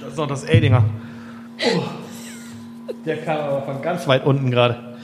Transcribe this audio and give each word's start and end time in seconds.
Das 0.00 0.10
ist 0.10 0.18
doch 0.18 0.26
das 0.26 0.44
Eldinger. 0.44 0.84
Oh. 1.58 1.82
Der 3.04 3.22
kam 3.22 3.38
aber 3.38 3.62
von 3.62 3.82
ganz 3.82 4.06
weit 4.06 4.24
unten 4.24 4.50
gerade. 4.50 4.96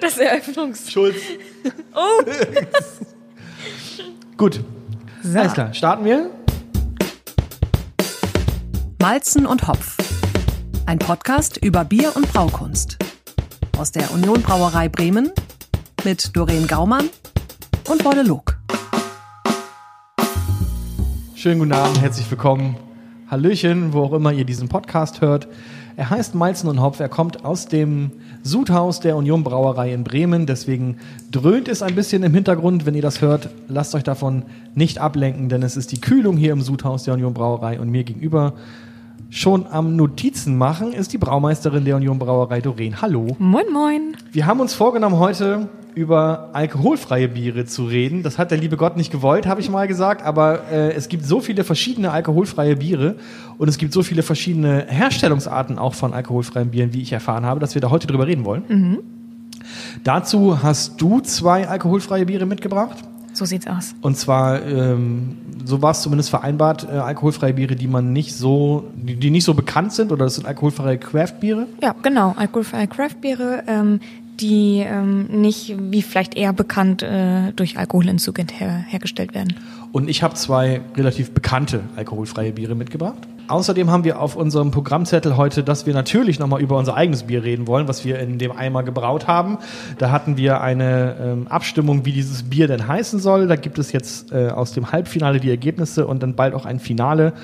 Das 0.00 0.18
Eröffnungs... 0.18 0.90
Schulz. 0.90 1.16
Oh! 1.94 2.22
Gut. 4.36 4.60
So. 5.22 5.38
Alles 5.38 5.54
klar. 5.54 5.72
Starten 5.72 6.04
wir? 6.04 6.30
Malzen 9.00 9.46
und 9.46 9.66
Hopf. 9.66 9.96
Ein 10.84 10.98
Podcast 10.98 11.56
über 11.58 11.84
Bier 11.84 12.12
und 12.14 12.30
Braukunst. 12.32 12.98
Aus 13.78 13.92
der 13.92 14.10
Union 14.12 14.42
Brauerei 14.42 14.88
Bremen 14.88 15.32
mit 16.04 16.36
Doreen 16.36 16.66
Gaumann 16.66 17.08
und 17.88 18.04
Wolle 18.04 18.22
Log. 18.22 18.55
Schönen 21.46 21.60
guten 21.60 21.74
Abend, 21.74 22.00
herzlich 22.00 22.28
willkommen. 22.28 22.74
Hallöchen, 23.30 23.92
wo 23.92 24.00
auch 24.00 24.12
immer 24.14 24.32
ihr 24.32 24.44
diesen 24.44 24.68
Podcast 24.68 25.20
hört. 25.20 25.46
Er 25.96 26.10
heißt 26.10 26.34
Malzen 26.34 26.68
und 26.68 26.82
Hopf. 26.82 26.98
Er 26.98 27.08
kommt 27.08 27.44
aus 27.44 27.66
dem 27.66 28.10
Sudhaus 28.42 28.98
der 28.98 29.14
Union 29.14 29.44
Brauerei 29.44 29.92
in 29.92 30.02
Bremen. 30.02 30.46
Deswegen 30.46 30.96
dröhnt 31.30 31.68
es 31.68 31.82
ein 31.82 31.94
bisschen 31.94 32.24
im 32.24 32.34
Hintergrund, 32.34 32.84
wenn 32.84 32.96
ihr 32.96 33.02
das 33.02 33.20
hört. 33.20 33.48
Lasst 33.68 33.94
euch 33.94 34.02
davon 34.02 34.42
nicht 34.74 34.98
ablenken, 34.98 35.48
denn 35.48 35.62
es 35.62 35.76
ist 35.76 35.92
die 35.92 36.00
Kühlung 36.00 36.36
hier 36.36 36.52
im 36.52 36.62
Sudhaus 36.62 37.04
der 37.04 37.14
Union 37.14 37.32
Brauerei 37.32 37.78
und 37.78 37.90
mir 37.90 38.02
gegenüber 38.02 38.54
schon 39.30 39.68
am 39.68 39.94
Notizen 39.94 40.58
machen 40.58 40.92
ist 40.92 41.12
die 41.12 41.18
Braumeisterin 41.18 41.84
der 41.84 41.94
Union 41.94 42.18
Brauerei 42.18 42.60
Doreen. 42.60 43.00
Hallo. 43.00 43.36
Moin, 43.38 43.66
moin. 43.72 44.16
Wir 44.32 44.46
haben 44.46 44.58
uns 44.58 44.74
vorgenommen, 44.74 45.20
heute 45.20 45.68
über 45.96 46.50
alkoholfreie 46.52 47.26
Biere 47.26 47.64
zu 47.64 47.86
reden. 47.86 48.22
Das 48.22 48.36
hat 48.36 48.50
der 48.50 48.58
liebe 48.58 48.76
Gott 48.76 48.98
nicht 48.98 49.10
gewollt, 49.10 49.46
habe 49.46 49.62
ich 49.62 49.70
mal 49.70 49.88
gesagt. 49.88 50.22
Aber 50.22 50.70
äh, 50.70 50.92
es 50.92 51.08
gibt 51.08 51.24
so 51.24 51.40
viele 51.40 51.64
verschiedene 51.64 52.10
alkoholfreie 52.10 52.76
Biere 52.76 53.16
und 53.56 53.68
es 53.68 53.78
gibt 53.78 53.94
so 53.94 54.02
viele 54.02 54.22
verschiedene 54.22 54.84
Herstellungsarten 54.88 55.78
auch 55.78 55.94
von 55.94 56.12
alkoholfreien 56.12 56.70
Bieren, 56.70 56.92
wie 56.92 57.00
ich 57.00 57.12
erfahren 57.12 57.46
habe, 57.46 57.60
dass 57.60 57.74
wir 57.74 57.80
da 57.80 57.88
heute 57.88 58.06
drüber 58.06 58.26
reden 58.26 58.44
wollen. 58.44 58.98
Dazu 60.04 60.62
hast 60.62 61.00
du 61.00 61.20
zwei 61.20 61.66
alkoholfreie 61.66 62.26
Biere 62.26 62.44
mitgebracht. 62.44 62.98
So 63.32 63.46
sieht's 63.46 63.66
aus. 63.66 63.94
Und 64.02 64.16
zwar, 64.16 64.62
ähm, 64.64 65.36
so 65.64 65.80
war 65.80 65.90
es 65.92 66.02
zumindest 66.02 66.30
vereinbart, 66.30 66.86
äh, 66.90 66.96
alkoholfreie 66.96 67.52
Biere, 67.54 67.74
die 67.74 67.86
man 67.86 68.12
nicht 68.12 68.34
so, 68.34 68.84
die, 68.94 69.16
die 69.16 69.30
nicht 69.30 69.44
so 69.44 69.54
bekannt 69.54 69.92
sind, 69.92 70.12
oder 70.12 70.24
das 70.24 70.36
sind 70.36 70.46
alkoholfreie 70.46 70.98
Craft-Biere. 70.98 71.66
Ja, 71.82 71.94
genau. 72.02 72.34
Alkoholfreie 72.36 72.86
Craftbiere, 72.86 73.64
ähm, 73.66 74.00
die 74.40 74.84
ähm, 74.86 75.26
nicht, 75.26 75.74
wie 75.78 76.02
vielleicht 76.02 76.36
eher 76.36 76.52
bekannt, 76.52 77.02
äh, 77.02 77.52
durch 77.52 77.78
Alkoholentzug 77.78 78.38
her 78.38 78.84
hergestellt 78.88 79.34
werden. 79.34 79.54
Und 79.92 80.08
ich 80.08 80.22
habe 80.22 80.34
zwei 80.34 80.82
relativ 80.96 81.32
bekannte 81.32 81.80
alkoholfreie 81.96 82.52
Biere 82.52 82.74
mitgebracht. 82.74 83.26
Außerdem 83.48 83.90
haben 83.90 84.02
wir 84.02 84.20
auf 84.20 84.34
unserem 84.34 84.72
Programmzettel 84.72 85.36
heute, 85.36 85.62
dass 85.62 85.86
wir 85.86 85.94
natürlich 85.94 86.40
nochmal 86.40 86.60
über 86.60 86.76
unser 86.76 86.96
eigenes 86.96 87.24
Bier 87.24 87.44
reden 87.44 87.68
wollen, 87.68 87.86
was 87.86 88.04
wir 88.04 88.18
in 88.18 88.38
dem 88.38 88.50
Eimer 88.50 88.82
gebraut 88.82 89.28
haben. 89.28 89.58
Da 89.98 90.10
hatten 90.10 90.36
wir 90.36 90.60
eine 90.60 91.16
ähm, 91.20 91.46
Abstimmung, 91.46 92.04
wie 92.04 92.12
dieses 92.12 92.42
Bier 92.42 92.66
denn 92.66 92.88
heißen 92.88 93.20
soll. 93.20 93.46
Da 93.46 93.54
gibt 93.54 93.78
es 93.78 93.92
jetzt 93.92 94.32
äh, 94.32 94.48
aus 94.48 94.72
dem 94.72 94.90
Halbfinale 94.90 95.38
die 95.38 95.50
Ergebnisse 95.50 96.08
und 96.08 96.24
dann 96.24 96.34
bald 96.34 96.54
auch 96.54 96.66
ein 96.66 96.80
Finale 96.80 97.34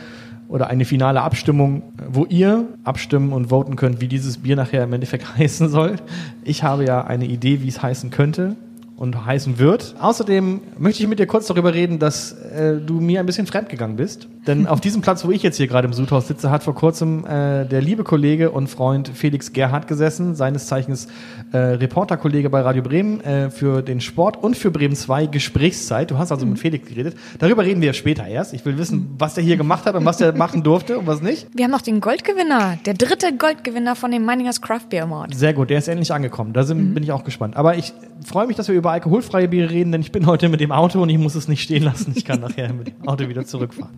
oder 0.53 0.67
eine 0.69 0.85
finale 0.85 1.23
Abstimmung, 1.23 1.83
wo 2.11 2.27
ihr 2.27 2.67
abstimmen 2.85 3.33
und 3.33 3.49
voten 3.49 3.75
könnt, 3.75 4.03
wie 4.03 4.07
dieses 4.07 4.39
Bier 4.39 4.55
nachher 4.55 4.85
im 4.85 4.93
Endeffekt 4.93 5.37
heißen 5.39 5.71
soll. 5.71 5.97
Ich 6.45 6.63
habe 6.63 6.85
ja 6.85 7.05
eine 7.05 7.25
Idee, 7.25 7.63
wie 7.63 7.69
es 7.69 7.83
heißen 7.83 8.11
könnte 8.11 8.55
und 8.97 9.27
heißen 9.27 9.59
wird. 9.59 9.97
Außerdem 10.01 10.61
möchte 10.79 11.03
ich 11.03 11.09
mit 11.09 11.19
dir 11.19 11.27
kurz 11.27 11.47
darüber 11.47 11.75
reden, 11.75 11.99
dass 11.99 12.33
äh, 12.33 12.77
du 12.77 13.01
mir 13.01 13.21
ein 13.21 13.27
bisschen 13.27 13.47
fremdgegangen 13.47 13.97
bist. 13.97 14.29
Denn 14.47 14.67
auf 14.69 14.81
diesem 14.81 15.03
Platz, 15.03 15.25
wo 15.25 15.31
ich 15.31 15.43
jetzt 15.43 15.57
hier 15.57 15.67
gerade 15.67 15.87
im 15.87 15.93
Sudhaus 15.93 16.29
sitze, 16.29 16.51
hat 16.51 16.63
vor 16.63 16.75
kurzem 16.75 17.27
äh, 17.27 17.65
der 17.65 17.81
liebe 17.81 18.05
Kollege 18.05 18.51
und 18.51 18.69
Freund 18.69 19.09
Felix 19.09 19.53
Gerhardt 19.53 19.89
gesessen, 19.89 20.35
seines 20.35 20.67
Zeichens 20.67 21.09
äh, 21.53 21.57
Reporterkollege 21.57 22.49
bei 22.51 22.61
Radio 22.61 22.83
Bremen 22.83 23.21
äh, 23.23 23.51
für 23.51 23.83
den 23.83 24.01
Sport 24.01 24.37
und 24.43 24.57
für 24.57 24.71
Bremen 24.71 24.95
2 24.95 25.27
Gesprächszeit. 25.27 26.11
Du 26.11 26.19
hast 26.19 26.31
also 26.31 26.47
mit 26.47 26.59
Felix 26.59 26.89
geredet. 26.89 27.17
Darüber 27.39 27.65
reden 27.65 27.81
wir 27.81 27.95
später 27.95 28.27
erst. 28.27 28.55
Ich 28.55 28.65
will 28.65 28.79
wissen, 28.79 29.17
was 29.19 29.35
der 29.35 29.43
hier 29.43 29.57
gemacht 29.57 29.87
hat 29.87 29.95
und 29.95 30.05
was 30.05 30.19
der 30.19 30.33
machen 30.37 30.63
durfte 30.63 30.99
und 30.99 31.07
was 31.07 31.23
nicht. 31.23 31.49
Wir 31.55 31.65
haben 31.65 31.73
noch 31.73 31.83
den 31.83 32.01
Goldgewinner, 32.01 32.79
der 32.87 32.95
dritte 32.95 33.37
Goldgewinner 33.37 33.97
von 33.97 34.11
dem 34.11 34.25
Meiningers 34.25 34.61
Craft 34.61 34.91
Beer 34.91 35.05
Award. 35.05 35.35
Sehr 35.35 35.55
gut, 35.55 35.71
der 35.71 35.79
ist 35.79 35.89
endlich 35.89 36.13
angekommen. 36.13 36.53
Da 36.53 36.63
sind, 36.63 36.95
bin 36.95 37.03
ich 37.03 37.11
auch 37.11 37.25
gespannt. 37.25 37.57
Aber 37.57 37.77
ich 37.77 37.93
freue 38.25 38.47
mich, 38.47 38.57
dass 38.57 38.69
wir 38.69 38.75
über 38.75 38.82
alkoholfreie 38.91 39.49
Biere 39.49 39.71
reden, 39.71 39.93
denn 39.93 40.01
ich 40.01 40.13
bin 40.13 40.27
heute 40.27 40.49
mit 40.49 40.61
dem 40.61 40.73
Auto 40.73 41.03
und 41.03 41.09
ich 41.09 41.19
muss 41.19 41.35
es 41.35 41.49
nicht 41.49 41.63
stehen 41.63 41.83
lassen. 41.83 42.13
Ich 42.17 42.25
kann 42.25 42.41
nachher 42.41 42.73
mit 42.73 42.89
dem 42.89 43.09
Auto 43.09 43.29
wieder 43.29 43.45
zurückfahren. 43.45 43.97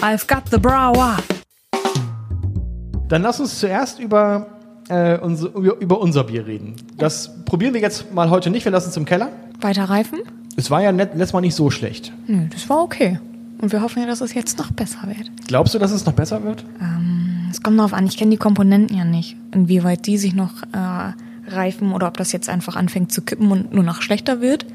I've 0.00 0.26
got 0.26 0.50
the 0.50 0.58
brower. 0.58 1.16
Dann 3.08 3.22
lass 3.22 3.40
uns 3.40 3.58
zuerst 3.58 3.98
über, 4.00 4.46
äh, 4.88 5.18
unser, 5.18 5.54
über, 5.54 5.78
über 5.78 6.00
unser 6.00 6.24
Bier 6.24 6.46
reden. 6.46 6.74
Das 6.98 7.44
probieren 7.44 7.74
wir 7.74 7.80
jetzt 7.80 8.12
mal 8.12 8.30
heute 8.30 8.50
nicht. 8.50 8.64
Wir 8.64 8.72
lassen 8.72 8.90
es 8.90 8.96
im 8.96 9.04
Keller. 9.04 9.30
Weiter 9.60 9.84
reifen? 9.84 10.20
Es 10.56 10.70
war 10.70 10.82
ja 10.82 10.92
net, 10.92 11.10
letztes 11.14 11.32
Mal 11.32 11.40
nicht 11.40 11.54
so 11.54 11.70
schlecht. 11.70 12.12
Nö, 12.26 12.46
das 12.50 12.68
war 12.68 12.82
okay. 12.82 13.18
Und 13.60 13.72
wir 13.72 13.82
hoffen 13.82 14.00
ja, 14.00 14.06
dass 14.06 14.20
es 14.20 14.34
jetzt 14.34 14.58
noch 14.58 14.72
besser 14.72 15.06
wird. 15.06 15.30
Glaubst 15.46 15.74
du, 15.74 15.78
dass 15.78 15.90
es 15.90 16.04
noch 16.04 16.12
besser 16.12 16.42
wird? 16.44 16.64
Ähm, 16.80 17.48
es 17.50 17.62
kommt 17.62 17.78
darauf 17.78 17.94
an, 17.94 18.06
ich 18.06 18.16
kenne 18.16 18.32
die 18.32 18.36
Komponenten 18.36 18.96
ja 18.96 19.04
nicht, 19.04 19.36
inwieweit 19.52 20.06
die 20.06 20.18
sich 20.18 20.34
noch 20.34 20.62
äh, 20.72 21.12
reifen 21.46 21.92
oder 21.92 22.08
ob 22.08 22.16
das 22.16 22.32
jetzt 22.32 22.48
einfach 22.48 22.76
anfängt 22.76 23.12
zu 23.12 23.22
kippen 23.22 23.50
und 23.50 23.72
nur 23.72 23.84
noch 23.84 24.02
schlechter 24.02 24.40
wird. 24.40 24.66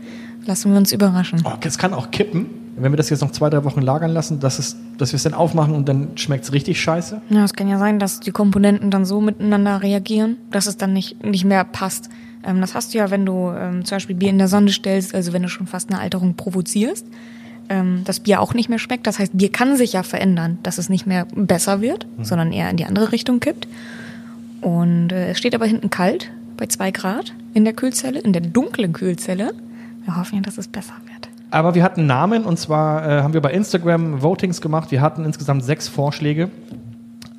Lassen 0.46 0.72
wir 0.72 0.78
uns 0.78 0.91
überraschen. 0.91 1.41
Oh, 1.46 1.52
es 1.62 1.78
kann 1.78 1.94
auch 1.94 2.12
kippen, 2.12 2.47
wenn 2.78 2.91
wir 2.91 2.97
das 2.97 3.09
jetzt 3.09 3.22
noch 3.22 3.31
zwei, 3.31 3.50
drei 3.50 3.63
Wochen 3.63 3.81
lagern 3.81 4.12
lassen, 4.12 4.40
dass, 4.40 4.57
es, 4.59 4.78
dass 4.97 5.12
wir 5.12 5.18
es 5.18 5.24
dann 5.24 5.34
aufmachen 5.34 5.75
und 5.75 5.88
dann 5.90 6.18
schmeckt 6.18 6.46
es 6.46 6.53
richtig 6.53 6.81
scheiße. 6.81 7.22
Ja, 7.30 7.44
es 7.44 7.53
kann 7.53 7.68
ja 7.68 7.78
sein, 7.78 8.00
dass 8.00 8.19
die 8.19 8.31
Komponenten 8.31 8.90
dann 8.90 9.06
so 9.06 9.22
miteinander 9.22 9.81
reagieren, 9.81 10.38
dass 10.52 10.66
es 10.66 10.78
dann 10.78 10.94
nicht, 10.94 11.24
nicht 11.24 11.46
mehr 11.46 11.63
passt. 11.66 12.09
Ähm, 12.44 12.62
das 12.62 12.75
hast 12.75 12.94
du 12.94 12.97
ja, 12.97 13.12
wenn 13.12 13.25
du 13.25 13.51
ähm, 13.51 13.86
zum 13.86 13.97
Beispiel 13.97 14.16
Bier 14.16 14.30
in 14.30 14.38
der 14.38 14.47
Sonne 14.47 14.72
stellst, 14.72 15.13
also 15.13 15.34
wenn 15.34 15.44
du 15.44 15.50
schon 15.50 15.68
fast 15.68 15.91
eine 15.91 16.00
Alterung 16.00 16.36
provozierst, 16.36 17.06
ähm, 17.69 18.01
das 18.06 18.19
Bier 18.22 18.41
auch 18.41 18.53
nicht 18.53 18.69
mehr 18.69 18.80
schmeckt. 18.80 19.07
Das 19.07 19.19
heißt, 19.19 19.38
Bier 19.38 19.51
kann 19.51 19.78
sich 19.78 19.94
ja 19.94 20.03
verändern, 20.03 20.57
dass 20.63 20.78
es 20.78 20.90
nicht 20.90 21.06
mehr 21.06 21.28
besser 21.36 21.81
wird, 21.81 22.07
sondern 22.22 22.51
eher 22.51 22.69
in 22.69 22.78
die 22.78 22.86
andere 22.86 23.12
Richtung 23.12 23.40
kippt. 23.40 23.68
Und 24.62 25.12
äh, 25.12 25.31
es 25.31 25.38
steht 25.38 25.56
aber 25.56 25.66
hinten 25.66 25.90
kalt, 25.90 26.31
bei 26.59 26.68
zwei 26.68 26.92
Grad, 26.92 27.34
in 27.53 27.64
der 27.64 27.74
Kühlzelle, 27.74 28.20
in 28.20 28.34
der 28.34 28.42
dunklen 28.42 28.92
Kühlzelle. 28.92 29.53
Wir 30.03 30.18
hoffen 30.18 30.36
ja, 30.36 30.42
dass 30.42 30.58
es 30.58 30.68
besser 30.68 30.94
wird. 31.06 31.30
Aber 31.52 31.74
wir 31.74 31.84
hatten 31.84 32.06
Namen 32.06 32.44
und 32.44 32.59
zwar 32.59 33.08
äh, 33.08 33.22
haben 33.24 33.34
wir 33.34 33.42
bei 33.42 33.52
Instagram 33.53 34.22
Votings 34.22 34.59
gemacht. 34.59 34.92
Wir 34.92 35.02
hatten 35.02 35.24
insgesamt 35.24 35.64
sechs 35.64 35.88
Vorschläge. 35.88 36.50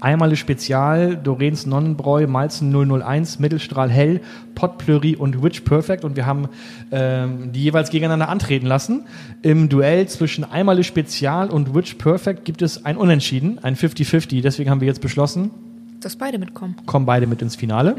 Einmal 0.00 0.34
Spezial, 0.34 1.16
Doreens 1.16 1.66
Nonnenbräu, 1.66 2.26
Malzen 2.26 2.72
001, 2.72 3.38
Mittelstrahl 3.38 3.90
Hell, 3.90 4.22
Potpleury 4.54 5.14
und 5.14 5.42
Witch 5.42 5.60
Perfect. 5.60 6.04
Und 6.04 6.16
wir 6.16 6.24
haben 6.24 6.48
ähm, 6.90 7.52
die 7.52 7.62
jeweils 7.62 7.90
gegeneinander 7.90 8.30
antreten 8.30 8.66
lassen. 8.66 9.02
Im 9.42 9.68
Duell 9.68 10.08
zwischen 10.08 10.44
Einmal 10.44 10.82
Spezial 10.82 11.50
und 11.50 11.74
Witch 11.74 11.94
Perfect 11.96 12.46
gibt 12.46 12.62
es 12.62 12.86
ein 12.86 12.96
Unentschieden, 12.96 13.58
ein 13.62 13.76
50-50. 13.76 14.40
Deswegen 14.40 14.70
haben 14.70 14.80
wir 14.80 14.88
jetzt 14.88 15.02
beschlossen, 15.02 15.50
Dass 16.00 16.16
beide 16.16 16.38
mitkommen. 16.38 16.76
kommen 16.86 17.04
beide 17.04 17.26
mit 17.26 17.42
ins 17.42 17.56
Finale. 17.56 17.94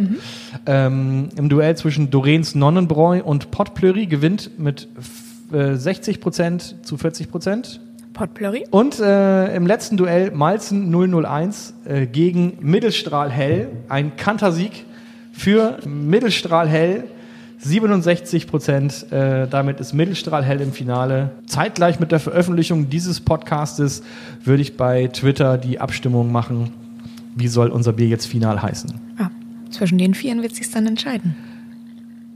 Ähm, 0.66 1.30
Im 1.36 1.50
Duell 1.50 1.78
zwischen 1.78 2.10
Doreens 2.10 2.56
Nonnenbräu 2.56 3.22
und 3.24 3.52
Potpleury 3.52 4.08
gewinnt 4.08 4.58
mit 4.58 4.88
äh, 5.52 5.74
60% 5.74 6.82
zu 6.82 6.96
40%. 6.96 7.80
Potpleury. 8.14 8.66
Und 8.72 9.00
äh, 9.00 9.56
im 9.56 9.66
letzten 9.66 9.98
Duell 9.98 10.32
Malzen 10.32 10.92
001 10.92 11.74
äh, 11.86 12.06
gegen 12.08 12.58
Mittelstrahl 12.60 13.30
Hell. 13.30 13.70
Ein 13.88 14.16
Kantersieg 14.16 14.86
für 15.32 15.78
Mittelstrahl 15.86 16.68
Hell. 16.68 17.06
67 17.60 18.48
Prozent. 18.48 19.12
Äh, 19.12 19.48
damit 19.48 19.80
ist 19.80 19.94
Mittelstrahl 19.94 20.44
Hell 20.44 20.62
im 20.62 20.74
Finale. 20.74 21.32
Zeitgleich 21.46 22.00
mit 22.00 22.12
der 22.12 22.20
Veröffentlichung 22.20 22.90
dieses 22.90 23.22
Podcastes 23.22 24.02
würde 24.44 24.62
ich 24.62 24.78
bei 24.78 25.08
Twitter 25.08 25.58
die 25.58 25.80
Abstimmung 25.80 26.32
machen. 26.32 26.74
Wie 27.36 27.48
soll 27.48 27.70
unser 27.70 27.94
Bier 27.94 28.08
jetzt 28.08 28.26
final 28.26 28.62
heißen? 28.62 28.94
Ah, 29.18 29.30
zwischen 29.70 29.98
den 29.98 30.14
Vieren 30.14 30.42
wird 30.42 30.56
sich 30.56 30.70
dann 30.72 30.88
entscheiden. 30.88 31.36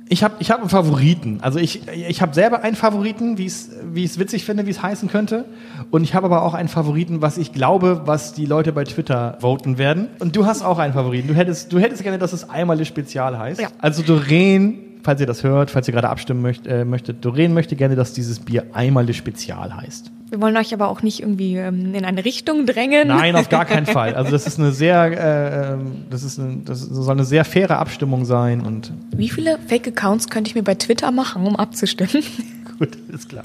Ich 0.07 0.23
habe 0.23 0.35
ich 0.39 0.51
hab 0.51 0.59
einen 0.59 0.69
Favoriten. 0.69 1.39
Also 1.41 1.57
ich, 1.57 1.87
ich 1.87 2.21
habe 2.21 2.35
selber 2.35 2.61
einen 2.61 2.75
Favoriten, 2.75 3.39
wie 3.39 3.45
ich 3.45 4.05
es 4.05 4.19
witzig 4.19 4.45
finde, 4.45 4.67
wie 4.67 4.69
es 4.69 4.83
heißen 4.83 5.09
könnte. 5.09 5.45
Und 5.89 6.03
ich 6.03 6.13
habe 6.13 6.27
aber 6.27 6.43
auch 6.43 6.53
einen 6.53 6.69
Favoriten, 6.69 7.23
was 7.23 7.39
ich 7.39 7.53
glaube, 7.53 8.03
was 8.05 8.33
die 8.33 8.45
Leute 8.45 8.71
bei 8.71 8.83
Twitter 8.83 9.37
voten 9.41 9.79
werden. 9.79 10.09
Und 10.19 10.35
du 10.35 10.45
hast 10.45 10.61
auch 10.61 10.77
einen 10.77 10.93
Favoriten. 10.93 11.27
Du 11.27 11.33
hättest, 11.33 11.73
du 11.73 11.79
hättest 11.79 12.03
gerne, 12.03 12.19
dass 12.19 12.33
es 12.33 12.47
einmal 12.49 12.83
Spezial 12.85 13.39
heißt. 13.39 13.59
Ja. 13.59 13.69
Also 13.79 14.03
Doreen, 14.03 14.84
falls 15.05 15.21
ihr 15.21 15.27
das 15.27 15.43
hört, 15.43 15.71
falls 15.71 15.87
ihr 15.87 15.93
gerade 15.93 16.09
abstimmen 16.09 16.41
möcht, 16.41 16.67
äh, 16.67 16.83
möchtet, 16.83 17.23
Doreen 17.23 17.53
möchte 17.53 17.75
gerne, 17.75 17.95
dass 17.95 18.11
dieses 18.11 18.39
Bier 18.39 18.65
einmal 18.73 19.11
Spezial 19.13 19.75
heißt. 19.75 20.11
Wir 20.31 20.41
wollen 20.41 20.57
euch 20.57 20.73
aber 20.73 20.89
auch 20.89 21.03
nicht 21.03 21.21
irgendwie 21.21 21.55
ähm, 21.55 21.93
in 21.93 22.03
eine 22.03 22.25
Richtung 22.25 22.65
drängen. 22.65 23.09
Nein, 23.09 23.35
auf 23.35 23.47
gar 23.47 23.65
keinen 23.65 23.85
Fall. 23.85 24.15
Also 24.15 24.31
das 24.31 24.47
ist 24.47 24.59
eine 24.59 24.71
sehr, 24.71 25.05
äh, 25.05 25.73
ähm, 25.73 26.05
das 26.09 26.23
ist 26.23 26.39
eine, 26.39 26.57
das 26.65 26.81
soll 26.81 27.13
eine 27.13 27.23
sehr 27.23 27.45
faire 27.45 27.77
Abstimmung 27.77 28.25
sein 28.25 28.61
und 28.61 28.91
Wie 29.15 29.29
viele 29.29 29.59
Fake-Accounts 29.67 30.29
könnte 30.29 30.49
ich 30.49 30.55
mir 30.55 30.63
bei 30.63 30.75
Twitter 30.75 31.11
machen, 31.11 31.45
um 31.45 31.55
abzustimmen? 31.55 32.23
gut, 32.79 32.97
ist 33.13 33.29
klar. 33.29 33.43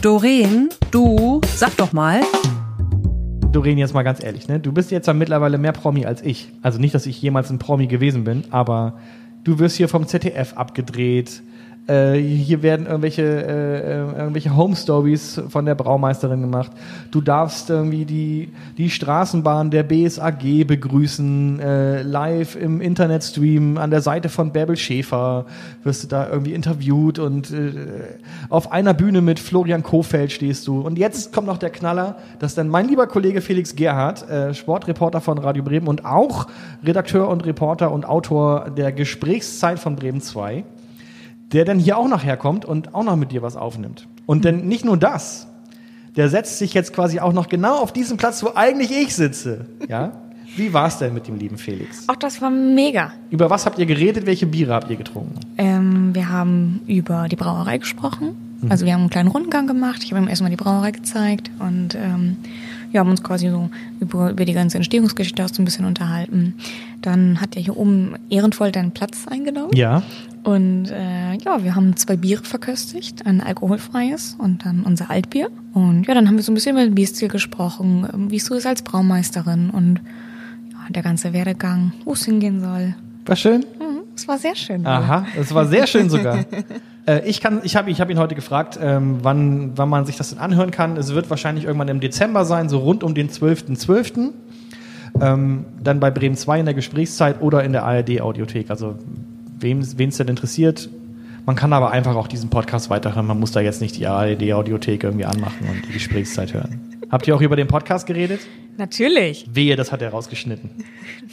Doreen, 0.00 0.70
du, 0.90 1.42
sag 1.54 1.76
doch 1.76 1.92
mal. 1.92 2.22
Doreen, 3.52 3.78
jetzt 3.78 3.94
mal 3.94 4.02
ganz 4.02 4.24
ehrlich, 4.24 4.48
ne? 4.48 4.58
Du 4.58 4.72
bist 4.72 4.90
jetzt 4.90 5.06
ja 5.06 5.12
mittlerweile 5.12 5.58
mehr 5.58 5.72
Promi 5.72 6.06
als 6.06 6.22
ich. 6.22 6.48
Also 6.62 6.80
nicht, 6.80 6.94
dass 6.94 7.06
ich 7.06 7.20
jemals 7.22 7.50
ein 7.50 7.58
Promi 7.58 7.86
gewesen 7.86 8.24
bin, 8.24 8.44
aber 8.50 8.94
du 9.44 9.58
wirst 9.58 9.76
hier 9.76 9.88
vom 9.88 10.06
ZDF 10.06 10.54
abgedreht. 10.54 11.42
Äh, 11.86 12.14
hier 12.14 12.62
werden 12.62 12.86
irgendwelche, 12.86 13.22
äh, 13.22 13.78
äh, 13.78 14.18
irgendwelche 14.18 14.56
Home 14.56 14.74
Stories 14.74 15.42
von 15.48 15.66
der 15.66 15.74
Braumeisterin 15.74 16.40
gemacht. 16.40 16.72
Du 17.10 17.20
darfst 17.20 17.68
irgendwie 17.68 18.06
die, 18.06 18.48
die 18.78 18.88
Straßenbahn 18.88 19.70
der 19.70 19.82
BSAG 19.82 20.64
begrüßen, 20.66 21.60
äh, 21.60 22.02
live 22.02 22.56
im 22.56 22.80
Internetstream 22.80 23.76
an 23.76 23.90
der 23.90 24.00
Seite 24.00 24.30
von 24.30 24.50
Bärbel 24.52 24.76
Schäfer 24.76 25.44
wirst 25.82 26.04
du 26.04 26.08
da 26.08 26.26
irgendwie 26.30 26.54
interviewt 26.54 27.18
und 27.18 27.50
äh, 27.50 27.72
auf 28.48 28.72
einer 28.72 28.94
Bühne 28.94 29.20
mit 29.20 29.38
Florian 29.38 29.82
Kofeld 29.82 30.32
stehst 30.32 30.66
du. 30.66 30.80
Und 30.80 30.98
jetzt 30.98 31.34
kommt 31.34 31.46
noch 31.46 31.58
der 31.58 31.70
Knaller, 31.70 32.16
dass 32.38 32.54
dann 32.54 32.68
mein 32.68 32.88
lieber 32.88 33.06
Kollege 33.06 33.42
Felix 33.42 33.76
Gerhardt, 33.76 34.26
äh, 34.30 34.54
Sportreporter 34.54 35.20
von 35.20 35.36
Radio 35.36 35.62
Bremen 35.62 35.88
und 35.88 36.06
auch 36.06 36.46
Redakteur 36.82 37.28
und 37.28 37.44
Reporter 37.44 37.92
und 37.92 38.06
Autor 38.06 38.70
der 38.70 38.90
Gesprächszeit 38.90 39.78
von 39.78 39.96
Bremen 39.96 40.22
2, 40.22 40.64
der 41.52 41.64
dann 41.64 41.78
hier 41.78 41.98
auch 41.98 42.08
noch 42.08 42.24
herkommt 42.24 42.64
und 42.64 42.94
auch 42.94 43.04
noch 43.04 43.16
mit 43.16 43.32
dir 43.32 43.42
was 43.42 43.56
aufnimmt. 43.56 44.08
Und 44.26 44.44
denn 44.44 44.66
nicht 44.66 44.84
nur 44.84 44.96
das, 44.96 45.46
der 46.16 46.28
setzt 46.28 46.58
sich 46.58 46.74
jetzt 46.74 46.92
quasi 46.92 47.20
auch 47.20 47.32
noch 47.32 47.48
genau 47.48 47.78
auf 47.78 47.92
diesen 47.92 48.16
Platz, 48.16 48.42
wo 48.42 48.52
eigentlich 48.54 48.90
ich 48.90 49.14
sitze. 49.14 49.66
Ja? 49.88 50.12
Wie 50.56 50.72
war 50.72 50.86
es 50.86 50.98
denn 50.98 51.12
mit 51.12 51.26
dem 51.26 51.36
lieben 51.36 51.58
Felix? 51.58 52.08
Auch 52.08 52.16
das 52.16 52.40
war 52.40 52.50
mega. 52.50 53.12
Über 53.30 53.50
was 53.50 53.66
habt 53.66 53.78
ihr 53.78 53.86
geredet? 53.86 54.24
Welche 54.24 54.46
Biere 54.46 54.72
habt 54.72 54.88
ihr 54.88 54.96
getrunken? 54.96 55.40
Ähm, 55.58 56.14
wir 56.14 56.28
haben 56.28 56.80
über 56.86 57.28
die 57.28 57.36
Brauerei 57.36 57.78
gesprochen. 57.78 58.36
Also 58.68 58.86
wir 58.86 58.94
haben 58.94 59.02
einen 59.02 59.10
kleinen 59.10 59.28
Rundgang 59.28 59.66
gemacht. 59.66 60.02
Ich 60.04 60.12
habe 60.12 60.22
ihm 60.22 60.28
erstmal 60.28 60.50
die 60.50 60.56
Brauerei 60.56 60.90
gezeigt 60.90 61.50
und 61.58 61.94
ähm, 61.94 62.36
wir 62.90 63.00
haben 63.00 63.10
uns 63.10 63.22
quasi 63.22 63.50
so 63.50 63.68
über, 64.00 64.30
über 64.30 64.44
die 64.44 64.52
ganze 64.52 64.76
Entstehungsgeschichte 64.78 65.44
auch 65.44 65.48
so 65.48 65.60
ein 65.60 65.64
bisschen 65.64 65.84
unterhalten. 65.84 66.54
Dann 67.02 67.40
hat 67.40 67.56
er 67.56 67.62
hier 67.62 67.76
oben 67.76 68.14
ehrenvoll 68.30 68.72
deinen 68.72 68.92
Platz 68.92 69.26
eingenommen. 69.28 69.74
Ja. 69.74 70.02
Und 70.44 70.90
äh, 70.90 71.34
ja, 71.36 71.64
wir 71.64 71.74
haben 71.74 71.96
zwei 71.96 72.16
Biere 72.16 72.44
verköstigt, 72.44 73.26
ein 73.26 73.40
alkoholfreies 73.40 74.36
und 74.38 74.66
dann 74.66 74.82
unser 74.82 75.10
Altbier. 75.10 75.48
Und 75.72 76.06
ja, 76.06 76.12
dann 76.12 76.28
haben 76.28 76.36
wir 76.36 76.42
so 76.44 76.52
ein 76.52 76.54
bisschen 76.54 76.76
über 76.76 76.84
den 76.84 76.94
Bierstil 76.94 77.28
gesprochen, 77.28 78.06
ähm, 78.12 78.30
wie 78.30 78.36
es 78.36 78.44
so 78.44 78.54
ist 78.54 78.66
als 78.66 78.82
Braumeisterin 78.82 79.70
und 79.70 80.00
ja, 80.70 80.78
der 80.90 81.02
ganze 81.02 81.32
Werdegang, 81.32 81.92
wo 82.04 82.12
es 82.12 82.26
hingehen 82.26 82.60
soll. 82.60 82.94
War 83.24 83.36
schön? 83.36 83.60
Mhm, 83.80 84.02
Es 84.14 84.28
war 84.28 84.36
sehr 84.36 84.54
schön. 84.54 84.86
Aha, 84.86 85.26
es 85.40 85.54
war 85.54 85.64
sehr 85.66 85.86
schön 85.86 86.10
sogar. 86.10 86.44
äh, 87.06 87.26
ich 87.26 87.40
kann, 87.40 87.62
ich 87.64 87.74
habe 87.74 87.90
ich 87.90 88.02
hab 88.02 88.10
ihn 88.10 88.18
heute 88.18 88.34
gefragt, 88.34 88.78
ähm, 88.80 89.20
wann, 89.22 89.72
wann 89.76 89.88
man 89.88 90.04
sich 90.04 90.16
das 90.18 90.28
denn 90.28 90.40
anhören 90.40 90.70
kann. 90.70 90.98
Es 90.98 91.14
wird 91.14 91.30
wahrscheinlich 91.30 91.64
irgendwann 91.64 91.88
im 91.88 92.00
Dezember 92.00 92.44
sein, 92.44 92.68
so 92.68 92.80
rund 92.80 93.02
um 93.02 93.14
den 93.14 93.30
12.12. 93.30 94.30
Ähm, 95.22 95.64
dann 95.82 96.00
bei 96.00 96.10
Bremen 96.10 96.36
2 96.36 96.58
in 96.58 96.64
der 96.66 96.74
Gesprächszeit 96.74 97.40
oder 97.40 97.64
in 97.64 97.72
der 97.72 97.84
ARD-Audiothek. 97.84 98.68
Also 98.68 98.96
wen 99.64 99.80
es 99.80 100.16
denn 100.18 100.28
interessiert, 100.28 100.90
man 101.46 101.56
kann 101.56 101.72
aber 101.72 101.90
einfach 101.90 102.14
auch 102.16 102.28
diesen 102.28 102.50
Podcast 102.50 102.90
weiterhören. 102.90 103.26
Man 103.26 103.40
muss 103.40 103.52
da 103.52 103.60
jetzt 103.60 103.80
nicht 103.80 103.96
die 103.96 104.06
ARD-Audiothek 104.06 105.04
irgendwie 105.04 105.24
anmachen 105.24 105.66
und 105.70 105.88
die 105.88 105.92
Gesprächszeit 105.92 106.52
hören. 106.52 106.80
Habt 107.10 107.26
ihr 107.26 107.34
auch 107.34 107.40
über 107.40 107.56
den 107.56 107.66
Podcast 107.66 108.06
geredet? 108.06 108.40
Natürlich. 108.76 109.46
Wehe, 109.52 109.76
das 109.76 109.90
hat 109.90 110.02
er 110.02 110.10
rausgeschnitten. 110.10 110.70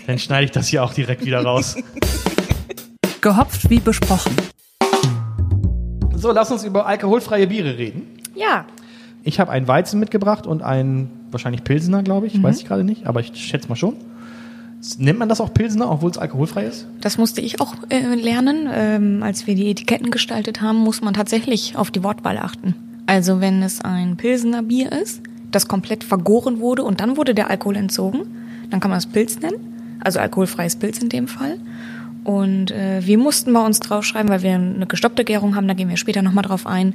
Dann 0.08 0.18
schneide 0.18 0.46
ich 0.46 0.52
das 0.52 0.68
hier 0.68 0.84
auch 0.84 0.94
direkt 0.94 1.26
wieder 1.26 1.44
raus. 1.44 1.76
Gehopft 3.22 3.70
wie 3.70 3.80
besprochen. 3.80 4.34
So, 6.16 6.32
lass 6.32 6.52
uns 6.52 6.64
über 6.64 6.86
alkoholfreie 6.86 7.48
Biere 7.48 7.78
reden. 7.78 8.04
Ja, 8.36 8.66
Ich 9.24 9.40
habe 9.40 9.52
einen 9.52 9.68
Weizen 9.68 10.00
mitgebracht 10.00 10.48
und 10.48 10.62
einen 10.62 11.10
wahrscheinlich 11.32 11.64
Pilsener, 11.64 12.02
glaube 12.04 12.28
ich. 12.28 12.42
Weiß 12.42 12.60
ich 12.60 12.66
gerade 12.66 12.84
nicht, 12.84 13.08
aber 13.08 13.20
ich 13.20 13.36
schätze 13.36 13.70
mal 13.70 13.76
schon. 13.76 13.96
Nennt 14.98 15.20
man 15.20 15.30
das 15.30 15.40
auch 15.42 15.54
Pilsener, 15.54 15.92
obwohl 15.92 16.10
es 16.12 16.18
alkoholfrei 16.18 16.66
ist? 16.66 16.88
das 17.02 17.18
musste 17.18 17.42
ich 17.42 17.62
auch 17.62 17.76
äh, 17.90 18.16
lernen. 18.16 18.68
Ähm, 18.72 19.22
als 19.24 19.46
wir 19.48 19.56
die 19.56 19.70
Etiketten 19.70 20.10
gestaltet 20.12 20.62
haben, 20.62 20.78
muss 20.80 21.02
man 21.02 21.14
tatsächlich 21.14 21.76
auf 21.78 21.92
die 21.92 22.04
Wortwahl 22.04 22.38
achten. 22.38 22.74
Also 23.06 23.42
wenn 23.42 23.62
es 23.62 23.82
ein 23.82 24.18
Pilsener 24.18 24.64
Bier 24.64 24.92
ist, 24.92 25.22
das 25.52 25.68
komplett 25.68 26.04
vergoren 26.04 26.60
wurde 26.60 26.84
und 26.84 27.00
dann 27.02 27.18
wurde 27.18 27.36
der 27.36 27.50
Alkohol 27.50 27.76
entzogen, 27.76 28.22
dann 28.70 28.80
kann 28.80 28.90
man 28.90 28.98
es 28.98 29.06
Pilz 29.06 29.40
nennen. 29.40 30.00
Also 30.04 30.20
alkoholfreies 30.20 30.78
Pilz 30.78 30.98
in 31.00 31.10
dem 31.10 31.28
Fall. 31.28 31.58
Und 32.24 32.72
äh, 32.72 33.02
wir 33.06 33.18
mussten 33.18 33.52
bei 33.54 33.64
uns 33.66 33.80
draufschreiben, 33.80 34.30
weil 34.30 34.44
wir 34.44 34.54
eine 34.56 34.86
gestoppte 34.88 35.26
Gärung 35.26 35.56
haben, 35.56 35.68
da 35.68 35.74
gehen 35.74 35.90
wir 35.90 35.98
später 35.98 36.22
nochmal 36.22 36.44
drauf 36.44 36.66
ein, 36.68 36.94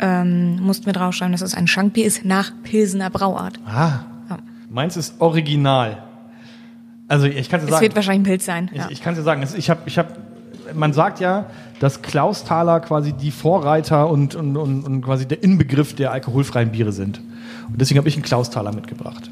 ähm, 0.00 0.60
mussten 0.60 0.86
wir 0.86 0.92
draufschreiben, 0.92 1.32
dass 1.32 1.42
es 1.42 1.54
ein 1.54 1.66
Schankbier 1.66 2.04
ist 2.06 2.24
nach 2.24 2.52
Pilsener 2.64 3.08
Brauart. 3.10 3.58
Ah, 3.66 4.00
Ja. 4.30 4.38
meins 4.70 4.96
ist 4.96 5.20
original. 5.20 6.02
Also 7.08 7.26
ich 7.26 7.48
kann 7.50 7.60
dir 7.60 7.66
Es 7.66 7.70
sagen, 7.72 7.82
wird 7.82 7.96
wahrscheinlich 7.96 8.20
ein 8.20 8.30
Pilz 8.30 8.44
sein. 8.46 8.70
ich, 8.72 8.78
Ja. 8.78 8.86
ich 8.90 9.02
kann 9.02 9.14
dir 9.14 9.22
sagen, 9.22 9.42
es- 9.42 9.54
ich 9.54 9.68
habe, 9.70 9.80
ich 9.86 9.98
habe, 9.98 10.08
man 10.72 10.92
sagt 10.92 11.20
ja, 11.20 11.46
dass 11.80 12.00
Klausthaler 12.02 12.80
quasi 12.80 13.12
die 13.12 13.30
Vorreiter 13.30 14.08
und, 14.08 14.34
und, 14.34 14.56
und, 14.56 14.84
und 14.84 15.02
quasi 15.02 15.26
der 15.26 15.42
Inbegriff 15.42 15.94
der 15.94 16.12
alkoholfreien 16.12 16.70
Biere 16.72 16.92
sind. 16.92 17.20
Und 17.68 17.80
deswegen 17.80 17.98
habe 17.98 18.08
ich 18.08 18.14
einen 18.14 18.22
Klausthaler 18.22 18.72
mitgebracht. 18.74 19.30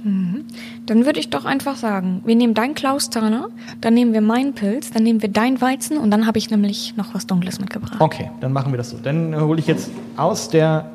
Dann 0.87 1.07
würde 1.07 1.21
ich 1.21 1.31
doch 1.31 1.45
einfach 1.45 1.77
sagen, 1.77 2.23
wir 2.25 2.35
nehmen 2.35 2.55
dein 2.55 2.75
Klausthaler, 2.75 3.49
dann 3.81 3.95
nehmen 3.95 4.13
wir 4.13 4.21
meinen 4.21 4.55
Pilz, 4.55 4.91
dann 4.91 5.03
nehmen 5.03 5.23
wir 5.23 5.29
dein 5.31 5.61
Weizen 5.61 5.97
und 5.99 6.11
dann 6.11 6.27
habe 6.27 6.39
ich 6.39 6.51
nämlich 6.51 6.95
noch 6.97 7.15
was 7.15 7.27
Dunkles 7.27 7.61
mitgebracht. 7.61 7.97
Okay, 8.01 8.31
dann 8.41 8.53
machen 8.53 8.73
wir 8.73 8.79
das 8.79 8.91
so. 8.91 8.99
Dann 9.03 9.33
äh, 9.33 9.37
hole 9.37 9.59
ich 9.61 9.67
jetzt 9.67 9.91
aus 10.17 10.49
der 10.51 10.91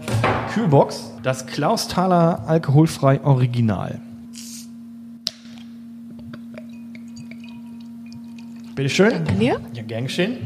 Kühlbox 0.54 1.12
das 1.24 1.46
Klausthaler 1.48 2.44
alkoholfrei 2.48 3.24
Original. 3.24 4.00
Bitteschön. 8.78 9.10
Danke 9.10 9.34
dir. 9.34 9.60
Ja, 9.74 9.82
gern 9.82 10.04
geschehen. 10.04 10.38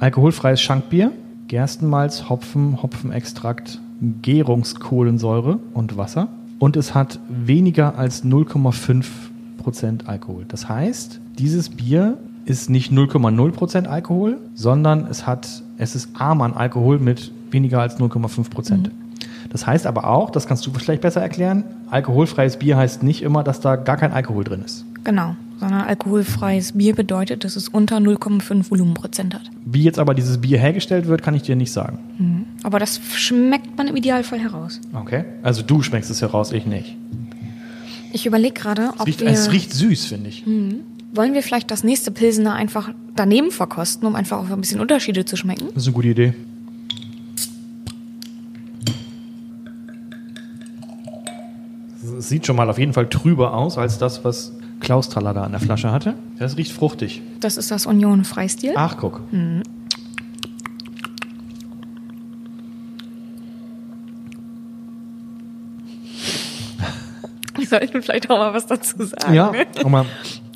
Alkoholfreies 0.00 0.60
Schankbier, 0.60 1.12
Gerstenmalz, 1.46 2.28
Hopfen, 2.28 2.82
Hopfenextrakt, 2.82 3.80
Gärungskohlensäure 4.22 5.60
und 5.72 5.96
Wasser. 5.96 6.26
Und 6.58 6.76
es 6.76 6.96
hat 6.96 7.20
weniger 7.28 7.96
als 7.96 8.24
0,5% 8.24 10.06
Alkohol. 10.06 10.44
Das 10.48 10.68
heißt, 10.68 11.20
dieses 11.38 11.68
Bier 11.68 12.18
ist 12.44 12.70
nicht 12.70 12.90
0,0% 12.90 13.86
Alkohol, 13.86 14.38
sondern 14.54 15.06
es 15.08 15.24
hat, 15.24 15.62
es 15.78 15.94
ist 15.94 16.08
arm 16.18 16.42
an 16.42 16.54
Alkohol 16.54 16.98
mit 16.98 17.30
weniger 17.52 17.80
als 17.80 18.00
0,5%. 18.00 18.90
Das 19.48 19.64
heißt 19.64 19.86
aber 19.86 20.08
auch, 20.08 20.30
das 20.30 20.48
kannst 20.48 20.66
du 20.66 20.72
vielleicht 20.72 21.02
besser 21.02 21.22
erklären, 21.22 21.62
alkoholfreies 21.88 22.56
Bier 22.56 22.76
heißt 22.76 23.04
nicht 23.04 23.22
immer, 23.22 23.44
dass 23.44 23.60
da 23.60 23.76
gar 23.76 23.96
kein 23.96 24.10
Alkohol 24.10 24.42
drin 24.42 24.62
ist. 24.64 24.84
Genau, 25.04 25.36
sondern 25.58 25.82
alkoholfreies 25.82 26.72
Bier 26.72 26.94
bedeutet, 26.94 27.44
dass 27.44 27.56
es 27.56 27.68
unter 27.68 27.96
0,5 27.96 28.70
Volumenprozent 28.70 29.34
hat. 29.34 29.50
Wie 29.64 29.82
jetzt 29.82 29.98
aber 29.98 30.14
dieses 30.14 30.38
Bier 30.38 30.58
hergestellt 30.58 31.06
wird, 31.06 31.22
kann 31.22 31.34
ich 31.34 31.42
dir 31.42 31.56
nicht 31.56 31.72
sagen. 31.72 31.98
Aber 32.62 32.78
das 32.78 33.00
schmeckt 33.14 33.76
man 33.76 33.88
im 33.88 33.96
Idealfall 33.96 34.38
heraus. 34.38 34.80
Okay. 34.94 35.24
Also 35.42 35.62
du 35.62 35.82
schmeckst 35.82 36.10
es 36.10 36.22
heraus, 36.22 36.52
ich 36.52 36.66
nicht. 36.66 36.96
Ich 38.12 38.26
überlege 38.26 38.54
gerade, 38.54 38.92
ob 38.98 39.06
riecht, 39.06 39.20
wir, 39.20 39.28
es 39.28 39.50
riecht 39.52 39.72
süß, 39.72 40.06
finde 40.06 40.28
ich. 40.28 40.44
wollen 41.12 41.34
wir 41.34 41.42
vielleicht 41.42 41.70
das 41.70 41.84
nächste 41.84 42.10
Pilsener 42.10 42.54
einfach 42.54 42.90
daneben 43.14 43.50
verkosten, 43.50 44.06
um 44.06 44.14
einfach 44.14 44.38
auch 44.38 44.50
ein 44.50 44.60
bisschen 44.60 44.80
Unterschiede 44.80 45.24
zu 45.24 45.36
schmecken? 45.36 45.68
Das 45.74 45.82
ist 45.82 45.88
eine 45.88 45.94
gute 45.94 46.08
Idee. 46.08 46.34
Es 52.18 52.28
sieht 52.28 52.46
schon 52.46 52.56
mal 52.56 52.70
auf 52.70 52.78
jeden 52.78 52.92
Fall 52.92 53.08
trüber 53.08 53.52
aus 53.54 53.76
als 53.76 53.98
das, 53.98 54.24
was 54.24 54.52
Klaus 54.86 55.08
Thaler 55.08 55.34
da 55.34 55.42
an 55.42 55.50
der 55.50 55.58
Flasche 55.58 55.90
hatte. 55.90 56.14
Das 56.38 56.56
riecht 56.56 56.70
fruchtig. 56.70 57.20
Das 57.40 57.56
ist 57.56 57.72
das 57.72 57.86
Union 57.86 58.24
Freistil. 58.24 58.74
Ach, 58.76 58.96
guck. 58.96 59.20
Wir 67.56 67.66
sollten 67.66 68.00
vielleicht 68.00 68.30
auch 68.30 68.38
mal 68.38 68.54
was 68.54 68.66
dazu 68.66 69.02
sagen. 69.02 69.34
Ja, 69.34 69.50
guck 69.76 69.90
mal. 69.90 70.06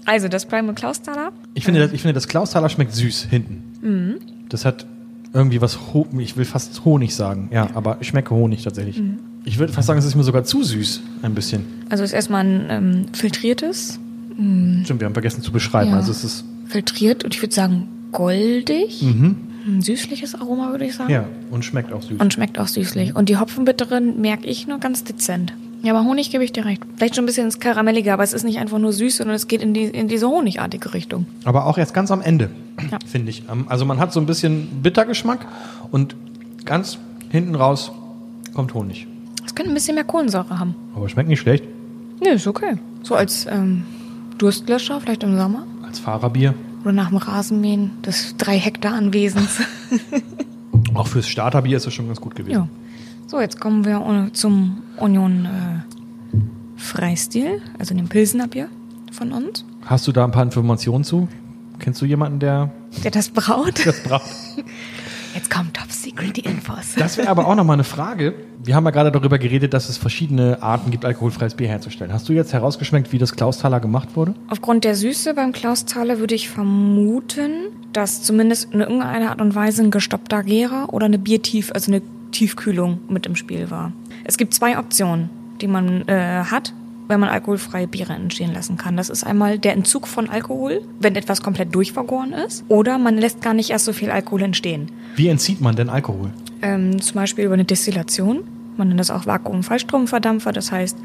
Also 0.05 0.29
das 0.29 0.47
Primal 0.47 0.77
Klausthaler. 0.77 1.33
Ich 1.55 1.65
finde, 1.65 1.81
das, 1.81 1.91
ich 1.91 2.03
finde, 2.03 2.15
das 2.15 2.29
Klaus 2.29 2.53
Thaler 2.53 2.69
schmeckt 2.69 2.95
süß 2.95 3.25
hinten. 3.25 4.21
Das 4.49 4.65
hat 4.65 4.87
irgendwie 5.33 5.61
was, 5.61 5.77
ich 6.19 6.37
will 6.37 6.45
fast 6.45 6.85
Honig 6.85 7.17
sagen. 7.17 7.49
Ja, 7.51 7.67
aber 7.75 7.97
ich 7.99 8.07
schmecke 8.07 8.31
Honig 8.31 8.63
tatsächlich. 8.63 9.03
Ich 9.45 9.59
würde 9.59 9.73
fast 9.73 9.89
sagen, 9.89 9.99
es 9.99 10.05
ist 10.05 10.15
mir 10.15 10.23
sogar 10.23 10.45
zu 10.45 10.63
süß, 10.63 11.01
ein 11.23 11.35
bisschen. 11.35 11.65
Also 11.89 12.05
ist 12.05 12.13
erstmal 12.13 12.45
ein 12.45 12.67
ähm, 12.71 13.07
filtriertes, 13.13 13.99
Stimmt, 14.85 15.01
wir 15.01 15.07
haben 15.07 15.13
vergessen 15.15 15.43
zu 15.43 15.53
beschreiben. 15.53 15.91
Ja. 15.91 15.97
Also 15.97 16.11
es 16.13 16.25
ist, 16.25 16.45
filtriert 16.67 17.25
und 17.25 17.35
ich 17.35 17.43
würde 17.43 17.55
sagen 17.55 17.89
goldig. 18.13 19.03
Ein 19.03 19.83
süßliches 19.83 20.35
Aroma, 20.35 20.71
würde 20.71 20.87
ich 20.87 20.95
sagen. 20.95 21.11
ja, 21.11 21.25
und 21.51 21.65
schmeckt 21.65 21.93
auch 21.93 22.03
süß. 22.03 22.19
Und 22.19 22.33
schmeckt 22.33 22.59
auch 22.59 22.67
süßlich. 22.69 23.15
Und 23.15 23.29
die 23.29 23.37
Hopfenbitterin 23.37 24.21
merke 24.21 24.47
ich 24.47 24.67
nur 24.67 24.79
ganz 24.79 25.05
dezent. 25.05 25.53
Ja, 25.83 25.95
aber 25.95 26.05
Honig 26.07 26.31
gebe 26.31 26.45
ich 26.45 26.53
dir 26.53 26.65
recht. 26.65 26.83
Vielleicht 26.97 27.17
schon 27.17 27.25
ein 27.25 27.27
bisschen 27.27 27.47
ins 27.47 27.59
Karamellige, 27.61 28.13
aber 28.13 28.23
es 28.23 28.33
ist 28.33 28.45
nicht 28.45 28.59
einfach 28.59 28.79
nur 28.79 28.93
süß, 28.93 29.19
sondern 29.19 29.35
es 29.37 29.49
geht 29.49 29.63
in, 29.63 29.73
die, 29.75 29.85
in 29.85 30.09
diese 30.09 30.29
honigartige 30.29 30.93
Richtung. 30.95 31.27
Aber 31.45 31.67
auch 31.67 31.79
erst 31.79 31.95
ganz 31.95 32.11
am 32.11 32.21
Ende, 32.21 32.51
Ja. 32.91 32.99
finde 33.07 33.31
ich. 33.31 33.45
Ähm, 33.51 33.65
Also 33.69 33.85
man 33.85 33.99
hat 33.99 34.13
so 34.13 34.21
ein 34.21 34.27
bisschen 34.27 34.69
Bittergeschmack 34.83 35.47
und 35.91 36.17
ganz 36.65 36.99
hinten 37.31 37.55
raus 37.55 37.93
kommt 38.55 38.75
Honig. 38.75 39.07
Es 39.47 39.55
könnte 39.55 39.71
ein 39.71 39.75
bisschen 39.75 39.95
mehr 39.95 40.05
Kohlensäure 40.05 40.59
haben. 40.59 40.75
Aber 40.95 41.09
schmeckt 41.09 41.29
nicht 41.29 41.41
schlecht. 41.41 41.65
Nö, 42.23 42.31
ist 42.31 42.47
okay. 42.47 42.77
So 43.03 43.15
als 43.15 43.47
ähm, 43.51 43.85
Durstlöscher, 44.41 45.01
vielleicht 45.01 45.23
im 45.23 45.37
Sommer. 45.37 45.67
Als 45.87 45.99
Fahrerbier. 45.99 46.55
Oder 46.83 46.93
nach 46.93 47.09
dem 47.09 47.19
Rasenmähen 47.19 47.91
des 48.03 48.37
drei 48.39 48.59
Hektar 48.59 48.95
Anwesens. 48.95 49.61
Auch 50.95 51.07
fürs 51.07 51.29
Starterbier 51.29 51.77
ist 51.77 51.85
das 51.87 51.93
schon 51.93 52.07
ganz 52.07 52.21
gut 52.21 52.35
gewesen. 52.35 52.53
ja. 52.53 52.69
So, 53.27 53.39
jetzt 53.41 53.61
kommen 53.61 53.85
wir 53.85 54.31
zum 54.33 54.83
Union 54.97 55.45
äh, 55.45 56.39
Freistil, 56.77 57.63
also 57.79 57.95
dem 57.95 58.09
Pilsener 58.09 58.49
Bier 58.49 58.69
von 59.13 59.31
uns. 59.33 59.65
Hast 59.85 60.09
du 60.09 60.13
da 60.13 60.25
ein 60.25 60.33
paar 60.33 60.43
Informationen 60.43 61.05
zu? 61.05 61.29
Kennst 61.79 62.01
du 62.03 62.07
jemanden, 62.07 62.41
der 62.41 62.73
Der 63.05 63.11
das 63.11 63.29
braut. 63.29 63.81
das 63.87 64.03
braucht? 64.03 64.25
Jetzt 65.35 65.51
kommen 65.51 65.73
Top 65.73 65.91
Secret 65.93 66.37
die 66.37 66.41
Infos. 66.41 66.95
Das 66.97 67.17
wäre 67.17 67.29
aber 67.29 67.47
auch 67.47 67.55
nochmal 67.55 67.75
eine 67.75 67.85
Frage. 67.85 68.35
Wir 68.63 68.75
haben 68.75 68.85
ja 68.85 68.91
gerade 68.91 69.13
darüber 69.13 69.39
geredet, 69.39 69.73
dass 69.75 69.89
es 69.89 69.97
verschiedene 69.97 70.63
Arten 70.63 70.91
gibt, 70.91 71.05
alkoholfreies 71.05 71.55
Bier 71.55 71.69
herzustellen. 71.69 72.13
Hast 72.13 72.29
du 72.29 72.33
jetzt 72.33 72.53
herausgeschmeckt, 72.53 73.13
wie 73.13 73.19
das 73.19 73.37
Klausthaler 73.37 73.81
gemacht 73.81 74.17
wurde? 74.17 74.35
Aufgrund 74.49 74.85
der 74.85 74.97
Süße 74.97 75.35
beim 75.35 75.53
Klausthaler 75.53 76.19
würde 76.19 76.35
ich 76.35 76.49
vermuten, 76.49 77.53
dass 77.93 78.23
zumindest 78.23 78.73
in 78.75 78.81
irgendeiner 78.81 79.31
Art 79.31 79.41
und 79.41 79.55
Weise 79.55 79.83
ein 79.83 79.91
gestoppter 79.91 80.43
Gärer 80.43 80.93
oder 80.93 81.07
eine 81.07 81.19
Biertief, 81.19 81.71
also 81.73 81.93
eine 81.93 82.03
Tiefkühlung 82.33 83.01
mit 83.09 83.27
im 83.27 83.37
Spiel 83.37 83.71
war. 83.71 83.93
Es 84.25 84.37
gibt 84.37 84.55
zwei 84.55 84.79
Optionen, 84.79 85.31
die 85.61 85.69
man 85.69 86.07
äh, 86.09 86.45
hat, 86.45 86.73
wenn 87.11 87.21
man 87.21 87.29
alkoholfreie 87.29 87.87
Biere 87.87 88.15
entstehen 88.15 88.55
lassen 88.55 88.77
kann. 88.77 88.97
Das 88.97 89.11
ist 89.11 89.25
einmal 89.25 89.59
der 89.59 89.75
Entzug 89.75 90.07
von 90.07 90.31
Alkohol, 90.31 90.83
wenn 91.01 91.17
etwas 91.17 91.43
komplett 91.43 91.75
durchvergoren 91.75 92.33
ist, 92.33 92.65
oder 92.69 92.99
man 92.99 93.19
lässt 93.19 93.43
gar 93.43 93.53
nicht 93.53 93.71
erst 93.71 93.85
so 93.85 93.93
viel 93.93 94.11
Alkohol 94.11 94.43
entstehen. 94.43 94.91
Wie 95.17 95.29
entzieht 95.29 95.61
man 95.61 95.77
denn 95.77 95.91
Alkohol? 95.91 96.31
Ähm, 96.63 97.01
zum 97.01 97.17
Beispiel 97.17 97.45
über 97.45 97.55
eine 97.55 97.65
Destillation. 97.65 98.45
Man 98.77 98.89
nennt 98.89 99.01
das 99.01 99.11
auch 99.11 99.27
Vakuum-Fallstromverdampfer. 99.27 100.53
Das 100.53 100.73
heißt, 100.73 100.97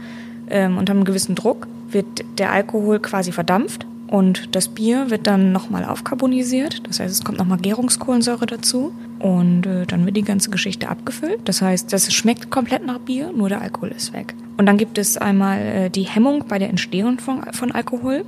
ähm, 0.49 0.77
unter 0.77 0.93
einem 0.93 1.03
gewissen 1.03 1.35
Druck 1.35 1.67
wird 1.89 2.05
der 2.37 2.51
Alkohol 2.51 2.99
quasi 2.99 3.31
verdampft 3.31 3.85
und 4.07 4.55
das 4.55 4.67
Bier 4.67 5.09
wird 5.09 5.27
dann 5.27 5.51
nochmal 5.51 5.85
aufkarbonisiert. 5.85 6.87
Das 6.87 6.99
heißt, 6.99 7.11
es 7.11 7.23
kommt 7.23 7.39
nochmal 7.39 7.57
Gärungskohlensäure 7.57 8.45
dazu 8.45 8.93
und 9.19 9.65
äh, 9.65 9.85
dann 9.85 10.05
wird 10.05 10.15
die 10.15 10.23
ganze 10.23 10.51
Geschichte 10.51 10.89
abgefüllt. 10.89 11.39
Das 11.45 11.61
heißt, 11.61 11.91
das 11.91 12.13
schmeckt 12.13 12.49
komplett 12.51 12.85
nach 12.85 12.99
Bier, 12.99 13.31
nur 13.35 13.49
der 13.49 13.61
Alkohol 13.61 13.89
ist 13.89 14.13
weg. 14.13 14.35
Und 14.57 14.65
dann 14.65 14.77
gibt 14.77 14.97
es 14.97 15.17
einmal 15.17 15.59
äh, 15.59 15.89
die 15.89 16.03
Hemmung 16.03 16.45
bei 16.47 16.59
der 16.59 16.69
Entstehung 16.69 17.19
von, 17.19 17.43
von 17.51 17.71
Alkohol. 17.71 18.25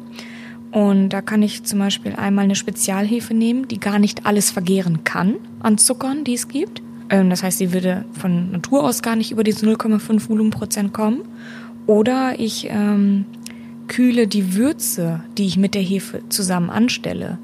Und 0.72 1.10
da 1.10 1.22
kann 1.22 1.42
ich 1.42 1.64
zum 1.64 1.80
Beispiel 1.80 2.14
einmal 2.16 2.44
eine 2.44 2.56
Spezialhefe 2.56 3.34
nehmen, 3.34 3.68
die 3.68 3.80
gar 3.80 4.00
nicht 4.00 4.26
alles 4.26 4.52
vergehren 4.52 5.04
kann 5.04 5.36
an 5.62 5.78
Zuckern, 5.78 6.24
die 6.24 6.34
es 6.34 6.48
gibt. 6.48 6.82
Ähm, 7.10 7.30
das 7.30 7.44
heißt, 7.44 7.58
sie 7.58 7.74
würde 7.74 8.06
von 8.12 8.52
Natur 8.52 8.84
aus 8.84 9.02
gar 9.02 9.16
nicht 9.16 9.32
über 9.32 9.44
diese 9.44 9.66
0,5 9.66 10.30
Volumenprozent 10.30 10.94
kommen. 10.94 11.22
Oder 11.86 12.38
ich 12.38 12.68
ähm, 12.70 13.26
kühle 13.88 14.28
die 14.28 14.56
Würze, 14.56 15.22
die 15.38 15.48
ich 15.48 15.58
mit 15.58 15.74
der 15.74 15.82
Hefe 15.82 16.22
zusammen 16.28 16.70
anstelle, 16.70 17.38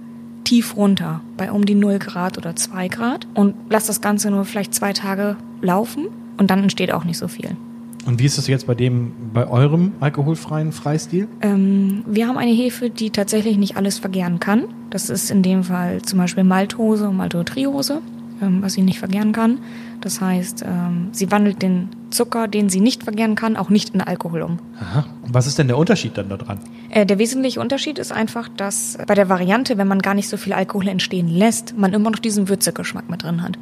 tief 0.43 0.75
runter, 0.75 1.21
bei 1.37 1.51
um 1.51 1.65
die 1.65 1.75
0 1.75 1.99
Grad 1.99 2.37
oder 2.37 2.55
2 2.55 2.89
Grad 2.89 3.27
und 3.33 3.55
lasse 3.69 3.87
das 3.87 4.01
Ganze 4.01 4.29
nur 4.29 4.43
vielleicht 4.43 4.73
zwei 4.73 4.91
Tage 4.91 5.37
laufen 5.61 6.07
und 6.37 6.51
dann 6.51 6.61
entsteht 6.61 6.91
auch 6.91 7.05
nicht 7.05 7.17
so 7.17 7.29
viel. 7.29 7.55
Und 8.05 8.19
wie 8.19 8.25
ist 8.25 8.37
das 8.37 8.47
jetzt 8.47 8.67
bei 8.67 8.75
dem, 8.75 9.13
bei 9.33 9.47
eurem 9.47 9.93
alkoholfreien 9.99 10.71
Freistil? 10.71 11.27
Ähm, 11.41 12.03
wir 12.05 12.27
haben 12.27 12.37
eine 12.37 12.51
Hefe, 12.51 12.89
die 12.89 13.11
tatsächlich 13.11 13.57
nicht 13.57 13.77
alles 13.77 13.99
vergären 13.99 14.39
kann. 14.39 14.65
Das 14.89 15.09
ist 15.09 15.31
in 15.31 15.41
dem 15.41 15.63
Fall 15.63 16.01
zum 16.01 16.19
Beispiel 16.19 16.43
Maltose 16.43 17.07
und 17.09 17.17
Maltotriose, 17.17 18.01
ähm, 18.41 18.61
was 18.61 18.73
sie 18.73 18.81
nicht 18.81 18.99
vergären 18.99 19.31
kann. 19.31 19.59
Das 20.01 20.19
heißt, 20.19 20.65
ähm, 20.67 21.09
sie 21.13 21.31
wandelt 21.31 21.61
den 21.61 21.89
Zucker, 22.09 22.49
den 22.49 22.67
sie 22.67 22.81
nicht 22.81 23.03
vergären 23.03 23.35
kann, 23.35 23.55
auch 23.55 23.69
nicht 23.69 23.95
in 23.95 24.01
Alkohol 24.01 24.41
um. 24.41 24.59
Aha. 24.81 25.05
Was 25.25 25.47
ist 25.47 25.57
denn 25.57 25.67
der 25.67 25.77
Unterschied 25.77 26.17
dann 26.17 26.27
da 26.27 26.35
dran? 26.35 26.59
Äh, 26.89 27.05
der 27.05 27.19
wesentliche 27.19 27.61
Unterschied 27.61 27.99
ist 27.99 28.11
einfach, 28.11 28.49
dass 28.49 28.97
bei 29.07 29.15
der 29.15 29.29
Variante, 29.29 29.77
wenn 29.77 29.87
man 29.87 29.99
gar 29.99 30.13
nicht 30.13 30.27
so 30.27 30.35
viel 30.35 30.51
Alkohol 30.51 30.89
entstehen 30.89 31.29
lässt, 31.29 31.77
man 31.77 31.93
immer 31.93 32.11
noch 32.11 32.19
diesen 32.19 32.49
Würzegeschmack 32.49 33.09
mit 33.09 33.23
drin 33.23 33.41
hat. 33.41 33.57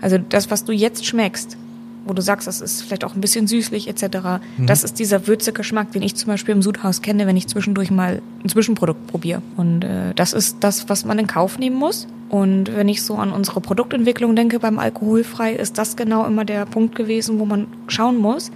Also 0.00 0.18
das, 0.18 0.50
was 0.50 0.64
du 0.64 0.72
jetzt 0.72 1.06
schmeckst, 1.06 1.56
wo 2.04 2.14
du 2.14 2.22
sagst, 2.22 2.46
das 2.46 2.60
ist 2.60 2.82
vielleicht 2.82 3.04
auch 3.04 3.14
ein 3.14 3.20
bisschen 3.20 3.46
süßlich 3.46 3.88
etc., 3.88 4.40
das 4.58 4.84
ist 4.84 4.98
dieser 4.98 5.26
Würzegeschmack, 5.26 5.92
den 5.92 6.02
ich 6.02 6.14
zum 6.14 6.28
Beispiel 6.28 6.54
im 6.54 6.62
Sudhaus 6.62 7.02
kenne, 7.02 7.26
wenn 7.26 7.36
ich 7.36 7.48
zwischendurch 7.48 7.90
mal 7.90 8.22
ein 8.42 8.48
Zwischenprodukt 8.48 9.06
probiere. 9.06 9.42
Und 9.56 9.84
äh, 9.84 10.14
das 10.14 10.32
ist 10.32 10.58
das, 10.60 10.88
was 10.88 11.04
man 11.04 11.18
in 11.18 11.26
Kauf 11.26 11.58
nehmen 11.58 11.76
muss. 11.76 12.06
Und 12.28 12.74
wenn 12.74 12.88
ich 12.88 13.02
so 13.02 13.16
an 13.16 13.32
unsere 13.32 13.60
Produktentwicklung 13.60 14.34
denke 14.34 14.58
beim 14.58 14.78
Alkoholfrei, 14.78 15.52
ist 15.52 15.78
das 15.78 15.96
genau 15.96 16.26
immer 16.26 16.44
der 16.44 16.64
Punkt 16.64 16.94
gewesen, 16.94 17.38
wo 17.38 17.44
man 17.44 17.66
schauen 17.88 18.18
muss, 18.18 18.50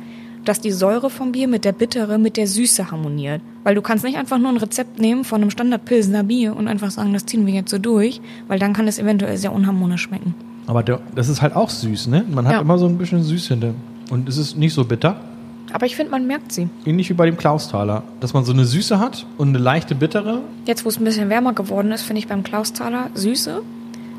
dass 0.46 0.60
die 0.60 0.70
Säure 0.70 1.10
vom 1.10 1.32
Bier 1.32 1.48
mit 1.48 1.64
der 1.64 1.72
Bittere, 1.72 2.18
mit 2.18 2.36
der 2.36 2.46
Süße 2.46 2.90
harmoniert. 2.90 3.42
Weil 3.64 3.74
du 3.74 3.82
kannst 3.82 4.04
nicht 4.04 4.16
einfach 4.16 4.38
nur 4.38 4.50
ein 4.50 4.56
Rezept 4.56 4.98
nehmen 4.98 5.24
von 5.24 5.42
einem 5.42 5.50
Standard-Pilsener 5.50 6.22
Bier 6.22 6.56
und 6.56 6.68
einfach 6.68 6.90
sagen, 6.90 7.12
das 7.12 7.26
ziehen 7.26 7.46
wir 7.46 7.54
jetzt 7.54 7.70
so 7.70 7.78
durch, 7.78 8.20
weil 8.48 8.58
dann 8.58 8.72
kann 8.72 8.88
es 8.88 8.98
eventuell 8.98 9.36
sehr 9.36 9.52
unharmonisch 9.52 10.02
schmecken. 10.02 10.34
Aber 10.66 10.82
der, 10.82 11.00
das 11.14 11.28
ist 11.28 11.42
halt 11.42 11.54
auch 11.54 11.70
süß, 11.70 12.08
ne? 12.08 12.24
Man 12.30 12.46
hat 12.46 12.54
Ja. 12.54 12.60
immer 12.60 12.78
so 12.78 12.86
ein 12.86 12.98
bisschen 12.98 13.22
süß 13.22 13.48
hinter. 13.48 13.74
Und 14.10 14.28
es 14.28 14.36
ist 14.36 14.56
nicht 14.56 14.74
so 14.74 14.84
bitter. 14.84 15.16
Aber 15.72 15.86
ich 15.86 15.96
finde, 15.96 16.12
man 16.12 16.26
merkt 16.26 16.52
sie. 16.52 16.68
Ähnlich 16.84 17.10
wie 17.10 17.14
bei 17.14 17.26
dem 17.26 17.36
Klausthaler. 17.36 18.02
Dass 18.20 18.32
man 18.34 18.44
so 18.44 18.52
eine 18.52 18.64
Süße 18.64 18.98
hat 19.00 19.26
und 19.36 19.48
eine 19.48 19.58
leichte 19.58 19.94
bittere. 19.94 20.40
Jetzt, 20.64 20.84
wo 20.84 20.88
es 20.88 20.98
ein 20.98 21.04
bisschen 21.04 21.28
wärmer 21.28 21.52
geworden 21.52 21.90
ist, 21.92 22.02
finde 22.02 22.18
ich 22.20 22.28
beim 22.28 22.42
Klausthaler 22.44 23.10
Süße, 23.14 23.62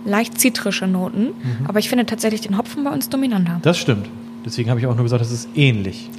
leicht 0.06 0.40
zitrische 0.40 0.88
Noten. 0.88 1.30
Aber 1.68 1.80
ich 1.80 1.90
finde 1.90 2.06
tatsächlich 2.06 2.42
den 2.42 2.58
Hopfen 2.58 2.84
bei 2.84 2.92
uns 2.92 3.10
dominanter. 3.10 3.60
Das 3.62 3.78
stimmt. 3.78 4.08
Deswegen 4.46 4.70
habe 4.70 4.80
ich 4.80 4.88
auch 4.88 4.96
nur 4.96 5.04
gesagt, 5.04 5.22
das 5.22 5.32
ist 5.32 5.50
ähnlich. 5.56 6.10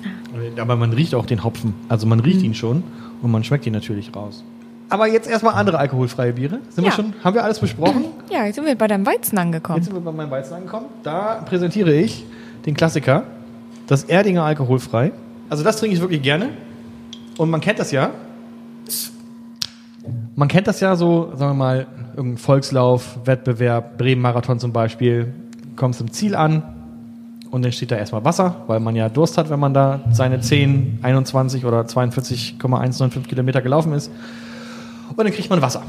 Aber 0.58 0.76
man 0.76 0.92
riecht 0.92 1.14
auch 1.14 1.26
den 1.26 1.44
Hopfen. 1.44 1.74
Also 1.88 2.06
man 2.06 2.20
riecht 2.20 2.42
ihn 2.42 2.54
schon 2.54 2.82
und 3.22 3.30
man 3.30 3.44
schmeckt 3.44 3.66
ihn 3.66 3.72
natürlich 3.72 4.14
raus. 4.14 4.44
Aber 4.90 5.06
jetzt 5.06 5.28
erstmal 5.28 5.54
andere 5.54 5.78
alkoholfreie 5.78 6.32
Biere. 6.32 6.60
Sind 6.70 6.84
wir 6.84 6.90
Ja. 6.90 6.92
schon? 6.92 7.12
Haben 7.22 7.34
wir 7.34 7.44
alles 7.44 7.58
besprochen? 7.58 8.04
Ja, 8.30 8.44
jetzt 8.44 8.56
sind 8.56 8.66
wir 8.66 8.74
bei 8.76 8.86
deinem 8.86 9.06
Weizen 9.06 9.38
angekommen. 9.38 9.78
Jetzt 9.78 9.86
sind 9.86 9.94
wir 9.94 10.02
bei 10.02 10.12
meinem 10.12 10.30
Weizen 10.30 10.52
angekommen. 10.54 10.86
Da 11.02 11.36
präsentiere 11.46 11.92
ich 11.94 12.26
den 12.66 12.74
Klassiker, 12.74 13.22
das 13.86 14.04
Erdinger 14.04 14.44
alkoholfrei. 14.44 15.12
Also 15.48 15.64
das 15.64 15.78
trinke 15.78 15.94
ich 15.96 16.02
wirklich 16.02 16.20
gerne. 16.20 16.50
Und 17.38 17.48
man 17.48 17.62
kennt 17.62 17.78
das 17.78 17.90
ja. 17.90 18.10
Man 20.36 20.48
kennt 20.48 20.66
das 20.66 20.80
ja 20.80 20.94
so, 20.94 21.32
sagen 21.36 21.52
wir 21.52 21.54
mal, 21.54 21.86
irgendein 22.16 22.38
Volkslauf, 22.38 23.18
Wettbewerb, 23.24 23.96
Bremen-Marathon 23.98 24.58
zum 24.58 24.72
Beispiel. 24.72 25.32
Kommst 25.76 26.00
im 26.00 26.10
Ziel 26.12 26.34
an 26.34 26.62
und 27.50 27.64
dann 27.64 27.72
steht 27.72 27.90
da 27.90 27.96
erstmal 27.96 28.24
Wasser, 28.24 28.56
weil 28.66 28.80
man 28.80 28.94
ja 28.94 29.08
Durst 29.08 29.38
hat, 29.38 29.48
wenn 29.50 29.60
man 29.60 29.72
da 29.72 30.00
seine 30.10 30.40
10, 30.40 30.98
21 31.02 31.64
oder 31.64 31.86
42,195 31.86 33.26
Kilometer 33.28 33.62
gelaufen 33.62 33.92
ist. 33.92 34.10
Und 35.10 35.18
dann 35.18 35.32
kriegt 35.32 35.50
man 35.50 35.62
Wasser. 35.62 35.82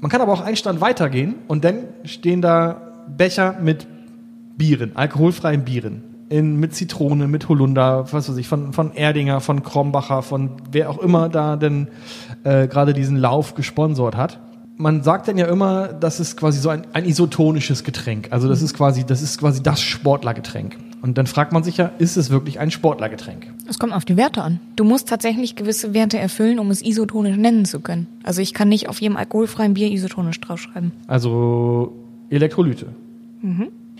Man 0.00 0.10
kann 0.10 0.20
aber 0.20 0.32
auch 0.32 0.40
einen 0.40 0.56
Stand 0.56 0.80
weitergehen 0.80 1.34
und 1.46 1.64
dann 1.64 1.84
stehen 2.04 2.40
da 2.40 2.80
Becher 3.16 3.56
mit 3.60 3.86
Bieren, 4.56 4.92
alkoholfreien 4.94 5.64
Bieren. 5.64 6.02
In, 6.28 6.60
mit 6.60 6.74
Zitrone, 6.74 7.26
mit 7.26 7.48
Holunder, 7.48 8.06
was 8.12 8.28
weiß 8.28 8.36
ich, 8.36 8.46
von, 8.46 8.72
von 8.72 8.94
Erdinger, 8.94 9.40
von 9.40 9.64
Krombacher, 9.64 10.22
von 10.22 10.52
wer 10.70 10.88
auch 10.88 10.98
immer 10.98 11.28
da 11.28 11.56
denn 11.56 11.88
äh, 12.44 12.68
gerade 12.68 12.94
diesen 12.94 13.16
Lauf 13.16 13.56
gesponsert 13.56 14.16
hat. 14.16 14.38
Man 14.76 15.02
sagt 15.02 15.26
dann 15.26 15.36
ja 15.38 15.46
immer, 15.46 15.88
das 15.88 16.20
ist 16.20 16.36
quasi 16.36 16.60
so 16.60 16.68
ein, 16.68 16.86
ein 16.92 17.04
isotonisches 17.04 17.82
Getränk. 17.82 18.28
Also 18.30 18.48
das 18.48 18.62
ist 18.62 18.74
quasi, 18.74 19.04
das 19.04 19.22
ist 19.22 19.38
quasi 19.38 19.60
das 19.60 19.80
Sportlergetränk. 19.80 20.76
Und 21.02 21.18
dann 21.18 21.26
fragt 21.26 21.52
man 21.52 21.64
sich 21.64 21.78
ja, 21.78 21.90
ist 21.98 22.16
es 22.16 22.30
wirklich 22.30 22.60
ein 22.60 22.70
Sportlergetränk? 22.70 23.46
Es 23.70 23.78
kommt 23.78 23.92
auf 23.92 24.04
die 24.04 24.16
Werte 24.16 24.42
an. 24.42 24.58
Du 24.74 24.82
musst 24.82 25.08
tatsächlich 25.08 25.54
gewisse 25.54 25.94
Werte 25.94 26.18
erfüllen, 26.18 26.58
um 26.58 26.72
es 26.72 26.82
isotonisch 26.82 27.36
nennen 27.36 27.64
zu 27.64 27.78
können. 27.78 28.08
Also 28.24 28.42
ich 28.42 28.52
kann 28.52 28.68
nicht 28.68 28.88
auf 28.88 29.00
jedem 29.00 29.16
alkoholfreien 29.16 29.74
Bier 29.74 29.92
isotonisch 29.92 30.40
draufschreiben. 30.40 30.90
Also 31.06 31.92
Elektrolyte. 32.30 32.86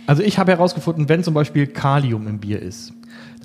Also 0.07 0.25
ich 0.25 0.41
habe 0.41 0.51
herausgefunden, 0.51 1.09
wenn 1.09 1.23
zum 1.23 1.35
Beispiel 1.35 1.69
Kalium 1.69 2.27
im 2.27 2.41
Bier 2.41 2.61
ist, 2.61 2.93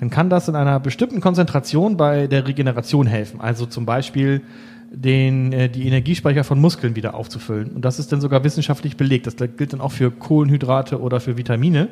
dann 0.00 0.10
kann 0.10 0.28
das 0.28 0.48
in 0.48 0.56
einer 0.56 0.80
bestimmten 0.80 1.20
Konzentration 1.20 1.96
bei 1.96 2.26
der 2.26 2.48
Regeneration 2.48 3.06
helfen. 3.06 3.40
Also 3.40 3.64
zum 3.64 3.86
Beispiel 3.86 4.42
den, 4.90 5.52
äh, 5.52 5.68
die 5.68 5.86
Energiespeicher 5.86 6.42
von 6.42 6.60
Muskeln 6.60 6.96
wieder 6.96 7.14
aufzufüllen. 7.14 7.70
Und 7.70 7.84
das 7.84 8.00
ist 8.00 8.10
dann 8.10 8.20
sogar 8.20 8.42
wissenschaftlich 8.42 8.96
belegt. 8.96 9.28
Das 9.28 9.36
gilt 9.36 9.72
dann 9.72 9.80
auch 9.80 9.92
für 9.92 10.10
Kohlenhydrate 10.10 11.00
oder 11.00 11.20
für 11.20 11.36
Vitamine. 11.36 11.88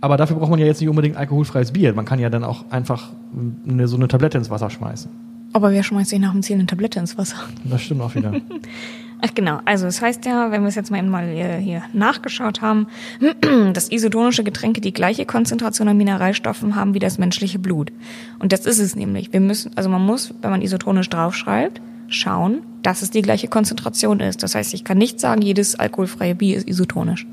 Aber 0.00 0.16
dafür 0.16 0.36
braucht 0.36 0.50
man 0.50 0.58
ja 0.58 0.66
jetzt 0.66 0.80
nicht 0.80 0.88
unbedingt 0.88 1.16
alkoholfreies 1.16 1.72
Bier. 1.72 1.92
Man 1.92 2.04
kann 2.04 2.18
ja 2.18 2.30
dann 2.30 2.44
auch 2.44 2.64
einfach 2.70 3.10
eine, 3.66 3.86
so 3.86 3.96
eine 3.96 4.08
Tablette 4.08 4.38
ins 4.38 4.50
Wasser 4.50 4.70
schmeißen. 4.70 5.10
Aber 5.52 5.72
wer 5.72 5.82
schmeißt 5.82 6.10
sich 6.10 6.20
nach 6.20 6.32
dem 6.32 6.42
Ziel 6.42 6.56
eine 6.56 6.66
Tablette 6.66 6.98
ins 7.00 7.18
Wasser? 7.18 7.36
Das 7.64 7.82
stimmt 7.82 8.00
auch 8.02 8.14
wieder. 8.14 8.32
Ach 9.22 9.34
genau, 9.34 9.60
also 9.66 9.84
das 9.84 10.00
heißt 10.00 10.24
ja, 10.24 10.50
wenn 10.50 10.62
wir 10.62 10.68
es 10.68 10.76
jetzt 10.76 10.90
mal 10.90 10.98
eben 10.98 11.08
mal 11.08 11.28
hier, 11.28 11.56
hier 11.56 11.82
nachgeschaut 11.92 12.62
haben, 12.62 12.86
dass 13.74 13.90
isotonische 13.90 14.44
Getränke 14.44 14.80
die 14.80 14.94
gleiche 14.94 15.26
Konzentration 15.26 15.88
an 15.88 15.96
Mineralstoffen 15.98 16.74
haben 16.74 16.94
wie 16.94 17.00
das 17.00 17.18
menschliche 17.18 17.58
Blut. 17.58 17.92
Und 18.38 18.52
das 18.52 18.64
ist 18.64 18.78
es 18.78 18.96
nämlich. 18.96 19.32
Wir 19.32 19.40
müssen, 19.40 19.72
also 19.76 19.90
man 19.90 20.04
muss, 20.04 20.32
wenn 20.40 20.50
man 20.50 20.62
isotonisch 20.62 21.10
draufschreibt, 21.10 21.82
schauen, 22.08 22.62
dass 22.82 23.02
es 23.02 23.10
die 23.10 23.20
gleiche 23.20 23.48
Konzentration 23.48 24.20
ist. 24.20 24.42
Das 24.42 24.54
heißt, 24.54 24.72
ich 24.72 24.84
kann 24.84 24.96
nicht 24.96 25.20
sagen, 25.20 25.42
jedes 25.42 25.78
alkoholfreie 25.78 26.34
Bier 26.34 26.56
ist 26.56 26.68
isotonisch. 26.68 27.26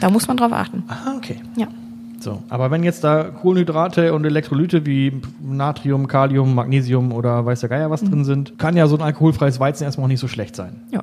Da 0.00 0.10
muss 0.10 0.28
man 0.28 0.36
drauf 0.36 0.52
achten. 0.52 0.84
ah, 0.88 1.14
okay. 1.16 1.36
Ja. 1.56 1.68
So, 2.22 2.40
aber 2.48 2.70
wenn 2.70 2.84
jetzt 2.84 3.02
da 3.02 3.24
Kohlenhydrate 3.24 4.14
und 4.14 4.24
Elektrolyte 4.24 4.86
wie 4.86 5.12
Natrium, 5.42 6.06
Kalium, 6.06 6.54
Magnesium 6.54 7.10
oder 7.12 7.44
weiß 7.44 7.60
der 7.60 7.68
Geier 7.68 7.90
was 7.90 8.04
drin 8.04 8.24
sind, 8.24 8.58
kann 8.58 8.76
ja 8.76 8.86
so 8.86 8.96
ein 8.96 9.02
alkoholfreies 9.02 9.58
Weizen 9.58 9.82
erstmal 9.84 10.04
auch 10.04 10.08
nicht 10.08 10.20
so 10.20 10.28
schlecht 10.28 10.54
sein. 10.54 10.76
Ja. 10.92 11.00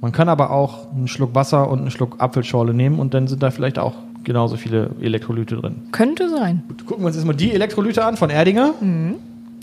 Man 0.00 0.10
kann 0.10 0.28
aber 0.28 0.50
auch 0.50 0.92
einen 0.92 1.06
Schluck 1.06 1.36
Wasser 1.36 1.70
und 1.70 1.78
einen 1.78 1.90
Schluck 1.92 2.16
Apfelschorle 2.18 2.74
nehmen 2.74 2.98
und 2.98 3.14
dann 3.14 3.28
sind 3.28 3.40
da 3.40 3.52
vielleicht 3.52 3.78
auch 3.78 3.94
genauso 4.24 4.56
viele 4.56 4.90
Elektrolyte 5.00 5.54
drin. 5.56 5.76
Könnte 5.92 6.28
sein. 6.28 6.64
Gut, 6.66 6.86
gucken 6.86 7.04
wir 7.04 7.06
uns 7.06 7.16
erstmal 7.16 7.36
die 7.36 7.52
Elektrolyte 7.52 8.04
an 8.04 8.16
von 8.16 8.28
Erdinger. 8.28 8.74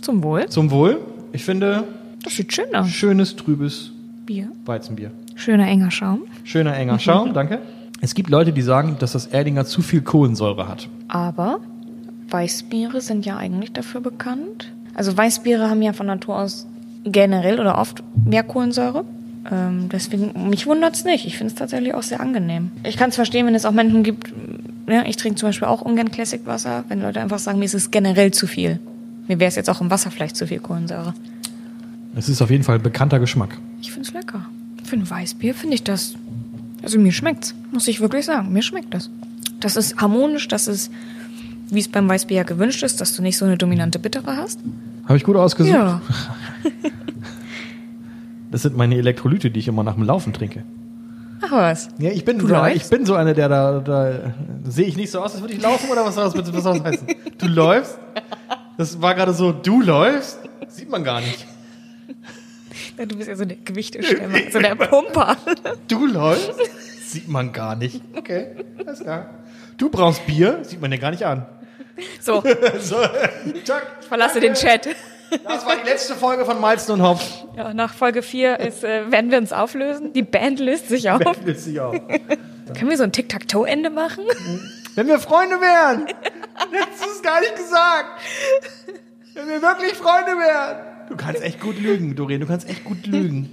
Zum 0.02 0.24
Wohl. 0.24 0.48
Zum 0.48 0.72
Wohl. 0.72 0.98
Ich 1.34 1.44
finde, 1.44 1.84
Das 2.24 2.38
sieht 2.38 2.54
schön 2.54 2.74
aus. 2.74 2.88
schönes, 2.90 3.36
trübes 3.36 3.92
Bier. 4.26 4.48
Weizenbier. 4.66 5.12
Schöner 5.36 5.68
enger 5.68 5.92
Schaum. 5.92 6.22
Schöner, 6.46 6.74
enger 6.78 7.00
Schaum, 7.00 7.34
danke. 7.34 7.60
Es 8.02 8.14
gibt 8.14 8.30
Leute, 8.30 8.54
die 8.54 8.62
sagen, 8.62 8.96
dass 9.00 9.12
das 9.12 9.28
Erdinger 9.28 9.66
zu 9.66 9.82
viel 9.82 10.02
Kohlensäure 10.02 10.68
hat. 10.68 10.88
Aber 11.08 11.60
Weißbiere 12.30 13.02
sind 13.02 13.26
ja 13.26 13.38
eigentlich 13.38 13.74
dafür 13.74 14.02
bekannt. 14.02 14.72
Also 14.94 15.16
Weißbiere 15.16 15.70
haben 15.70 15.82
ja 15.82 15.94
von 15.94 16.08
Natur 16.08 16.38
aus 16.38 16.68
generell 17.04 17.60
oder 17.60 17.78
oft 17.78 18.04
mehr 18.26 18.44
Kohlensäure. 18.44 19.04
Ähm, 19.52 19.90
deswegen, 19.92 20.50
mich 20.50 20.68
wundert's 20.68 21.06
nicht. 21.06 21.26
Ich 21.26 21.38
finde 21.38 21.54
es 21.54 21.60
tatsächlich 21.60 21.94
auch 21.94 22.04
sehr 22.04 22.20
angenehm. 22.20 22.72
Ich 22.84 22.98
kann 22.98 23.10
es 23.10 23.16
verstehen, 23.16 23.46
wenn 23.46 23.56
es 23.56 23.66
auch 23.66 23.72
Menschen 23.72 24.04
gibt, 24.04 24.32
ja, 24.88 25.04
ich 25.06 25.18
trinke 25.18 25.40
zum 25.40 25.50
Beispiel 25.50 25.68
auch 25.68 25.82
ungern 25.82 26.12
Classic-Wasser, 26.12 26.86
wenn 26.88 27.02
Leute 27.02 27.22
einfach 27.22 27.40
sagen, 27.40 27.60
mir 27.60 27.66
ist 27.66 27.74
es 27.74 27.92
generell 27.92 28.32
zu 28.32 28.48
viel. 28.48 28.80
Mir 29.28 29.40
wäre 29.40 29.50
es 29.50 29.56
jetzt 29.56 29.70
auch 29.70 29.82
im 29.82 29.92
Wasser 29.92 30.12
vielleicht 30.12 30.36
zu 30.36 30.48
viel 30.48 30.60
Kohlensäure. 30.60 31.14
Es 32.16 32.28
ist 32.28 32.42
auf 32.42 32.50
jeden 32.50 32.64
Fall 32.64 32.76
ein 32.76 32.82
bekannter 32.82 33.20
Geschmack. 33.20 33.58
Ich 33.82 33.92
finde 33.92 34.08
es 34.08 34.14
lecker. 34.14 34.46
Für 34.84 34.96
ein 34.96 35.10
Weißbier 35.10 35.54
finde 35.54 35.76
ich 35.76 35.84
das. 35.84 36.16
Also 36.84 37.00
mir 37.00 37.12
schmeckt's, 37.12 37.54
muss 37.72 37.88
ich 37.88 38.00
wirklich 38.02 38.26
sagen. 38.26 38.52
Mir 38.54 38.62
schmeckt 38.62 38.94
das. 38.94 39.10
Das 39.60 39.76
ist 39.76 39.98
harmonisch, 39.98 40.48
das 40.48 40.68
ist, 40.68 40.92
wie 41.70 41.80
es 41.80 41.88
beim 41.90 42.08
Weißbier 42.08 42.38
ja 42.38 42.44
gewünscht 42.44 42.82
ist, 42.84 43.02
dass 43.02 43.14
du 43.16 43.22
nicht 43.22 43.38
so 43.38 43.46
eine 43.46 43.58
dominante 43.58 44.00
Bittere 44.00 44.38
hast. 44.38 44.60
Habe 45.06 45.18
ich 45.18 45.24
gut 45.24 45.36
ausgesucht? 45.36 45.74
Ja. 45.74 46.02
Das 48.52 48.64
sind 48.64 48.76
meine 48.76 48.96
Elektrolyte, 48.98 49.52
die 49.52 49.60
ich 49.60 49.68
immer 49.68 49.84
nach 49.84 49.94
dem 49.94 50.04
Laufen 50.04 50.34
trinke. 50.34 50.64
Ach 51.42 51.52
was. 51.52 51.90
Ja, 52.00 52.10
ich 52.10 52.26
bin, 52.26 52.40
Du 52.40 52.48
da, 52.48 52.64
läufst? 52.68 52.84
ich 52.84 52.90
bin 52.90 53.06
so 53.06 53.14
einer, 53.14 53.34
der 53.36 53.48
da, 53.48 53.80
da 53.80 54.34
sehe 54.68 54.88
ich 54.88 54.98
nicht 54.98 55.12
so 55.12 55.20
aus, 55.20 55.34
als 55.34 55.42
würde 55.42 55.54
ich 55.54 55.62
laufen 55.62 55.90
oder 55.90 56.04
was 56.04 56.16
soll 56.16 56.24
das, 56.26 56.36
was 56.36 56.64
soll 56.64 56.80
das 56.80 56.84
heißen? 56.84 57.08
Du 57.38 57.48
läufst? 57.48 58.00
Das 58.78 59.02
war 59.02 59.14
gerade 59.14 59.34
so, 59.34 59.52
du 59.52 59.82
läufst? 59.82 60.40
Sieht 60.68 60.90
man 60.90 61.04
gar 61.04 61.22
nicht. 61.22 61.46
Du 62.98 63.16
bist 63.18 63.28
ja 63.30 63.36
so 63.36 63.46
der 63.46 63.58
Gewichtestemmer, 63.58 64.38
so 64.52 64.60
der 64.60 64.76
Pumper. 64.76 65.38
Du 65.88 66.06
läufst? 66.06 66.54
Sieht 67.08 67.28
man 67.28 67.52
gar 67.54 67.76
nicht. 67.76 68.02
Okay, 68.16 68.48
alles 68.86 69.00
klar. 69.00 69.30
Du 69.78 69.90
brauchst 69.90 70.26
Bier? 70.28 70.60
Sieht 70.64 70.82
man 70.82 70.92
ja 70.92 70.98
gar 70.98 71.12
nicht 71.12 71.26
an. 71.26 71.46
So, 72.22 72.42
So, 72.80 72.98
Chuck, 73.66 73.82
verlasse 74.08 74.40
den 74.40 74.54
Chat. 74.54 74.90
Das 75.44 75.66
war 75.66 75.76
die 75.76 75.88
letzte 75.88 76.16
Folge 76.16 76.44
von 76.46 76.60
Malzen 76.60 76.94
und 76.94 77.04
Hopf. 77.04 77.24
Ja, 77.56 77.74
nach 77.74 77.94
Folge 77.94 78.22
4 78.24 78.60
ist, 78.60 78.84
äh, 78.84 79.12
werden 79.12 79.30
wir 79.32 79.38
uns 79.38 79.54
auflösen. 79.54 80.12
Die 80.14 80.24
Band 80.24 80.60
löst 80.60 80.90
sich 80.90 81.10
auf. 81.10 81.22
Willst 81.44 81.68
du 81.68 81.80
auch. 81.84 81.92
Können 81.94 82.90
wir 82.90 82.98
so 82.98 83.04
ein 83.04 83.12
Tic-Tac-Toe-Ende 83.12 83.90
machen? 83.90 84.24
Wenn 84.96 85.08
wir 85.08 85.20
Freunde 85.20 85.56
wären. 85.62 86.08
Hättest 86.08 87.06
du 87.06 87.10
es 87.16 87.22
gar 87.22 87.40
nicht 87.42 87.56
gesagt. 87.56 88.22
Wenn 89.36 89.48
wir 89.48 89.62
wirklich 89.62 89.94
Freunde 89.94 90.32
wären. 90.32 90.78
Du 91.10 91.16
kannst 91.16 91.42
echt 91.42 91.60
gut 91.60 91.80
lügen, 91.82 92.16
Doreen. 92.16 92.40
Du 92.42 92.48
kannst 92.48 92.70
echt 92.70 92.84
gut 92.84 93.06
lügen. 93.08 93.50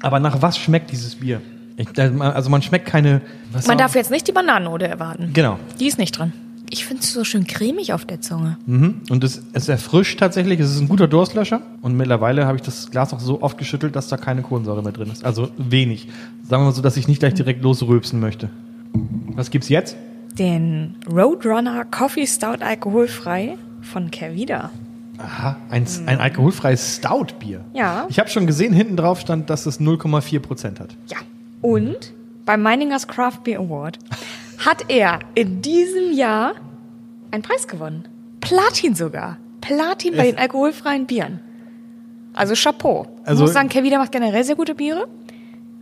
Aber 0.00 0.20
nach 0.20 0.40
was 0.42 0.58
schmeckt 0.58 0.90
dieses 0.92 1.16
Bier? 1.16 1.40
Ich, 1.76 1.86
also 1.98 2.50
man 2.50 2.62
schmeckt 2.62 2.86
keine... 2.86 3.20
Man 3.52 3.62
auch- 3.62 3.76
darf 3.76 3.94
jetzt 3.94 4.10
nicht 4.10 4.26
die 4.26 4.32
Bananenode 4.32 4.88
erwarten. 4.88 5.30
Genau. 5.32 5.58
Die 5.78 5.86
ist 5.86 5.98
nicht 5.98 6.12
dran. 6.18 6.32
Ich 6.70 6.84
finde 6.84 7.02
es 7.02 7.12
so 7.12 7.24
schön 7.24 7.46
cremig 7.46 7.92
auf 7.94 8.04
der 8.04 8.20
Zunge. 8.20 8.58
Mhm. 8.66 9.00
Und 9.08 9.24
es, 9.24 9.42
es 9.54 9.68
erfrischt 9.68 10.18
tatsächlich. 10.18 10.60
Es 10.60 10.70
ist 10.74 10.80
ein 10.80 10.88
guter 10.88 11.08
Durstlöscher. 11.08 11.62
Und 11.80 11.96
mittlerweile 11.96 12.46
habe 12.46 12.56
ich 12.56 12.62
das 12.62 12.90
Glas 12.90 13.14
auch 13.14 13.20
so 13.20 13.40
oft 13.42 13.56
geschüttelt, 13.58 13.96
dass 13.96 14.08
da 14.08 14.16
keine 14.18 14.42
Kohlensäure 14.42 14.82
mehr 14.82 14.92
drin 14.92 15.10
ist. 15.10 15.24
Also 15.24 15.48
wenig. 15.56 16.08
Sagen 16.42 16.62
wir 16.62 16.66
mal 16.66 16.72
so, 16.72 16.82
dass 16.82 16.96
ich 16.96 17.08
nicht 17.08 17.20
gleich 17.20 17.34
direkt 17.34 17.62
losrülpsen 17.62 18.20
möchte. 18.20 18.50
Was 19.34 19.50
gibt's 19.50 19.68
jetzt? 19.68 19.96
Den 20.38 20.96
Roadrunner 21.10 21.84
Coffee 21.86 22.26
Stout 22.26 22.60
alkoholfrei 22.62 23.56
von 23.80 24.10
Kervida. 24.10 24.70
Aha, 25.18 25.56
ein, 25.70 25.86
ein 26.06 26.20
alkoholfreies 26.20 26.96
Stout-Bier. 26.96 27.64
Ja. 27.74 28.06
Ich 28.08 28.18
habe 28.18 28.28
schon 28.28 28.46
gesehen, 28.46 28.72
hinten 28.72 28.96
drauf 28.96 29.20
stand, 29.20 29.50
dass 29.50 29.66
es 29.66 29.80
0,4 29.80 30.40
Prozent 30.40 30.80
hat. 30.80 30.94
Ja. 31.08 31.16
Und 31.60 32.12
beim 32.44 32.62
Meiningers 32.62 33.08
Craft 33.08 33.40
Beer 33.44 33.58
Award 33.58 33.98
hat 34.58 34.84
er 34.88 35.18
in 35.34 35.60
diesem 35.60 36.12
Jahr 36.12 36.52
einen 37.30 37.42
Preis 37.42 37.66
gewonnen. 37.68 38.04
Platin 38.40 38.94
sogar. 38.94 39.36
Platin 39.60 40.16
bei 40.16 40.26
den 40.30 40.38
alkoholfreien 40.38 41.06
Bieren. 41.06 41.40
Also 42.32 42.54
Chapeau. 42.54 43.06
Also- 43.24 43.42
ich 43.42 43.46
muss 43.48 43.52
sagen, 43.54 43.68
Kervida 43.68 43.98
macht 43.98 44.12
generell 44.12 44.44
sehr 44.44 44.54
gute 44.56 44.74
Biere. 44.74 45.08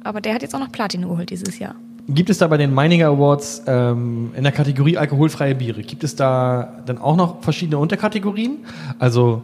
Aber 0.03 0.21
der 0.21 0.35
hat 0.35 0.43
jetzt 0.43 0.55
auch 0.55 0.61
noch 0.61 0.73
Platin 0.73 1.03
geholt 1.03 1.31
dieses 1.31 1.59
Jahr. 1.59 1.75
Gibt 2.09 2.31
es 2.31 2.39
da 2.39 2.47
bei 2.47 2.57
den 2.57 2.73
Meininger 2.73 3.09
Awards 3.09 3.63
ähm, 3.67 4.31
in 4.37 4.45
der 4.45 4.53
Kategorie 4.53 4.97
alkoholfreie 4.97 5.57
Biere, 5.57 5.83
gibt 5.83 6.05
es 6.05 6.15
da 6.15 6.83
dann 6.87 6.99
auch 6.99 7.17
noch 7.17 7.43
verschiedene 7.43 7.79
Unterkategorien? 7.79 8.59
Also, 9.01 9.43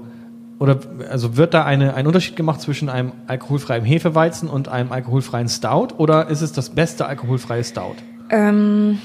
oder, 0.60 0.78
also 1.10 1.36
wird 1.36 1.54
da 1.54 1.64
eine, 1.64 1.94
ein 1.94 2.06
Unterschied 2.06 2.36
gemacht 2.36 2.60
zwischen 2.60 2.88
einem 2.88 3.12
alkoholfreien 3.26 3.84
Hefeweizen 3.84 4.48
und 4.48 4.68
einem 4.68 4.92
alkoholfreien 4.92 5.48
Stout? 5.48 5.88
Oder 5.98 6.28
ist 6.28 6.40
es 6.40 6.52
das 6.52 6.70
beste 6.70 7.06
alkoholfreie 7.06 7.64
Stout? 7.64 7.96
Ähm, 8.30 8.98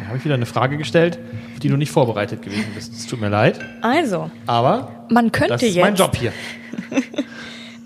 Da 0.00 0.06
habe 0.08 0.16
ich 0.16 0.24
wieder 0.24 0.34
eine 0.34 0.46
Frage 0.46 0.78
gestellt, 0.78 1.18
auf 1.52 1.60
die 1.60 1.68
du 1.68 1.76
nicht 1.76 1.90
vorbereitet 1.90 2.40
gewesen 2.40 2.66
bist. 2.74 2.94
Es 2.94 3.06
tut 3.06 3.20
mir 3.20 3.28
leid, 3.28 3.60
also, 3.82 4.30
aber 4.46 5.04
man 5.10 5.30
könnte 5.30 5.54
das 5.54 5.62
ist 5.62 5.74
jetzt. 5.74 5.84
mein 5.84 5.94
Job 5.94 6.16
hier. 6.16 6.32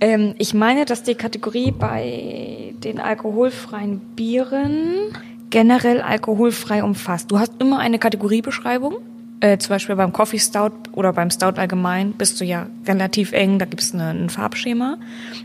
Ähm, 0.00 0.34
ich 0.38 0.54
meine, 0.54 0.84
dass 0.84 1.02
die 1.02 1.14
Kategorie 1.14 1.72
bei 1.72 2.74
den 2.82 2.98
alkoholfreien 3.00 4.00
Bieren 4.16 5.12
generell 5.50 6.00
alkoholfrei 6.00 6.82
umfasst. 6.82 7.30
Du 7.30 7.38
hast 7.38 7.52
immer 7.58 7.78
eine 7.78 7.98
Kategoriebeschreibung. 7.98 8.96
Äh, 9.40 9.56
zum 9.56 9.70
Beispiel 9.70 9.96
beim 9.96 10.12
Coffee 10.12 10.38
Stout 10.38 10.72
oder 10.92 11.14
beim 11.14 11.30
Stout 11.30 11.58
allgemein 11.58 12.12
bist 12.12 12.40
du 12.40 12.44
ja 12.44 12.66
relativ 12.86 13.32
eng, 13.32 13.58
da 13.58 13.64
gibt 13.64 13.80
es 13.80 13.94
eine, 13.94 14.10
ein 14.10 14.28
Farbschema. 14.28 14.98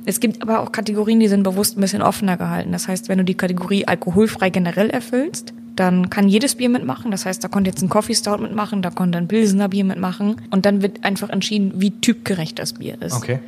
Es 0.05 0.19
gibt 0.19 0.41
aber 0.41 0.59
auch 0.59 0.73
Kategorien, 0.73 1.21
die 1.21 1.29
sind 1.29 1.43
bewusst 1.43 1.77
ein 1.77 1.81
bisschen 1.81 2.01
offener 2.01 2.35
gehalten. 2.35 2.73
Das 2.73 2.89
heißt, 2.89 3.07
wenn 3.07 3.19
du 3.19 3.23
die 3.23 3.35
Kategorie 3.35 3.87
alkoholfrei 3.87 4.49
generell 4.49 4.89
erfüllst, 4.89 5.53
dann 5.77 6.09
kann 6.09 6.27
jedes 6.27 6.55
Bier 6.55 6.69
mitmachen. 6.69 7.09
Das 7.11 7.25
heißt, 7.25 7.41
da 7.41 7.47
konnte 7.47 7.69
jetzt 7.69 7.81
ein 7.81 7.89
Coffee 7.89 8.15
Stout 8.15 8.37
mitmachen, 8.39 8.81
da 8.81 8.89
konnte 8.89 9.17
ein 9.17 9.29
Pilsener 9.29 9.69
Bier 9.69 9.85
mitmachen. 9.85 10.41
Und 10.51 10.65
dann 10.65 10.81
wird 10.81 11.05
einfach 11.05 11.29
entschieden, 11.29 11.73
wie 11.75 11.91
typgerecht 11.91 12.59
das 12.59 12.73
Bier 12.73 13.01
ist. 13.01 13.13
Okay. 13.13 13.39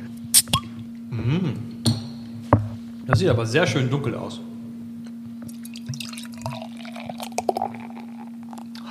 Mm. 1.10 1.50
Das 3.06 3.18
sieht 3.18 3.28
aber 3.28 3.46
sehr 3.46 3.66
schön 3.66 3.88
dunkel 3.88 4.14
aus. 4.14 4.40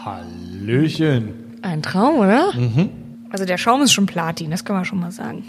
Hallöchen. 0.04 1.34
Ein 1.62 1.82
Traum, 1.84 2.20
oder? 2.20 2.52
Also 3.30 3.46
der 3.46 3.58
Schaum 3.58 3.82
ist 3.82 3.94
schon 3.94 4.06
Platin, 4.06 4.52
das 4.52 4.64
können 4.64 4.80
wir 4.80 4.86
schon 4.86 5.00
mal 5.00 5.12
sagen. 5.12 5.44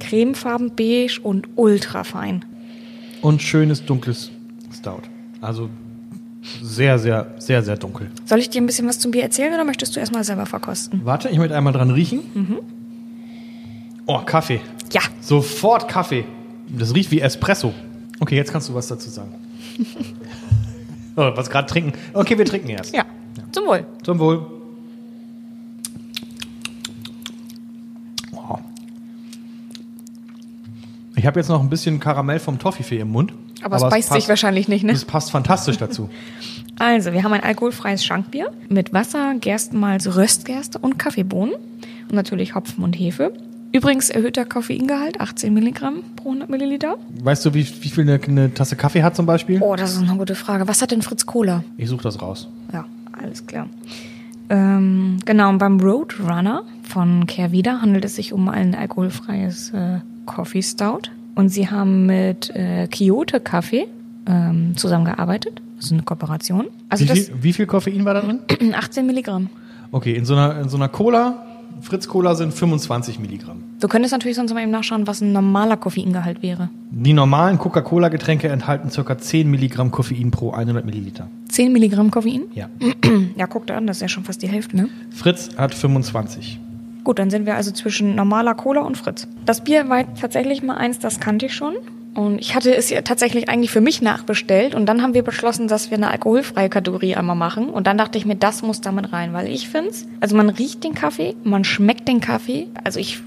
Cremefarben, 0.00 0.74
beige 0.74 1.20
und 1.22 1.46
ultra 1.56 2.04
fein. 2.04 2.44
Und 3.20 3.42
schönes 3.42 3.84
dunkles 3.84 4.30
Stout. 4.72 5.02
Also 5.40 5.68
sehr, 6.62 6.98
sehr, 6.98 7.34
sehr, 7.38 7.62
sehr 7.62 7.76
dunkel. 7.76 8.10
Soll 8.24 8.38
ich 8.38 8.48
dir 8.48 8.62
ein 8.62 8.66
bisschen 8.66 8.88
was 8.88 8.98
zum 8.98 9.10
Bier 9.10 9.22
erzählen 9.22 9.52
oder 9.52 9.64
möchtest 9.64 9.94
du 9.94 10.00
erstmal 10.00 10.24
selber 10.24 10.46
verkosten? 10.46 11.02
Warte, 11.04 11.28
ich 11.28 11.38
möchte 11.38 11.56
einmal 11.56 11.72
dran 11.72 11.90
riechen. 11.90 12.20
Oh, 14.06 14.20
Kaffee. 14.24 14.60
Ja, 14.92 15.00
Sofort 15.20 15.88
Kaffee. 15.88 16.24
Das 16.68 16.94
riecht 16.94 17.10
wie 17.10 17.20
Espresso. 17.20 17.72
Okay, 18.20 18.36
jetzt 18.36 18.52
kannst 18.52 18.68
du 18.68 18.74
was 18.74 18.88
dazu 18.88 19.10
sagen. 19.10 19.34
oh, 21.16 21.30
was 21.34 21.50
gerade 21.50 21.66
trinken. 21.66 21.92
Okay, 22.14 22.36
wir 22.36 22.44
trinken 22.44 22.70
erst. 22.70 22.94
ja. 22.94 23.04
Zum 23.52 23.66
Wohl. 23.66 23.86
Zum 24.02 24.18
Wohl. 24.18 24.46
Wow. 28.32 28.60
Ich 31.16 31.26
habe 31.26 31.40
jetzt 31.40 31.48
noch 31.48 31.60
ein 31.60 31.70
bisschen 31.70 32.00
Karamell 32.00 32.38
vom 32.38 32.58
Toffifee 32.58 32.98
im 32.98 33.10
Mund. 33.12 33.32
Aber, 33.62 33.76
es 33.76 33.82
beißt 33.82 34.12
sich 34.12 34.28
wahrscheinlich 34.28 34.68
nicht, 34.68 34.84
ne? 34.84 34.92
Das 34.92 35.04
passt 35.04 35.30
fantastisch 35.30 35.78
dazu. 35.78 36.08
Also, 36.80 37.12
wir 37.12 37.24
haben 37.24 37.32
ein 37.32 37.42
alkoholfreies 37.42 38.04
Schankbier 38.04 38.52
mit 38.68 38.92
Wasser, 38.92 39.34
Gerstenmalz, 39.40 40.06
Röstgerste 40.14 40.78
und 40.78 40.96
Kaffeebohnen. 40.96 41.54
Und 41.54 42.14
natürlich 42.14 42.54
Hopfen 42.54 42.84
und 42.84 42.92
Hefe. 42.92 43.32
Übrigens 43.78 44.10
erhöhter 44.10 44.44
Koffeingehalt, 44.44 45.20
18 45.20 45.54
Milligramm 45.54 46.02
pro 46.16 46.30
100 46.30 46.50
Milliliter. 46.50 46.96
Weißt 47.22 47.46
du, 47.46 47.54
wie, 47.54 47.64
wie 47.80 47.88
viel 47.88 48.10
eine, 48.10 48.20
eine 48.20 48.52
Tasse 48.52 48.74
Kaffee 48.74 49.04
hat 49.04 49.14
zum 49.14 49.24
Beispiel? 49.24 49.62
Oh, 49.62 49.76
das 49.76 49.92
ist 49.92 50.02
eine 50.02 50.18
gute 50.18 50.34
Frage. 50.34 50.66
Was 50.66 50.82
hat 50.82 50.90
denn 50.90 51.00
Fritz 51.00 51.26
Cola? 51.26 51.62
Ich 51.76 51.88
suche 51.88 52.02
das 52.02 52.20
raus. 52.20 52.48
Ja, 52.72 52.86
alles 53.12 53.46
klar. 53.46 53.68
Ähm, 54.48 55.18
genau, 55.24 55.50
und 55.50 55.58
beim 55.58 55.78
Roadrunner 55.78 56.64
von 56.82 57.28
Kehrwieder 57.28 57.80
handelt 57.80 58.04
es 58.04 58.16
sich 58.16 58.32
um 58.32 58.48
ein 58.48 58.74
alkoholfreies 58.74 59.70
äh, 59.70 60.00
Coffee 60.26 60.62
Stout. 60.62 61.02
Und 61.36 61.50
sie 61.50 61.70
haben 61.70 62.06
mit 62.06 62.50
äh, 62.56 62.88
Kyoto 62.88 63.38
Kaffee 63.38 63.86
ähm, 64.26 64.76
zusammengearbeitet. 64.76 65.62
Das 65.76 65.84
ist 65.84 65.92
eine 65.92 66.02
Kooperation. 66.02 66.66
Also 66.88 67.04
Wie 67.04 67.08
das 67.10 67.18
viel, 67.20 67.34
wie 67.42 67.52
viel 67.52 67.66
Koffein 67.66 68.04
war 68.04 68.14
da 68.14 68.22
drin? 68.22 68.40
18 68.74 69.06
Milligramm. 69.06 69.50
Okay, 69.92 70.14
in 70.14 70.24
so 70.24 70.34
einer, 70.34 70.62
in 70.62 70.68
so 70.68 70.76
einer 70.76 70.88
Cola, 70.88 71.44
Fritz 71.80 72.08
Cola 72.08 72.34
sind 72.34 72.52
25 72.52 73.18
Milligramm. 73.18 73.62
Du 73.80 73.88
könntest 73.88 74.12
natürlich 74.12 74.36
sonst 74.36 74.52
mal 74.52 74.62
eben 74.62 74.70
nachschauen, 74.70 75.06
was 75.06 75.20
ein 75.20 75.32
normaler 75.32 75.76
Koffeingehalt 75.76 76.42
wäre. 76.42 76.68
Die 76.90 77.12
normalen 77.12 77.58
Coca-Cola-Getränke 77.58 78.48
enthalten 78.48 78.90
ca. 78.90 79.18
10 79.18 79.50
Milligramm 79.50 79.90
Koffein 79.90 80.30
pro 80.30 80.50
100 80.50 80.84
Milliliter. 80.84 81.28
10 81.48 81.72
Milligramm 81.72 82.10
Koffein? 82.10 82.42
Ja. 82.54 82.68
Ja, 83.36 83.46
guck 83.46 83.66
dir 83.66 83.76
an, 83.76 83.86
das 83.86 83.98
ist 83.98 84.02
ja 84.02 84.08
schon 84.08 84.24
fast 84.24 84.42
die 84.42 84.48
Hälfte, 84.48 84.76
ne? 84.76 84.88
Fritz 85.10 85.50
hat 85.56 85.74
25. 85.74 86.60
Gut, 87.04 87.18
dann 87.18 87.30
sind 87.30 87.46
wir 87.46 87.54
also 87.54 87.70
zwischen 87.70 88.14
normaler 88.14 88.54
Cola 88.54 88.82
und 88.82 88.96
Fritz. 88.98 89.28
Das 89.44 89.62
Bier 89.62 89.88
war 89.88 90.12
tatsächlich 90.14 90.62
mal 90.62 90.76
eins, 90.76 90.98
das 90.98 91.20
kannte 91.20 91.46
ich 91.46 91.54
schon. 91.54 91.74
Und 92.18 92.40
ich 92.40 92.56
hatte 92.56 92.74
es 92.74 92.90
ja 92.90 93.02
tatsächlich 93.02 93.48
eigentlich 93.48 93.70
für 93.70 93.80
mich 93.80 94.02
nachbestellt. 94.02 94.74
Und 94.74 94.86
dann 94.86 95.02
haben 95.02 95.14
wir 95.14 95.22
beschlossen, 95.22 95.68
dass 95.68 95.92
wir 95.92 95.98
eine 95.98 96.10
alkoholfreie 96.10 96.68
Kategorie 96.68 97.14
einmal 97.14 97.36
machen. 97.36 97.70
Und 97.70 97.86
dann 97.86 97.96
dachte 97.96 98.18
ich 98.18 98.26
mir, 98.26 98.34
das 98.34 98.62
muss 98.62 98.80
damit 98.80 99.12
rein, 99.12 99.32
weil 99.34 99.46
ich 99.46 99.68
finde 99.68 99.92
also 100.18 100.34
man 100.34 100.48
riecht 100.48 100.82
den 100.82 100.94
Kaffee, 100.94 101.36
man 101.44 101.62
schmeckt 101.62 102.08
den 102.08 102.20
Kaffee. 102.20 102.66
Also 102.82 102.98
ich 102.98 103.20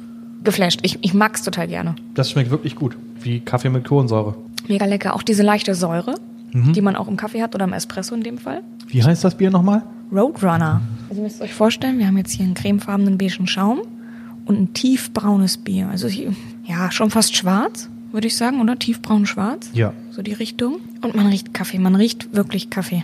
geflasht. 0.43 0.81
Ich, 0.83 0.99
ich 1.03 1.13
mag's 1.13 1.41
total 1.41 1.69
gerne. 1.69 1.95
Das 2.15 2.31
schmeckt 2.31 2.51
wirklich 2.51 2.75
gut. 2.75 2.97
Wie 3.21 3.39
Kaffee 3.39 3.69
mit 3.69 3.85
Kohlensäure. 3.85 4.35
Mega 4.67 4.85
lecker. 4.85 5.15
Auch 5.15 5.23
diese 5.23 5.43
leichte 5.43 5.73
Säure, 5.73 6.15
die 6.53 6.81
man 6.81 6.97
auch 6.97 7.07
im 7.07 7.15
Kaffee 7.15 7.41
hat 7.41 7.55
oder 7.55 7.63
im 7.63 7.71
Espresso 7.71 8.13
in 8.13 8.23
dem 8.23 8.39
Fall. 8.39 8.61
Wie 8.87 9.01
heißt 9.01 9.23
das 9.23 9.35
Bier 9.35 9.51
nochmal? 9.51 9.83
Roadrunner. 10.11 10.81
Also 11.07 11.21
ihr 11.21 11.23
müsst 11.23 11.41
euch 11.41 11.53
vorstellen, 11.53 11.97
wir 11.97 12.07
haben 12.07 12.17
jetzt 12.17 12.33
hier 12.33 12.43
einen 12.43 12.55
cremefarbenen 12.55 13.17
beigen 13.17 13.47
Schaum 13.47 13.83
und 14.43 14.59
ein 14.59 14.73
tiefbraunes 14.73 15.59
Bier. 15.59 15.87
Also 15.89 16.09
ja, 16.65 16.91
schon 16.91 17.09
fast 17.09 17.37
schwarz, 17.37 17.87
würde 18.11 18.27
ich 18.27 18.35
sagen, 18.35 18.61
oder? 18.61 18.77
Tiefbraun-schwarz. 18.77 19.69
Ja. 19.73 19.93
So 20.11 20.21
die 20.21 20.33
Richtung. 20.33 20.79
Und 21.01 21.15
man 21.15 21.27
riecht 21.27 21.53
Kaffee. 21.53 21.79
Man 21.79 21.95
riecht 21.95 22.33
wirklich 22.33 22.69
Kaffee. 22.69 23.03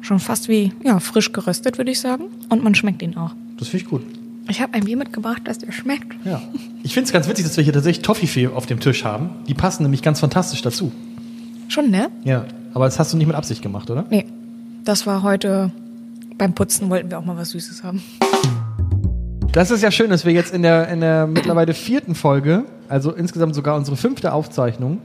Schon 0.00 0.18
fast 0.18 0.48
wie, 0.48 0.72
ja, 0.84 1.00
frisch 1.00 1.32
geröstet, 1.32 1.78
würde 1.78 1.90
ich 1.90 2.00
sagen. 2.00 2.24
Und 2.48 2.62
man 2.62 2.74
schmeckt 2.74 3.02
ihn 3.02 3.16
auch. 3.16 3.32
Das 3.58 3.68
finde 3.68 3.84
ich 3.84 3.90
gut. 3.90 4.02
Ich 4.48 4.60
habe 4.60 4.74
ein 4.74 4.84
Bier 4.84 4.96
mitgebracht, 4.96 5.42
das 5.44 5.58
dir 5.58 5.72
schmeckt. 5.72 6.14
Ja. 6.24 6.40
Ich 6.82 6.94
finde 6.94 7.06
es 7.06 7.12
ganz 7.12 7.28
witzig, 7.28 7.44
dass 7.44 7.56
wir 7.56 7.64
hier 7.64 7.72
tatsächlich 7.72 8.04
Toffifee 8.04 8.46
auf 8.46 8.66
dem 8.66 8.78
Tisch 8.78 9.04
haben. 9.04 9.30
Die 9.48 9.54
passen 9.54 9.82
nämlich 9.82 10.02
ganz 10.02 10.20
fantastisch 10.20 10.62
dazu. 10.62 10.92
Schon, 11.68 11.90
ne? 11.90 12.10
Ja. 12.24 12.44
Aber 12.72 12.84
das 12.84 12.98
hast 12.98 13.12
du 13.12 13.16
nicht 13.16 13.26
mit 13.26 13.34
Absicht 13.34 13.62
gemacht, 13.62 13.90
oder? 13.90 14.04
Nee. 14.10 14.26
Das 14.84 15.06
war 15.06 15.22
heute 15.24 15.72
beim 16.38 16.54
Putzen 16.54 16.90
wollten 16.90 17.10
wir 17.10 17.18
auch 17.18 17.24
mal 17.24 17.36
was 17.36 17.50
Süßes 17.50 17.82
haben. 17.82 18.02
Das 19.56 19.70
ist 19.70 19.82
ja 19.82 19.90
schön, 19.90 20.10
dass 20.10 20.26
wir 20.26 20.34
jetzt 20.34 20.52
in 20.52 20.60
der, 20.60 20.86
in 20.88 21.00
der 21.00 21.26
mittlerweile 21.26 21.72
vierten 21.72 22.14
Folge, 22.14 22.64
also 22.90 23.10
insgesamt 23.10 23.54
sogar 23.54 23.74
unsere 23.74 23.96
fünfte 23.96 24.34
Aufzeichnung, 24.34 25.00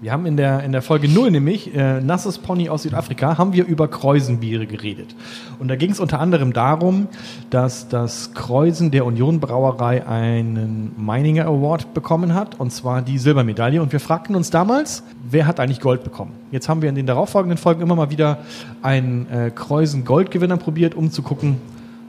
wir 0.00 0.12
haben 0.12 0.26
in 0.26 0.36
der, 0.36 0.62
in 0.62 0.70
der 0.70 0.80
Folge 0.80 1.08
0 1.08 1.32
nämlich, 1.32 1.74
äh, 1.74 2.00
Nasses 2.00 2.38
Pony 2.38 2.68
aus 2.68 2.84
Südafrika, 2.84 3.36
haben 3.36 3.52
wir 3.52 3.66
über 3.66 3.88
Kreuzenbiere 3.88 4.68
geredet. 4.68 5.16
Und 5.58 5.66
da 5.66 5.74
ging 5.74 5.90
es 5.90 5.98
unter 5.98 6.20
anderem 6.20 6.52
darum, 6.52 7.08
dass 7.50 7.88
das 7.88 8.32
Kreuzen 8.32 8.92
der 8.92 9.06
Union 9.06 9.40
Brauerei 9.40 10.06
einen 10.06 10.92
Meininger 10.96 11.46
Award 11.46 11.92
bekommen 11.92 12.32
hat, 12.32 12.60
und 12.60 12.70
zwar 12.70 13.02
die 13.02 13.18
Silbermedaille. 13.18 13.82
Und 13.82 13.90
wir 13.90 13.98
fragten 13.98 14.36
uns 14.36 14.50
damals, 14.50 15.02
wer 15.28 15.48
hat 15.48 15.58
eigentlich 15.58 15.80
Gold 15.80 16.04
bekommen? 16.04 16.30
Jetzt 16.52 16.68
haben 16.68 16.80
wir 16.80 16.88
in 16.90 16.94
den 16.94 17.06
darauffolgenden 17.06 17.58
Folgen 17.58 17.82
immer 17.82 17.96
mal 17.96 18.10
wieder 18.10 18.38
einen 18.82 19.26
äh, 19.32 19.50
Kreuzen 19.50 20.04
Goldgewinner 20.04 20.58
probiert, 20.58 20.94
um 20.94 21.10
zu 21.10 21.22
gucken, 21.22 21.56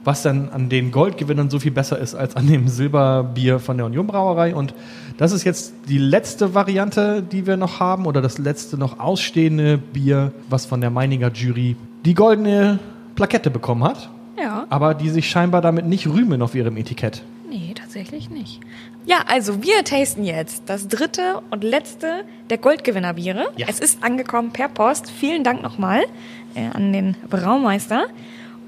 was 0.04 0.22
dann 0.22 0.48
an 0.50 0.68
den 0.68 0.90
Goldgewinnern 0.90 1.50
so 1.50 1.58
viel 1.58 1.70
besser 1.72 1.98
ist 1.98 2.14
als 2.14 2.36
an 2.36 2.46
dem 2.46 2.68
Silberbier 2.68 3.58
von 3.58 3.76
der 3.76 3.86
Union 3.86 4.06
Brauerei. 4.06 4.54
Und 4.54 4.74
das 5.16 5.32
ist 5.32 5.44
jetzt 5.44 5.74
die 5.88 5.98
letzte 5.98 6.54
Variante, 6.54 7.22
die 7.22 7.46
wir 7.46 7.56
noch 7.56 7.80
haben, 7.80 8.06
oder 8.06 8.22
das 8.22 8.38
letzte 8.38 8.78
noch 8.78 8.98
ausstehende 9.00 9.78
Bier, 9.78 10.32
was 10.48 10.66
von 10.66 10.80
der 10.80 10.90
Meininger 10.90 11.30
Jury 11.32 11.76
die 12.04 12.14
goldene 12.14 12.78
Plakette 13.16 13.50
bekommen 13.50 13.84
hat, 13.84 14.08
Ja. 14.40 14.66
aber 14.70 14.94
die 14.94 15.10
sich 15.10 15.28
scheinbar 15.28 15.60
damit 15.60 15.86
nicht 15.86 16.06
rühmen 16.06 16.40
auf 16.42 16.54
ihrem 16.54 16.76
Etikett. 16.76 17.22
Nee, 17.50 17.72
tatsächlich 17.74 18.28
nicht. 18.30 18.60
Ja, 19.06 19.16
also 19.26 19.62
wir 19.62 19.82
tasten 19.82 20.22
jetzt 20.22 20.64
das 20.66 20.86
dritte 20.86 21.40
und 21.50 21.64
letzte 21.64 22.24
der 22.50 22.58
Goldgewinnerbiere. 22.58 23.46
Ja. 23.56 23.66
Es 23.68 23.80
ist 23.80 24.02
angekommen 24.04 24.52
per 24.52 24.68
Post. 24.68 25.10
Vielen 25.10 25.44
Dank 25.44 25.62
nochmal 25.62 26.02
äh, 26.54 26.68
an 26.74 26.92
den 26.92 27.16
Braumeister. 27.30 28.04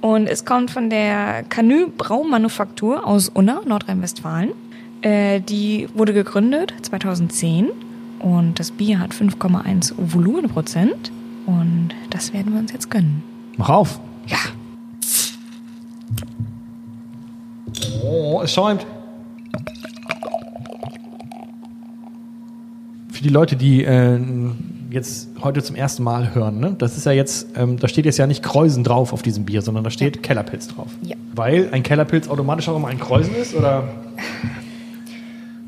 Und 0.00 0.26
es 0.26 0.44
kommt 0.44 0.70
von 0.70 0.88
der 0.88 1.42
Canü 1.48 1.88
Braumanufaktur 1.96 3.06
aus 3.06 3.28
Unna, 3.28 3.60
Nordrhein-Westfalen. 3.66 4.50
Äh, 5.02 5.40
die 5.40 5.88
wurde 5.94 6.12
gegründet 6.12 6.74
2010 6.82 7.68
und 8.18 8.58
das 8.58 8.70
Bier 8.70 8.98
hat 8.98 9.12
5,1 9.12 9.94
Volumenprozent. 9.96 11.12
Und 11.46 11.90
das 12.10 12.32
werden 12.32 12.52
wir 12.52 12.60
uns 12.60 12.72
jetzt 12.72 12.90
gönnen. 12.90 13.22
Mach 13.56 13.68
auf. 13.68 14.00
Ja. 14.26 14.38
Oh, 18.02 18.40
es 18.42 18.52
schäumt. 18.52 18.86
Für 23.10 23.22
die 23.22 23.28
Leute, 23.28 23.56
die 23.56 23.84
äh, 23.84 24.18
jetzt 24.90 25.29
heute 25.42 25.62
zum 25.62 25.76
ersten 25.76 26.03
Mal 26.03 26.35
hören, 26.35 26.61
ne? 26.61 26.74
das 26.79 26.96
ist 26.96 27.07
ja 27.07 27.12
jetzt, 27.12 27.48
ähm, 27.57 27.79
da 27.79 27.88
steht 27.88 28.05
jetzt 28.05 28.18
ja 28.18 28.26
nicht 28.26 28.42
Kreuzen 28.42 28.85
drauf 28.85 29.12
auf 29.12 29.22
diesem 29.22 29.44
Bier, 29.44 29.62
sondern 29.62 29.85
da 29.85 29.90
steht 29.90 30.22
Kellerpilz 30.22 30.68
drauf. 30.68 30.88
Ja. 31.03 31.16
Weil 31.35 31.68
ein 31.72 31.83
Kellerpilz 31.83 32.29
automatisch 32.29 32.68
auch 32.68 32.76
immer 32.76 32.88
ein 32.88 32.98
Kreuzen 32.98 33.35
ist, 33.35 33.55
oder? 33.55 33.88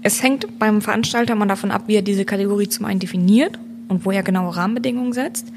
Es 0.02 0.22
hängt 0.22 0.58
beim 0.58 0.82
Veranstalter 0.82 1.34
mal 1.34 1.46
davon 1.46 1.70
ab, 1.70 1.84
wie 1.86 1.94
er 1.94 2.02
diese 2.02 2.24
Kategorie 2.24 2.68
zum 2.68 2.86
einen 2.86 2.98
definiert 2.98 3.58
und 3.88 4.04
wo 4.04 4.10
er 4.10 4.22
genaue 4.22 4.56
Rahmenbedingungen 4.56 5.12
setzt. 5.12 5.52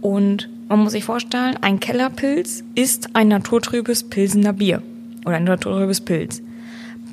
Und 0.00 0.48
man 0.68 0.78
muss 0.78 0.92
sich 0.92 1.04
vorstellen, 1.04 1.56
ein 1.60 1.80
Kellerpilz 1.80 2.62
ist 2.76 3.10
ein 3.14 3.28
naturtrübes 3.28 4.04
Pilsener 4.04 4.52
Bier 4.52 4.82
oder 5.26 5.36
ein 5.36 5.44
naturtrübes 5.44 6.00
Pilz. 6.00 6.42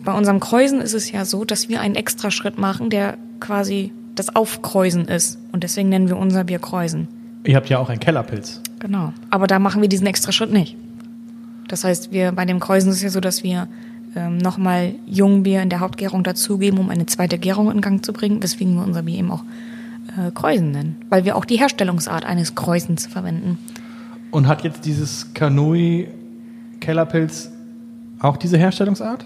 Bei 0.04 0.14
unserem 0.14 0.40
Kreusen 0.40 0.80
ist 0.80 0.94
es 0.94 1.12
ja 1.12 1.26
so, 1.26 1.44
dass 1.44 1.68
wir 1.68 1.82
einen 1.82 1.96
Extraschritt 1.96 2.58
machen, 2.60 2.90
der 2.90 3.18
quasi 3.40 3.92
das 4.20 4.36
Aufkreusen 4.36 5.06
ist. 5.06 5.40
Und 5.52 5.64
deswegen 5.64 5.90
nennen 5.90 6.08
wir 6.08 6.18
unser 6.18 6.44
Bier 6.44 6.60
Kreusen. 6.60 7.08
Ihr 7.44 7.56
habt 7.56 7.70
ja 7.70 7.80
auch 7.80 7.90
einen 7.90 8.00
Kellerpilz. 8.00 8.62
Genau. 8.80 9.14
Aber 9.30 9.48
da 9.48 9.60
machen 9.60 9.82
wir 9.82 9.90
diesen 9.90 10.08
Extraschritt 10.08 10.52
nicht. 10.52 10.76
Das 11.68 11.84
heißt, 11.84 12.12
wir 12.12 12.32
bei 12.32 12.46
dem 12.46 12.60
Kreusen 12.60 12.90
ist 12.90 12.98
es 12.98 13.04
ja 13.04 13.10
so, 13.10 13.20
dass 13.20 13.44
wir 13.44 13.68
ähm, 14.16 14.38
nochmal 14.38 14.96
Jungbier 15.06 15.62
in 15.62 15.70
der 15.70 15.80
Hauptgärung 15.80 16.24
dazugeben, 16.24 16.80
um 16.80 16.90
eine 16.90 17.06
zweite 17.06 17.38
Gärung 17.38 17.72
in 17.72 17.82
Gang 17.82 18.04
zu 18.04 18.14
bringen, 18.14 18.42
weswegen 18.42 18.76
wir 18.76 18.84
unser 18.84 19.04
Bier 19.04 19.20
eben 19.20 19.32
auch 19.32 19.44
äh, 20.18 20.32
Kreusen 20.32 20.72
nennen. 20.72 20.96
Weil 21.10 21.26
wir 21.26 21.36
auch 21.36 21.46
die 21.46 21.58
Herstellungsart 21.58 22.26
eines 22.26 22.56
Kreusens 22.56 23.06
verwenden. 23.06 23.58
Und 24.32 24.48
hat 24.48 24.64
jetzt 24.64 24.86
dieses 24.86 25.34
Kanui 25.34 26.08
Kellerpilz 26.80 27.52
auch 28.20 28.38
diese 28.38 28.58
Herstellungsart? 28.58 29.26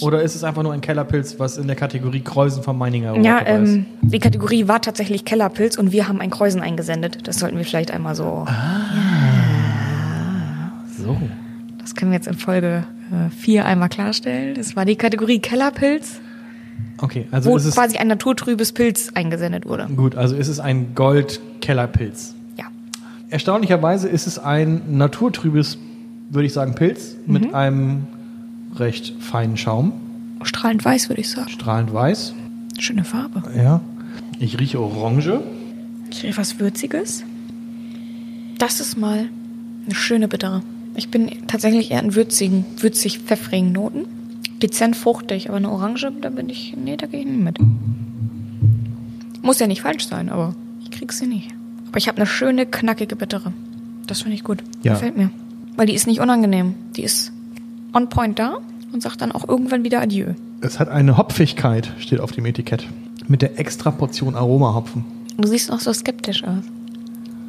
Oder 0.00 0.22
ist 0.22 0.34
es 0.34 0.44
einfach 0.44 0.62
nur 0.62 0.72
ein 0.72 0.80
Kellerpilz, 0.80 1.38
was 1.38 1.58
in 1.58 1.66
der 1.66 1.76
Kategorie 1.76 2.20
Kreuzen 2.20 2.62
von 2.62 2.76
Meininger 2.78 3.16
Ja, 3.20 3.38
dabei 3.40 3.62
ist? 3.62 3.70
ähm, 3.74 3.86
die 4.02 4.18
Kategorie 4.18 4.66
war 4.66 4.80
tatsächlich 4.80 5.24
Kellerpilz 5.24 5.76
und 5.76 5.92
wir 5.92 6.08
haben 6.08 6.20
ein 6.20 6.30
Kreusen 6.30 6.60
eingesendet. 6.62 7.28
Das 7.28 7.38
sollten 7.38 7.58
wir 7.58 7.64
vielleicht 7.64 7.90
einmal 7.90 8.14
so. 8.14 8.46
So. 10.96 11.16
Das 11.78 11.94
können 11.94 12.10
wir 12.12 12.16
jetzt 12.16 12.26
in 12.28 12.34
Folge 12.34 12.84
4 13.38 13.64
einmal 13.66 13.88
klarstellen. 13.88 14.54
Das 14.54 14.74
war 14.76 14.84
die 14.84 14.96
Kategorie 14.96 15.38
Kellerpilz, 15.40 16.20
Okay, 16.98 17.26
also 17.30 17.50
wo 17.50 17.56
ist 17.56 17.66
es 17.66 17.74
quasi 17.74 17.98
ein 17.98 18.08
naturtrübes 18.08 18.72
Pilz 18.72 19.10
eingesendet 19.14 19.66
wurde. 19.66 19.86
gut, 19.94 20.16
also 20.16 20.34
ist 20.34 20.48
es 20.48 20.58
ein 20.60 20.94
Gold-Kellerpilz. 20.94 22.34
Ja. 22.56 22.64
Erstaunlicherweise 23.30 24.08
ist 24.08 24.26
es 24.26 24.38
ein 24.40 24.80
naturtrübes, 24.96 25.78
würde 26.30 26.46
ich 26.46 26.52
sagen, 26.52 26.74
Pilz 26.74 27.14
mit 27.26 27.52
einem 27.54 28.06
recht 28.76 29.14
feinen 29.20 29.56
Schaum, 29.56 29.92
Strahlend 30.42 30.84
weiß, 30.84 31.08
würde 31.08 31.20
ich 31.20 31.30
sagen. 31.30 31.48
strahlend 31.48 31.92
weiß. 31.92 32.34
Schöne 32.78 33.04
Farbe. 33.04 33.42
Ja. 33.56 33.80
Ich 34.38 34.58
rieche 34.58 34.80
Orange. 34.80 35.40
Ich 36.10 36.22
rieche 36.22 36.36
was 36.36 36.58
Würziges. 36.58 37.24
Das 38.58 38.80
ist 38.80 38.98
mal 38.98 39.28
eine 39.86 39.94
schöne 39.94 40.28
Bittere. 40.28 40.62
Ich 40.96 41.10
bin 41.10 41.30
tatsächlich 41.46 41.90
eher 41.90 42.02
in 42.02 42.14
würzigen, 42.14 42.64
würzig-pfeffrigen 42.78 43.72
Noten. 43.72 44.04
Dezent 44.62 44.96
fruchtig, 44.96 45.48
aber 45.48 45.56
eine 45.56 45.70
Orange, 45.70 46.12
da 46.20 46.30
bin 46.30 46.48
ich, 46.48 46.74
nee, 46.76 46.96
da 46.96 47.06
gehe 47.06 47.20
ich 47.20 47.26
nicht 47.26 47.40
mit. 47.40 47.58
Muss 49.42 49.58
ja 49.58 49.66
nicht 49.66 49.82
falsch 49.82 50.06
sein, 50.06 50.28
aber 50.28 50.54
ich 50.82 50.90
krieg 50.90 51.12
sie 51.12 51.26
nicht. 51.26 51.50
Aber 51.88 51.98
ich 51.98 52.08
habe 52.08 52.18
eine 52.18 52.26
schöne, 52.26 52.66
knackige 52.66 53.16
Bittere. 53.16 53.52
Das 54.06 54.22
finde 54.22 54.36
ich 54.36 54.44
gut. 54.44 54.62
Ja. 54.82 54.92
Gefällt 54.94 55.16
mir. 55.16 55.30
Weil 55.76 55.86
die 55.86 55.94
ist 55.94 56.06
nicht 56.06 56.20
unangenehm. 56.20 56.74
Die 56.96 57.02
ist 57.02 57.32
on 57.94 58.08
point 58.08 58.38
da 58.38 58.58
und 58.92 59.02
sagt 59.02 59.20
dann 59.20 59.32
auch 59.32 59.48
irgendwann 59.48 59.84
wieder 59.84 60.00
Adieu. 60.00 60.34
Es 60.60 60.78
hat 60.78 60.88
eine 60.88 61.16
Hopfigkeit, 61.16 61.92
steht 61.98 62.20
auf 62.20 62.32
dem 62.32 62.46
Etikett. 62.46 62.86
Mit 63.28 63.42
der 63.42 63.58
extra 63.58 63.90
Portion 63.90 64.34
Aromahopfen. 64.34 65.04
Du 65.38 65.48
siehst 65.48 65.70
auch 65.72 65.80
so 65.80 65.92
skeptisch 65.92 66.44
aus. 66.44 66.62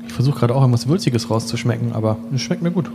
Ich 0.08 0.14
versuche 0.14 0.40
gerade 0.40 0.56
auch 0.56 0.62
irgendwas 0.62 0.88
Würziges 0.88 1.30
rauszuschmecken, 1.30 1.92
aber 1.94 2.18
es 2.34 2.42
schmeckt 2.42 2.62
mir 2.62 2.72
gut. 2.72 2.90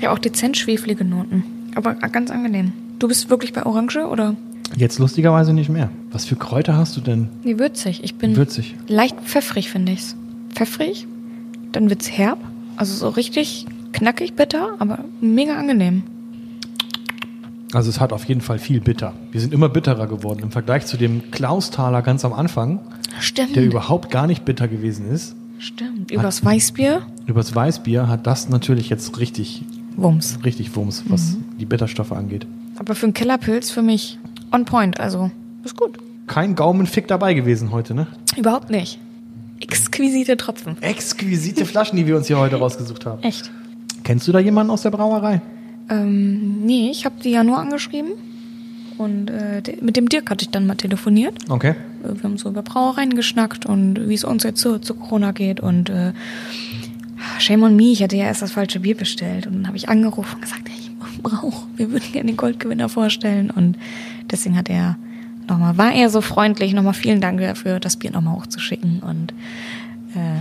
Ja, 0.00 0.12
auch 0.12 0.18
dezent 0.18 0.56
schweflige 0.56 1.04
Noten. 1.04 1.44
Aber 1.74 1.94
ganz 1.94 2.30
angenehm. 2.30 2.72
Du 2.98 3.08
bist 3.08 3.30
wirklich 3.30 3.52
bei 3.52 3.64
Orange 3.64 4.06
oder? 4.06 4.36
Jetzt 4.76 4.98
lustigerweise 4.98 5.52
nicht 5.52 5.68
mehr. 5.70 5.90
Was 6.12 6.24
für 6.24 6.36
Kräuter 6.36 6.76
hast 6.76 6.96
du 6.96 7.00
denn? 7.00 7.28
Nee, 7.42 7.58
würzig. 7.58 8.02
Ich 8.04 8.14
bin 8.16 8.36
Würzig. 8.36 8.74
leicht 8.88 9.18
pfeffrig, 9.20 9.70
finde 9.70 9.92
ich's. 9.92 10.16
Pfeffrig, 10.54 11.06
dann 11.72 11.88
wird's 11.90 12.10
herb. 12.10 12.38
Also 12.76 12.94
so 12.94 13.08
richtig 13.08 13.66
knackig 13.92 14.34
bitter, 14.34 14.74
aber 14.78 15.04
mega 15.20 15.56
angenehm. 15.56 16.02
Also 17.72 17.88
es 17.90 18.00
hat 18.00 18.12
auf 18.12 18.24
jeden 18.24 18.40
Fall 18.42 18.58
viel 18.58 18.80
bitter. 18.80 19.14
Wir 19.30 19.40
sind 19.40 19.54
immer 19.54 19.68
bitterer 19.68 20.06
geworden 20.06 20.40
im 20.42 20.50
Vergleich 20.50 20.86
zu 20.86 20.96
dem 20.96 21.30
Klausthaler 21.30 22.02
ganz 22.02 22.24
am 22.24 22.32
Anfang, 22.32 22.80
Stimmt. 23.20 23.56
der 23.56 23.64
überhaupt 23.64 24.10
gar 24.10 24.26
nicht 24.26 24.44
bitter 24.44 24.68
gewesen 24.68 25.10
ist. 25.10 25.34
Stimmt. 25.58 26.10
Übers 26.10 26.44
Weißbier, 26.44 27.02
Übers 27.26 27.54
Weißbier 27.54 28.08
hat 28.08 28.26
das 28.26 28.48
natürlich 28.48 28.90
jetzt 28.90 29.18
richtig, 29.20 29.62
Wumms. 29.96 30.38
richtig 30.44 30.74
Wumms, 30.74 31.04
was 31.08 31.36
die 31.58 31.64
Bitterstoffe 31.66 32.12
angeht. 32.12 32.46
Aber 32.78 32.94
für 32.94 33.06
einen 33.06 33.14
Killerpilz 33.14 33.70
für 33.70 33.82
mich 33.82 34.18
on 34.50 34.64
point. 34.64 34.98
Also 34.98 35.30
ist 35.64 35.76
gut. 35.76 35.98
Kein 36.26 36.54
Gaumenfick 36.54 37.06
dabei 37.08 37.34
gewesen 37.34 37.70
heute, 37.70 37.94
ne? 37.94 38.06
Überhaupt 38.36 38.70
nicht. 38.70 38.98
Exquisite 39.60 40.36
Tropfen. 40.36 40.76
Exquisite 40.82 41.64
Flaschen, 41.64 41.96
die 41.96 42.06
wir 42.06 42.16
uns 42.16 42.26
hier 42.26 42.38
heute 42.38 42.56
rausgesucht 42.56 43.06
haben. 43.06 43.22
Echt. 43.22 43.50
Kennst 44.02 44.26
du 44.26 44.32
da 44.32 44.40
jemanden 44.40 44.72
aus 44.72 44.82
der 44.82 44.90
Brauerei? 44.90 45.40
Ähm, 45.92 46.64
nee, 46.64 46.90
ich 46.90 47.04
habe 47.04 47.16
die 47.22 47.30
ja 47.30 47.44
nur 47.44 47.58
angeschrieben. 47.58 48.12
Und 48.98 49.30
äh, 49.30 49.62
mit 49.80 49.96
dem 49.96 50.08
Dirk 50.08 50.30
hatte 50.30 50.44
ich 50.44 50.50
dann 50.50 50.66
mal 50.66 50.74
telefoniert. 50.76 51.34
Okay. 51.48 51.74
Äh, 52.02 52.14
Wir 52.14 52.22
haben 52.22 52.38
so 52.38 52.48
über 52.48 52.62
Brauereien 52.62 53.14
geschnackt 53.14 53.66
und 53.66 54.08
wie 54.08 54.14
es 54.14 54.24
uns 54.24 54.42
jetzt 54.42 54.60
zu, 54.60 54.78
zu 54.78 54.94
Corona 54.94 55.32
geht. 55.32 55.60
Und 55.60 55.90
äh, 55.90 56.12
shame 57.38 57.64
on 57.64 57.76
me, 57.76 57.92
ich 57.92 58.02
hatte 58.02 58.16
ja 58.16 58.24
erst 58.24 58.42
das 58.42 58.52
falsche 58.52 58.80
Bier 58.80 58.96
bestellt. 58.96 59.46
Und 59.46 59.54
dann 59.54 59.66
habe 59.66 59.76
ich 59.76 59.88
angerufen 59.88 60.36
und 60.36 60.42
gesagt, 60.42 60.68
hey, 60.68 60.78
ich 60.78 61.22
brauche, 61.22 61.66
wir 61.76 61.90
würden 61.90 62.12
gerne 62.12 62.28
den 62.28 62.36
Goldgewinner 62.36 62.88
vorstellen. 62.88 63.50
Und 63.50 63.76
deswegen 64.30 64.56
hat 64.56 64.70
er 64.70 64.96
nochmal, 65.48 65.76
war 65.76 65.92
er 65.92 66.08
so 66.08 66.20
freundlich, 66.20 66.72
nochmal 66.72 66.94
vielen 66.94 67.20
Dank 67.20 67.40
dafür, 67.40 67.80
das 67.80 67.96
Bier 67.96 68.12
nochmal 68.12 68.36
hochzuschicken 68.36 69.00
und 69.00 69.32
äh, 70.14 70.40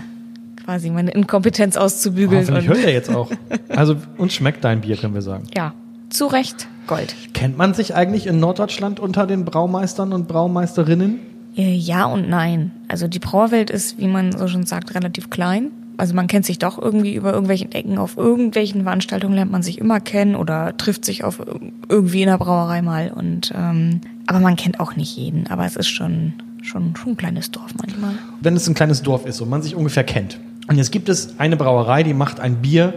quasi 0.71 0.89
meine 0.89 1.11
Inkompetenz 1.11 1.75
auszubügeln. 1.75 2.41
Hoffentlich 2.41 2.69
und, 2.69 2.75
hört 2.75 2.85
er 2.85 2.93
jetzt 2.93 3.13
auch. 3.13 3.29
Also 3.69 3.97
uns 4.17 4.33
schmeckt 4.33 4.63
dein 4.63 4.81
Bier, 4.81 4.95
können 4.97 5.13
wir 5.13 5.21
sagen. 5.21 5.43
ja, 5.55 5.73
zu 6.09 6.27
Recht 6.27 6.67
Gold. 6.87 7.13
Kennt 7.33 7.57
man 7.57 7.73
sich 7.73 7.93
eigentlich 7.95 8.25
in 8.27 8.39
Norddeutschland 8.39 8.99
unter 8.99 9.27
den 9.27 9.45
Braumeistern 9.45 10.13
und 10.13 10.27
Braumeisterinnen? 10.27 11.19
Äh, 11.55 11.73
Ja 11.75 12.05
und 12.05 12.29
nein. 12.29 12.71
Also 12.87 13.07
die 13.07 13.19
Brauerwelt 13.19 13.69
ist, 13.69 13.97
wie 13.99 14.07
man 14.07 14.31
so 14.37 14.47
schon 14.47 14.65
sagt, 14.65 14.95
relativ 14.95 15.29
klein. 15.29 15.71
Also 15.97 16.15
man 16.15 16.27
kennt 16.27 16.45
sich 16.45 16.57
doch 16.57 16.81
irgendwie 16.81 17.13
über 17.15 17.31
irgendwelchen 17.31 17.71
Ecken, 17.73 17.97
auf 17.97 18.17
irgendwelchen 18.17 18.83
Veranstaltungen 18.83 19.35
lernt 19.35 19.51
man 19.51 19.61
sich 19.61 19.77
immer 19.77 19.99
kennen 19.99 20.35
oder 20.35 20.75
trifft 20.77 21.05
sich 21.05 21.23
auf 21.25 21.39
ir- 21.39 21.59
irgendwie 21.89 22.21
in 22.23 22.27
der 22.29 22.37
Brauerei 22.39 22.81
mal. 22.81 23.11
Und 23.13 23.51
ähm, 23.55 24.01
aber 24.25 24.39
man 24.39 24.55
kennt 24.55 24.79
auch 24.79 24.95
nicht 24.95 25.15
jeden. 25.17 25.47
Aber 25.47 25.65
es 25.65 25.75
ist 25.75 25.89
schon 25.89 26.33
schon 26.63 26.95
schon 26.95 27.13
ein 27.13 27.17
kleines 27.17 27.51
Dorf 27.51 27.73
manchmal. 27.79 28.13
Wenn 28.41 28.55
es 28.55 28.67
ein 28.67 28.73
kleines 28.73 29.01
Dorf 29.01 29.25
ist 29.25 29.41
und 29.41 29.49
man 29.49 29.61
sich 29.61 29.75
ungefähr 29.75 30.03
kennt. 30.03 30.39
Und 30.71 30.77
jetzt 30.77 30.93
gibt 30.93 31.09
es 31.09 31.37
eine 31.37 31.57
Brauerei, 31.57 32.01
die 32.01 32.13
macht 32.13 32.39
ein 32.39 32.61
Bier, 32.61 32.93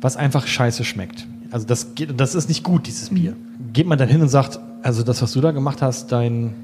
was 0.00 0.16
einfach 0.16 0.46
scheiße 0.46 0.84
schmeckt. 0.84 1.26
Also 1.50 1.66
das, 1.66 1.94
geht, 1.94 2.18
das 2.18 2.34
ist 2.34 2.48
nicht 2.48 2.64
gut, 2.64 2.86
dieses 2.86 3.10
Bier. 3.10 3.36
Geht 3.74 3.86
man 3.86 3.98
dann 3.98 4.08
hin 4.08 4.22
und 4.22 4.30
sagt, 4.30 4.58
also 4.82 5.02
das, 5.02 5.20
was 5.20 5.32
du 5.34 5.42
da 5.42 5.50
gemacht 5.50 5.82
hast, 5.82 6.10
dein 6.12 6.54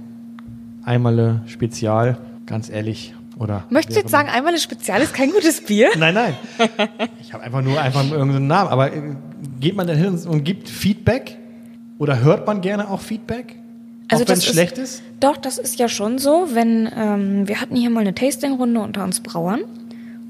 Einmale 0.82 1.42
Spezial, 1.44 2.16
ganz 2.46 2.70
ehrlich, 2.70 3.14
oder? 3.38 3.64
Möchtest 3.68 3.98
du 3.98 4.00
jetzt 4.00 4.12
sagen, 4.12 4.30
einmal 4.30 4.54
ein 4.54 4.58
Spezial 4.58 5.02
ist 5.02 5.12
kein 5.12 5.30
gutes 5.30 5.60
Bier? 5.60 5.90
Nein, 5.98 6.14
nein. 6.14 6.34
Ich 7.20 7.34
habe 7.34 7.44
einfach 7.44 7.60
nur 7.60 7.78
einfach 7.78 8.10
irgendeinen 8.10 8.46
Namen. 8.46 8.70
Aber 8.70 8.94
äh, 8.94 9.02
geht 9.60 9.76
man 9.76 9.86
dann 9.86 9.98
hin 9.98 10.18
und- 10.26 10.42
gibt 10.42 10.70
Feedback? 10.70 11.36
Oder 11.98 12.20
hört 12.20 12.46
man 12.46 12.62
gerne 12.62 12.88
auch 12.88 13.02
Feedback? 13.02 13.56
Also 14.08 14.24
auch 14.24 14.28
wenn 14.28 14.38
es 14.38 14.46
schlecht 14.46 14.78
ist? 14.78 15.02
Doch, 15.20 15.36
das 15.36 15.58
ist 15.58 15.78
ja 15.78 15.88
schon 15.90 16.18
so, 16.18 16.48
wenn 16.54 16.88
ähm, 16.96 17.46
wir 17.46 17.60
hatten 17.60 17.76
hier 17.76 17.90
mal 17.90 18.00
eine 18.00 18.14
Tastingrunde 18.14 18.80
unter 18.80 19.04
uns 19.04 19.20
Brauern 19.20 19.60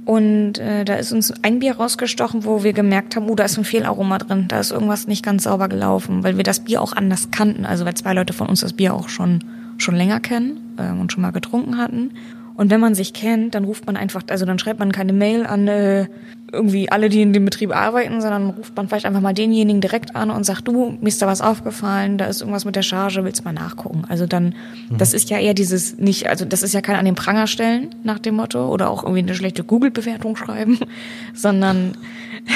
und 0.05 0.59
äh, 0.59 0.85
da 0.85 0.95
ist 0.95 1.13
uns 1.13 1.33
ein 1.43 1.61
Bier 1.61 1.77
rausgestochen, 1.77 2.45
wo 2.45 2.63
wir 2.63 2.73
gemerkt 2.73 3.17
haben, 3.17 3.29
oh, 3.29 3.35
da 3.35 3.45
ist 3.45 3.57
ein 3.57 3.65
Fehlaroma 3.65 4.19
drin, 4.19 4.47
da 4.49 4.61
ist 4.61 4.71
irgendwas 4.71 5.07
nicht 5.07 5.25
ganz 5.25 5.45
sauber 5.45 5.69
gelaufen, 5.69 6.23
weil 6.25 6.37
wir 6.37 6.45
das 6.45 6.61
Bier 6.61 6.83
auch 6.83 6.93
anders 6.93 7.31
kannten, 7.31 7.65
also 7.65 7.85
weil 7.85 7.95
zwei 7.95 8.13
Leute 8.13 8.33
von 8.33 8.49
uns 8.49 8.61
das 8.61 8.75
Bier 8.75 8.95
auch 8.95 9.09
schon 9.09 9.41
schon 9.79 9.97
länger 9.97 10.21
kennen 10.21 10.75
ähm, 10.79 11.01
und 11.01 11.13
schon 11.13 11.23
mal 11.23 11.33
getrunken 11.33 11.79
hatten. 11.79 12.13
Und 12.57 12.71
wenn 12.71 12.81
man 12.81 12.95
sich 12.95 13.13
kennt, 13.13 13.55
dann 13.55 13.65
ruft 13.65 13.87
man 13.87 13.97
einfach, 13.97 14.23
also 14.29 14.47
dann 14.47 14.59
schreibt 14.59 14.79
man 14.79 14.93
keine 14.93 15.13
Mail 15.13 15.45
an 15.45 15.67
äh, 15.67 16.07
irgendwie 16.55 16.91
alle, 16.91 17.09
die 17.09 17.23
in 17.23 17.33
dem 17.33 17.45
Betrieb 17.45 17.75
arbeiten, 17.75 18.21
sondern 18.21 18.51
ruft 18.51 18.77
man 18.77 18.89
vielleicht 18.89 19.07
einfach 19.07 19.21
mal 19.21 19.35
denjenigen 19.35 19.81
direkt 19.81 20.17
an 20.17 20.31
und 20.31 20.45
sagt, 20.45 20.69
du, 20.69 20.97
mir 21.01 21.09
ist 21.09 21.21
da 21.21 21.27
was 21.27 21.41
aufgefallen, 21.41 22.19
da 22.19 22.27
ist 22.27 22.41
irgendwas 22.41 22.65
mit 22.65 22.77
der 22.77 22.83
Charge, 22.83 23.25
willst 23.25 23.45
mal 23.45 23.53
nachgucken? 23.53 24.05
Also 24.09 24.27
dann, 24.27 24.55
das 24.91 25.13
ist 25.13 25.31
ja 25.31 25.39
eher 25.39 25.55
dieses 25.55 25.99
nicht, 25.99 26.29
also 26.29 26.45
das 26.45 26.63
ist 26.63 26.73
ja 26.73 26.81
kein 26.81 26.97
an 26.97 27.05
den 27.05 27.15
Pranger 27.15 27.47
stellen 27.47 27.95
nach 28.05 28.19
dem 28.19 28.37
Motto 28.37 28.69
oder 28.69 28.89
auch 28.89 29.03
irgendwie 29.03 29.23
eine 29.23 29.35
schlechte 29.35 29.65
Google-Bewertung 29.65 30.37
schreiben, 30.37 30.79
sondern 31.35 31.97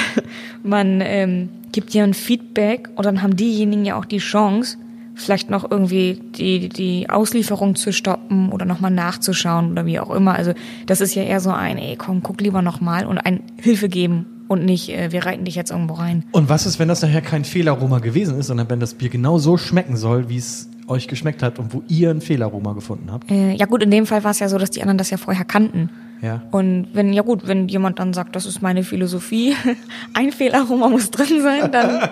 man 0.63 1.01
ähm, 1.01 1.49
gibt 1.71 1.93
ja 1.93 2.03
ein 2.03 2.13
Feedback 2.13 2.89
und 2.95 3.05
dann 3.05 3.21
haben 3.21 3.35
diejenigen 3.35 3.85
ja 3.85 3.97
auch 3.97 4.05
die 4.05 4.17
Chance, 4.17 4.77
vielleicht 5.19 5.49
noch 5.49 5.69
irgendwie 5.69 6.19
die, 6.35 6.69
die 6.69 7.09
Auslieferung 7.09 7.75
zu 7.75 7.91
stoppen 7.91 8.51
oder 8.51 8.65
nochmal 8.65 8.91
nachzuschauen 8.91 9.71
oder 9.71 9.85
wie 9.85 9.99
auch 9.99 10.09
immer. 10.11 10.35
Also 10.35 10.53
das 10.85 11.01
ist 11.01 11.15
ja 11.15 11.23
eher 11.23 11.39
so 11.39 11.51
ein, 11.51 11.77
ey, 11.77 11.95
komm, 11.95 12.23
guck 12.23 12.41
lieber 12.41 12.61
nochmal 12.61 13.05
und 13.05 13.17
ein 13.17 13.43
Hilfe 13.61 13.89
geben 13.89 14.25
und 14.47 14.65
nicht, 14.65 14.89
äh, 14.89 15.11
wir 15.11 15.25
reiten 15.25 15.45
dich 15.45 15.55
jetzt 15.55 15.71
irgendwo 15.71 15.95
rein. 15.95 16.23
Und 16.31 16.49
was 16.49 16.65
ist, 16.65 16.79
wenn 16.79 16.87
das 16.87 17.01
nachher 17.01 17.21
kein 17.21 17.45
Fehlaroma 17.45 17.99
gewesen 17.99 18.39
ist, 18.39 18.47
sondern 18.47 18.69
wenn 18.69 18.79
das 18.79 18.95
Bier 18.95 19.09
genau 19.09 19.37
so 19.37 19.57
schmecken 19.57 19.95
soll, 19.95 20.29
wie 20.29 20.37
es 20.37 20.69
euch 20.87 21.07
geschmeckt 21.07 21.43
hat 21.43 21.59
und 21.59 21.73
wo 21.73 21.83
ihr 21.87 22.09
ein 22.09 22.21
Fehlaroma 22.21 22.73
gefunden 22.73 23.11
habt? 23.11 23.29
Äh, 23.29 23.53
ja 23.53 23.65
gut, 23.67 23.83
in 23.83 23.91
dem 23.91 24.05
Fall 24.05 24.23
war 24.23 24.31
es 24.31 24.39
ja 24.39 24.49
so, 24.49 24.57
dass 24.57 24.71
die 24.71 24.81
anderen 24.81 24.97
das 24.97 25.11
ja 25.11 25.17
vorher 25.17 25.45
kannten. 25.45 25.89
Ja. 26.21 26.41
Und 26.51 26.87
wenn, 26.93 27.13
ja 27.13 27.21
gut, 27.21 27.47
wenn 27.47 27.67
jemand 27.67 27.99
dann 27.99 28.13
sagt, 28.13 28.35
das 28.35 28.45
ist 28.45 28.61
meine 28.61 28.83
Philosophie, 28.83 29.55
ein 30.13 30.31
Fehlaroma 30.31 30.89
muss 30.89 31.11
drin 31.11 31.41
sein, 31.41 31.71
dann, 31.71 32.09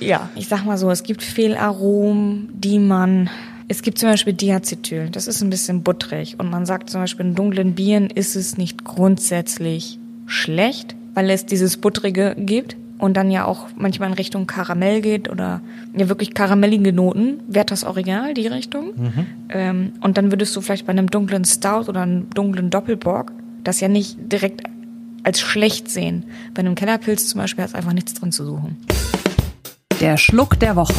ja. 0.00 0.28
Ich 0.34 0.48
sag 0.48 0.64
mal 0.64 0.78
so, 0.78 0.90
es 0.90 1.02
gibt 1.02 1.22
Fehlaromen, 1.22 2.48
die 2.52 2.78
man, 2.78 3.30
es 3.68 3.82
gibt 3.82 3.98
zum 3.98 4.08
Beispiel 4.08 4.32
Diacetyl, 4.32 5.10
das 5.10 5.26
ist 5.26 5.42
ein 5.42 5.50
bisschen 5.50 5.82
butterig. 5.82 6.36
Und 6.38 6.50
man 6.50 6.66
sagt 6.66 6.90
zum 6.90 7.02
Beispiel, 7.02 7.26
in 7.26 7.34
dunklen 7.34 7.74
Bieren 7.74 8.10
ist 8.10 8.34
es 8.34 8.56
nicht 8.56 8.84
grundsätzlich 8.84 9.98
schlecht, 10.26 10.96
weil 11.14 11.30
es 11.30 11.46
dieses 11.46 11.76
Buttrige 11.76 12.34
gibt 12.36 12.76
und 13.00 13.16
dann 13.16 13.30
ja 13.30 13.44
auch 13.44 13.66
manchmal 13.76 14.08
in 14.08 14.14
Richtung 14.14 14.46
Karamell 14.46 15.00
geht 15.00 15.30
oder 15.30 15.60
ja 15.96 16.08
wirklich 16.08 16.34
karamellige 16.34 16.92
Noten. 16.92 17.40
Wäre 17.48 17.66
das 17.66 17.84
Original, 17.84 18.34
die 18.34 18.46
Richtung? 18.46 18.92
Ähm, 19.48 19.92
und 20.00 20.16
dann 20.18 20.30
würdest 20.30 20.54
du 20.54 20.60
vielleicht 20.60 20.86
bei 20.86 20.92
einem 20.92 21.10
dunklen 21.10 21.44
Stout 21.44 21.88
oder 21.88 22.02
einem 22.02 22.30
dunklen 22.30 22.70
Doppelbock 22.70 23.32
das 23.64 23.80
ja 23.80 23.88
nicht 23.88 24.16
direkt 24.32 24.62
als 25.22 25.40
schlecht 25.40 25.90
sehen. 25.90 26.24
Bei 26.54 26.60
einem 26.60 26.74
Kellerpilz 26.74 27.28
zum 27.28 27.40
Beispiel 27.40 27.62
hat 27.62 27.70
es 27.70 27.74
einfach 27.74 27.92
nichts 27.92 28.14
drin 28.14 28.32
zu 28.32 28.44
suchen. 28.44 28.78
Der 30.00 30.16
Schluck 30.16 30.58
der 30.58 30.76
Woche. 30.76 30.94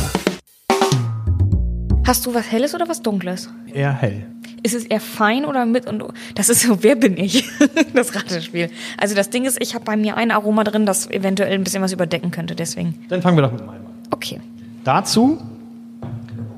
Hast 2.06 2.26
du 2.26 2.34
was 2.34 2.52
Helles 2.52 2.76
oder 2.76 2.88
was 2.88 3.02
Dunkles? 3.02 3.50
Eher 3.74 3.94
hell. 3.94 4.26
Ist 4.64 4.76
es 4.76 4.86
eher 4.86 5.00
fein 5.00 5.46
oder 5.46 5.66
mit 5.66 5.88
und 5.88 6.04
das 6.36 6.50
ist 6.50 6.62
so, 6.62 6.84
wer 6.84 6.96
bin 6.96 7.18
ich? 7.18 7.50
das 7.94 8.16
Ratespiel. 8.16 8.70
Also 8.98 9.16
das 9.16 9.30
Ding 9.30 9.46
ist, 9.46 9.58
ich 9.62 9.74
habe 9.74 9.86
bei 9.86 9.98
mir 9.98 10.18
ein 10.18 10.32
Aroma 10.32 10.64
drin, 10.64 10.86
das 10.86 11.10
eventuell 11.10 11.54
ein 11.54 11.64
bisschen 11.64 11.82
was 11.82 11.94
überdecken 11.94 12.32
könnte, 12.32 12.56
deswegen. 12.56 12.96
Dann 13.10 13.22
fangen 13.22 13.38
wir 13.38 13.44
doch 13.44 13.52
mit 13.52 13.66
meinem 13.66 13.86
an. 13.86 13.94
Okay. 14.12 14.40
Dazu 14.84 15.42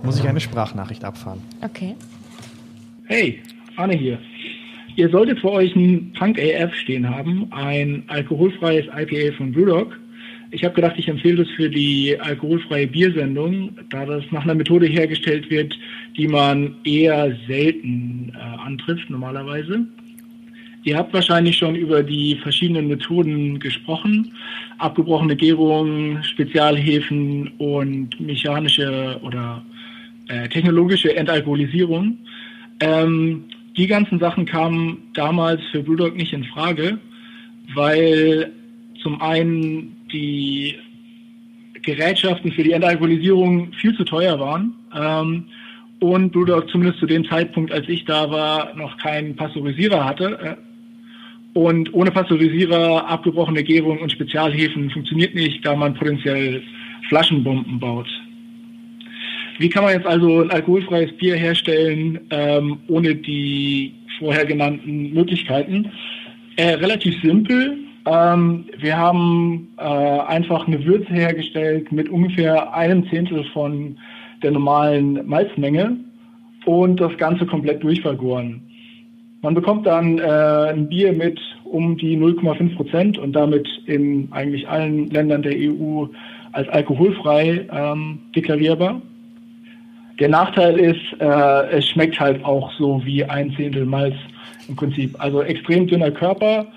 muss 0.03 0.19
ich 0.19 0.27
eine 0.27 0.39
Sprachnachricht 0.39 1.03
abfahren. 1.03 1.39
Okay. 1.61 1.95
Hey, 3.05 3.41
Arne 3.75 3.95
hier. 3.95 4.19
Ihr 4.95 5.09
solltet 5.09 5.39
vor 5.39 5.53
euch 5.53 5.75
ein 5.75 6.13
Punk 6.17 6.39
AF 6.39 6.73
stehen 6.75 7.09
haben, 7.09 7.47
ein 7.51 8.03
alkoholfreies 8.07 8.85
IPA 8.95 9.35
von 9.37 9.51
Brewdog. 9.51 9.97
Ich 10.53 10.63
habe 10.63 10.75
gedacht, 10.75 10.93
ich 10.97 11.07
empfehle 11.07 11.43
das 11.43 11.49
für 11.55 11.67
die 11.67 12.15
alkoholfreie 12.19 12.85
Biersendung, 12.85 13.71
da 13.89 14.05
das 14.05 14.23
nach 14.29 14.43
einer 14.43 14.53
Methode 14.53 14.85
hergestellt 14.85 15.49
wird, 15.49 15.75
die 16.15 16.27
man 16.27 16.75
eher 16.83 17.35
selten 17.47 18.31
äh, 18.35 18.37
antrifft 18.37 19.09
normalerweise. 19.09 19.83
Ihr 20.83 20.95
habt 20.95 21.11
wahrscheinlich 21.11 21.57
schon 21.57 21.75
über 21.75 22.03
die 22.03 22.35
verschiedenen 22.35 22.87
Methoden 22.87 23.57
gesprochen. 23.57 24.31
Abgebrochene 24.77 25.35
Gärung, 25.35 26.21
Spezialhefen 26.21 27.47
und 27.57 28.19
mechanische 28.19 29.19
oder 29.23 29.63
äh, 30.27 30.47
technologische 30.49 31.15
Entalkoholisierung. 31.15 32.15
Ähm, 32.79 33.45
die 33.75 33.87
ganzen 33.87 34.19
Sachen 34.19 34.45
kamen 34.45 34.99
damals 35.15 35.61
für 35.71 35.81
Brewdog 35.81 36.15
nicht 36.15 36.31
in 36.31 36.43
Frage, 36.43 36.99
weil 37.73 38.51
zum 39.01 39.19
einen 39.19 39.95
die 40.13 40.75
Gerätschaften 41.81 42.51
für 42.51 42.63
die 42.63 42.71
Entalkoholisierung 42.71 43.73
viel 43.73 43.95
zu 43.95 44.03
teuer 44.05 44.39
waren 44.39 44.73
ähm, 44.95 45.45
und 45.99 46.31
Brewdog 46.31 46.69
zumindest 46.69 46.99
zu 46.99 47.05
dem 47.05 47.25
Zeitpunkt, 47.25 47.71
als 47.71 47.87
ich 47.89 48.05
da 48.05 48.29
war, 48.29 48.73
noch 48.75 48.97
keinen 48.97 49.35
Pasteurisierer 49.35 50.05
hatte. 50.05 50.39
Äh, 50.41 50.55
und 51.57 51.93
ohne 51.93 52.11
Pasteurisierer, 52.11 53.07
abgebrochene 53.07 53.63
Gärung 53.63 53.99
und 53.99 54.11
Spezialhefen 54.11 54.89
funktioniert 54.89 55.35
nicht, 55.35 55.63
da 55.65 55.75
man 55.75 55.93
potenziell 55.93 56.63
Flaschenbomben 57.09 57.79
baut. 57.79 58.07
Wie 59.59 59.69
kann 59.69 59.83
man 59.83 59.93
jetzt 59.93 60.07
also 60.07 60.41
ein 60.41 60.49
alkoholfreies 60.49 61.11
Bier 61.17 61.35
herstellen, 61.35 62.19
ähm, 62.31 62.79
ohne 62.87 63.13
die 63.13 63.93
vorher 64.17 64.45
genannten 64.45 65.13
Möglichkeiten? 65.13 65.91
Äh, 66.55 66.75
relativ 66.75 67.21
simpel. 67.21 67.77
Ähm, 68.05 68.65
wir 68.77 68.97
haben 68.97 69.69
äh, 69.77 69.83
einfach 69.83 70.67
eine 70.67 70.83
Würze 70.83 71.13
hergestellt 71.13 71.91
mit 71.91 72.09
ungefähr 72.09 72.73
einem 72.73 73.07
Zehntel 73.09 73.45
von 73.53 73.97
der 74.41 74.51
normalen 74.51 75.25
Malzmenge 75.25 75.97
und 76.65 76.99
das 76.99 77.15
Ganze 77.17 77.45
komplett 77.45 77.81
durchvergoren. 77.81 78.61
Man 79.41 79.53
bekommt 79.53 79.85
dann 79.85 80.19
äh, 80.19 80.23
ein 80.23 80.87
Bier 80.87 81.13
mit 81.13 81.39
um 81.65 81.97
die 81.97 82.17
0,5 82.17 82.75
Prozent 82.75 83.17
und 83.17 83.33
damit 83.33 83.67
in 83.85 84.27
eigentlich 84.31 84.67
allen 84.67 85.09
Ländern 85.09 85.41
der 85.41 85.53
EU 85.53 86.05
als 86.51 86.69
alkoholfrei 86.69 87.67
ähm, 87.71 88.19
deklarierbar. 88.35 89.01
Der 90.19 90.29
Nachteil 90.29 90.77
ist, 90.77 91.01
äh, 91.19 91.69
es 91.71 91.87
schmeckt 91.87 92.19
halt 92.19 92.45
auch 92.45 92.71
so 92.77 93.01
wie 93.03 93.25
ein 93.25 93.51
Zehntel 93.55 93.85
Malz 93.85 94.15
im 94.69 94.75
Prinzip. 94.75 95.15
Also 95.19 95.41
extrem 95.41 95.87
dünner 95.87 96.11
Körper. 96.11 96.67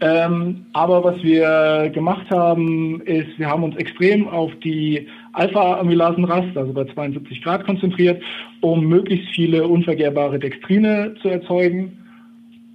Ähm, 0.00 0.66
aber 0.72 1.04
was 1.04 1.22
wir 1.22 1.90
gemacht 1.94 2.28
haben, 2.30 3.00
ist, 3.02 3.38
wir 3.38 3.48
haben 3.48 3.62
uns 3.62 3.76
extrem 3.76 4.28
auf 4.28 4.50
die 4.62 5.06
Alpha-Amylasen-Rast, 5.32 6.56
also 6.56 6.72
bei 6.72 6.84
72 6.84 7.42
Grad 7.42 7.64
konzentriert, 7.64 8.22
um 8.60 8.86
möglichst 8.86 9.28
viele 9.34 9.66
unvergehrbare 9.66 10.38
Dextrine 10.38 11.14
zu 11.22 11.28
erzeugen 11.28 11.96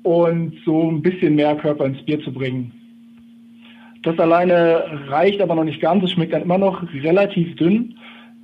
und 0.03 0.53
so 0.65 0.89
ein 0.89 1.01
bisschen 1.01 1.35
mehr 1.35 1.55
Körper 1.55 1.85
ins 1.85 2.01
Bier 2.03 2.21
zu 2.21 2.31
bringen. 2.31 2.71
Das 4.03 4.17
alleine 4.17 4.85
reicht 5.09 5.41
aber 5.41 5.55
noch 5.55 5.65
nicht 5.65 5.81
ganz. 5.81 6.03
Es 6.03 6.11
schmeckt 6.11 6.33
dann 6.33 6.43
immer 6.43 6.57
noch 6.57 6.81
relativ 6.93 7.55
dünn. 7.57 7.95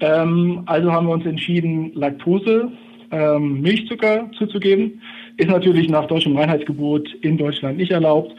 Ähm, 0.01 0.63
also 0.65 0.91
haben 0.91 1.07
wir 1.07 1.13
uns 1.13 1.25
entschieden, 1.25 1.93
Laktose, 1.95 2.69
ähm, 3.11 3.61
Milchzucker 3.61 4.29
zuzugeben. 4.37 5.01
Ist 5.37 5.49
natürlich 5.49 5.87
nach 5.89 6.07
deutschem 6.07 6.37
Reinheitsgebot 6.37 7.13
in 7.21 7.37
Deutschland 7.37 7.77
nicht 7.77 7.91
erlaubt 7.91 8.35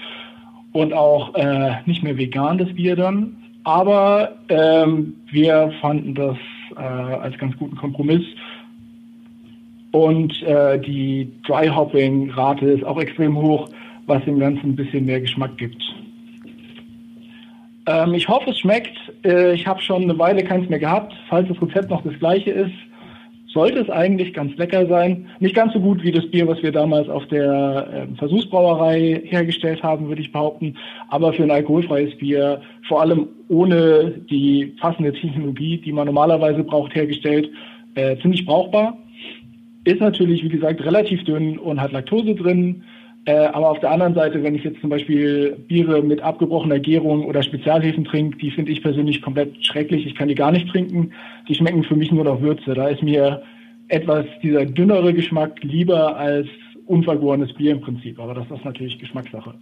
und 0.76 0.92
auch 0.92 1.34
äh, 1.34 1.76
nicht 1.86 2.02
mehr 2.02 2.16
vegan 2.16 2.58
das 2.58 2.72
Bier 2.74 2.96
dann. 2.96 3.36
Aber 3.64 4.36
ähm, 4.48 5.14
wir 5.30 5.72
fanden 5.80 6.14
das 6.14 6.36
äh, 6.76 6.80
als 6.80 7.36
ganz 7.38 7.56
guten 7.56 7.76
Kompromiss. 7.76 8.22
Und 9.92 10.42
äh, 10.42 10.78
die 10.78 11.32
Dry 11.46 11.68
Hopping 11.68 12.30
Rate 12.30 12.66
ist 12.66 12.84
auch 12.84 13.00
extrem 13.00 13.36
hoch, 13.36 13.68
was 14.06 14.22
dem 14.24 14.38
Ganzen 14.38 14.70
ein 14.70 14.76
bisschen 14.76 15.06
mehr 15.06 15.20
Geschmack 15.20 15.56
gibt. 15.56 15.82
Ähm, 17.86 18.12
ich 18.14 18.28
hoffe, 18.28 18.50
es 18.50 18.58
schmeckt. 18.58 18.96
Äh, 19.24 19.54
ich 19.54 19.66
habe 19.66 19.80
schon 19.80 20.02
eine 20.02 20.18
Weile 20.18 20.44
keins 20.44 20.68
mehr 20.68 20.78
gehabt. 20.78 21.14
Falls 21.28 21.48
das 21.48 21.60
Rezept 21.62 21.88
noch 21.88 22.02
das 22.02 22.18
gleiche 22.18 22.50
ist, 22.50 22.74
sollte 23.56 23.80
es 23.80 23.88
eigentlich 23.88 24.34
ganz 24.34 24.54
lecker 24.58 24.86
sein. 24.86 25.28
Nicht 25.40 25.54
ganz 25.54 25.72
so 25.72 25.80
gut 25.80 26.02
wie 26.02 26.12
das 26.12 26.30
Bier, 26.30 26.46
was 26.46 26.62
wir 26.62 26.72
damals 26.72 27.08
auf 27.08 27.26
der 27.28 27.88
äh, 27.90 28.16
Versuchsbrauerei 28.18 29.22
hergestellt 29.24 29.82
haben, 29.82 30.08
würde 30.08 30.20
ich 30.20 30.30
behaupten. 30.30 30.76
Aber 31.08 31.32
für 31.32 31.42
ein 31.42 31.50
alkoholfreies 31.50 32.14
Bier, 32.18 32.60
vor 32.86 33.00
allem 33.00 33.28
ohne 33.48 34.12
die 34.28 34.66
passende 34.78 35.14
Technologie, 35.14 35.78
die 35.78 35.92
man 35.92 36.04
normalerweise 36.04 36.62
braucht, 36.64 36.94
hergestellt, 36.94 37.50
äh, 37.94 38.18
ziemlich 38.18 38.44
brauchbar. 38.44 38.98
Ist 39.84 40.00
natürlich, 40.00 40.44
wie 40.44 40.50
gesagt, 40.50 40.84
relativ 40.84 41.24
dünn 41.24 41.58
und 41.58 41.80
hat 41.80 41.92
Laktose 41.92 42.34
drin. 42.34 42.82
Äh, 43.26 43.46
aber 43.46 43.70
auf 43.70 43.80
der 43.80 43.90
anderen 43.90 44.14
Seite, 44.14 44.42
wenn 44.44 44.54
ich 44.54 44.62
jetzt 44.62 44.80
zum 44.80 44.88
Beispiel 44.88 45.56
Biere 45.66 46.00
mit 46.00 46.22
abgebrochener 46.22 46.78
Gärung 46.78 47.24
oder 47.24 47.42
Spezialhefen 47.42 48.04
trinke, 48.04 48.38
die 48.38 48.52
finde 48.52 48.70
ich 48.70 48.82
persönlich 48.82 49.20
komplett 49.20 49.64
schrecklich. 49.66 50.06
Ich 50.06 50.14
kann 50.14 50.28
die 50.28 50.36
gar 50.36 50.52
nicht 50.52 50.68
trinken. 50.68 51.12
Die 51.48 51.54
schmecken 51.56 51.82
für 51.82 51.96
mich 51.96 52.12
nur 52.12 52.22
noch 52.22 52.40
Würze. 52.40 52.74
Da 52.74 52.86
ist 52.86 53.02
mir 53.02 53.42
etwas 53.88 54.26
dieser 54.42 54.64
dünnere 54.64 55.12
Geschmack 55.12 55.62
lieber 55.64 56.16
als 56.16 56.46
unvergorenes 56.86 57.52
Bier 57.54 57.72
im 57.72 57.80
Prinzip. 57.80 58.20
Aber 58.20 58.32
das 58.32 58.48
ist 58.48 58.64
natürlich 58.64 58.96
Geschmackssache. 59.00 59.54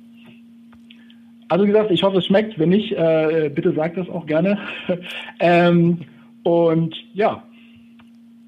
Also 1.49 1.65
wie 1.65 1.69
gesagt, 1.69 1.91
ich 1.91 2.03
hoffe, 2.03 2.19
es 2.19 2.27
schmeckt. 2.27 2.59
Wenn 2.59 2.69
nicht, 2.69 2.93
äh, 2.93 3.51
bitte 3.55 3.73
sagt 3.73 3.97
das 3.97 4.11
auch 4.11 4.27
gerne. 4.27 4.59
ähm, 5.41 6.01
und 6.43 6.95
ja, 7.15 7.43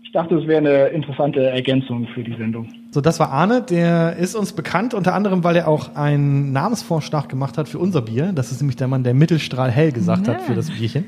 ich 0.03 0.13
dachte, 0.13 0.37
es 0.37 0.47
wäre 0.47 0.59
eine 0.59 0.87
interessante 0.89 1.41
Ergänzung 1.41 2.07
für 2.09 2.23
die 2.23 2.35
Sendung. 2.35 2.69
So, 2.97 3.03
das 3.03 3.21
war 3.21 3.31
Arne, 3.31 3.61
der 3.61 4.17
ist 4.17 4.35
uns 4.35 4.53
bekannt, 4.55 4.95
unter 4.95 5.13
anderem, 5.13 5.45
weil 5.45 5.55
er 5.55 5.69
auch 5.69 5.97
einen 5.97 6.53
Namensvorschlag 6.53 7.29
gemacht 7.29 7.59
hat 7.59 7.69
für 7.69 7.79
unser 7.79 8.01
Bier. 8.01 8.33
Das 8.35 8.53
ist 8.53 8.63
nämlich 8.63 8.77
der 8.77 8.89
Mann, 8.89 9.05
der 9.05 9.13
Mittelstrahl 9.13 9.71
hell 9.71 9.93
gesagt 9.93 10.27
ja. 10.27 10.33
hat 10.33 10.41
für 10.41 10.55
das 10.55 10.71
Bierchen. 10.71 11.05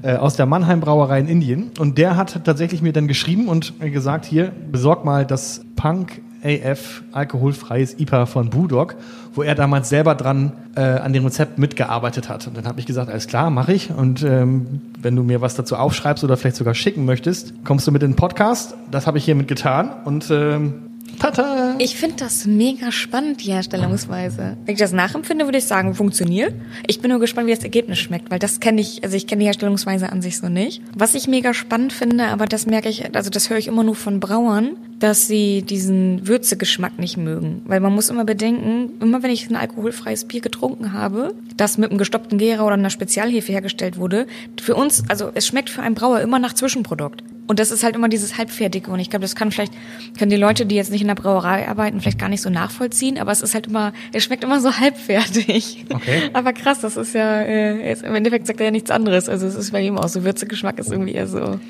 Äh, 0.00 0.16
aus 0.16 0.36
der 0.36 0.46
Mannheim 0.46 0.80
Brauerei 0.80 1.20
in 1.20 1.28
Indien. 1.28 1.70
Und 1.78 1.98
der 1.98 2.16
hat 2.16 2.40
tatsächlich 2.44 2.80
mir 2.80 2.94
dann 2.94 3.08
geschrieben 3.08 3.48
und 3.48 3.78
gesagt, 3.78 4.24
hier, 4.24 4.52
besorg 4.70 5.04
mal 5.04 5.26
das 5.26 5.60
Punk 5.76 6.22
AF 6.42 7.02
alkoholfreies 7.12 8.00
IPA 8.00 8.24
von 8.24 8.48
Budok, 8.48 8.96
wo 9.34 9.42
er 9.42 9.54
damals 9.54 9.90
selber 9.90 10.14
dran 10.14 10.52
äh, 10.76 10.80
an 10.80 11.12
dem 11.12 11.26
Rezept 11.26 11.58
mitgearbeitet 11.58 12.30
hat. 12.30 12.46
Und 12.46 12.56
dann 12.56 12.64
habe 12.64 12.80
ich 12.80 12.86
gesagt, 12.86 13.10
alles 13.10 13.26
klar, 13.26 13.50
mache 13.50 13.74
ich. 13.74 13.90
Und 13.90 14.22
ähm, 14.22 14.80
wenn 14.98 15.14
du 15.14 15.22
mir 15.22 15.42
was 15.42 15.56
dazu 15.56 15.76
aufschreibst 15.76 16.24
oder 16.24 16.38
vielleicht 16.38 16.56
sogar 16.56 16.74
schicken 16.74 17.04
möchtest, 17.04 17.52
kommst 17.64 17.86
du 17.86 17.92
mit 17.92 18.02
in 18.02 18.12
den 18.12 18.16
Podcast. 18.16 18.74
Das 18.90 19.06
habe 19.06 19.18
ich 19.18 19.26
hiermit 19.26 19.46
getan. 19.46 19.90
Und 20.06 20.30
ähm, 20.30 20.88
Tata! 21.22 21.76
Ich 21.78 21.94
finde 21.94 22.16
das 22.16 22.46
mega 22.46 22.90
spannend, 22.90 23.44
die 23.44 23.52
Herstellungsweise. 23.52 24.56
Wenn 24.64 24.74
ich 24.74 24.80
das 24.80 24.90
nachempfinde, 24.90 25.44
würde 25.44 25.58
ich 25.58 25.66
sagen, 25.66 25.94
funktioniert. 25.94 26.52
Ich 26.88 27.00
bin 27.00 27.12
nur 27.12 27.20
gespannt, 27.20 27.46
wie 27.46 27.54
das 27.54 27.62
Ergebnis 27.62 28.00
schmeckt, 28.00 28.28
weil 28.32 28.40
das 28.40 28.58
kenne 28.58 28.80
ich, 28.80 29.04
also 29.04 29.16
ich 29.16 29.28
kenne 29.28 29.38
die 29.38 29.46
Herstellungsweise 29.46 30.10
an 30.10 30.20
sich 30.20 30.38
so 30.38 30.48
nicht. 30.48 30.82
Was 30.96 31.14
ich 31.14 31.28
mega 31.28 31.54
spannend 31.54 31.92
finde, 31.92 32.24
aber 32.24 32.46
das 32.46 32.66
merke 32.66 32.88
ich, 32.88 33.14
also 33.14 33.30
das 33.30 33.50
höre 33.50 33.58
ich 33.58 33.68
immer 33.68 33.84
nur 33.84 33.94
von 33.94 34.18
Brauern, 34.18 34.76
dass 34.98 35.28
sie 35.28 35.62
diesen 35.62 36.26
Würzegeschmack 36.26 36.98
nicht 36.98 37.16
mögen. 37.16 37.62
Weil 37.66 37.78
man 37.78 37.94
muss 37.94 38.08
immer 38.08 38.24
bedenken, 38.24 38.90
immer 39.00 39.22
wenn 39.22 39.30
ich 39.30 39.48
ein 39.48 39.54
alkoholfreies 39.54 40.24
Bier 40.24 40.40
getrunken 40.40 40.92
habe, 40.92 41.34
das 41.56 41.78
mit 41.78 41.90
einem 41.90 41.98
gestoppten 41.98 42.36
Gärer 42.36 42.66
oder 42.66 42.74
einer 42.74 42.90
Spezialhefe 42.90 43.52
hergestellt 43.52 43.96
wurde, 43.96 44.26
für 44.60 44.74
uns, 44.74 45.04
also 45.08 45.30
es 45.34 45.46
schmeckt 45.46 45.70
für 45.70 45.82
einen 45.82 45.94
Brauer 45.94 46.20
immer 46.20 46.40
nach 46.40 46.54
Zwischenprodukt. 46.54 47.22
Und 47.52 47.58
das 47.58 47.70
ist 47.70 47.84
halt 47.84 47.96
immer 47.96 48.08
dieses 48.08 48.38
Halbfertige. 48.38 48.90
Und 48.90 48.98
ich 48.98 49.10
glaube, 49.10 49.20
das 49.20 49.34
kann 49.34 49.50
vielleicht, 49.50 49.74
können 50.18 50.30
die 50.30 50.38
Leute, 50.38 50.64
die 50.64 50.74
jetzt 50.74 50.90
nicht 50.90 51.02
in 51.02 51.08
der 51.08 51.16
Brauerei 51.16 51.68
arbeiten, 51.68 52.00
vielleicht 52.00 52.18
gar 52.18 52.30
nicht 52.30 52.40
so 52.40 52.48
nachvollziehen. 52.48 53.18
Aber 53.18 53.30
es 53.30 53.42
ist 53.42 53.52
halt 53.52 53.66
immer, 53.66 53.92
es 54.14 54.24
schmeckt 54.24 54.42
immer 54.42 54.58
so 54.58 54.78
halbfertig. 54.78 55.84
Okay. 55.92 56.22
Aber 56.32 56.54
krass, 56.54 56.80
das 56.80 56.96
ist 56.96 57.14
ja, 57.14 57.42
äh, 57.42 57.92
im 57.92 58.14
Endeffekt 58.14 58.46
sagt 58.46 58.58
er 58.60 58.64
ja 58.64 58.70
nichts 58.70 58.90
anderes. 58.90 59.28
Also 59.28 59.46
es 59.46 59.54
ist 59.54 59.70
bei 59.70 59.82
ihm 59.82 59.98
auch 59.98 60.08
so, 60.08 60.24
Würzegeschmack 60.24 60.78
ist 60.78 60.90
irgendwie 60.90 61.12
eher 61.12 61.26
so. 61.26 61.60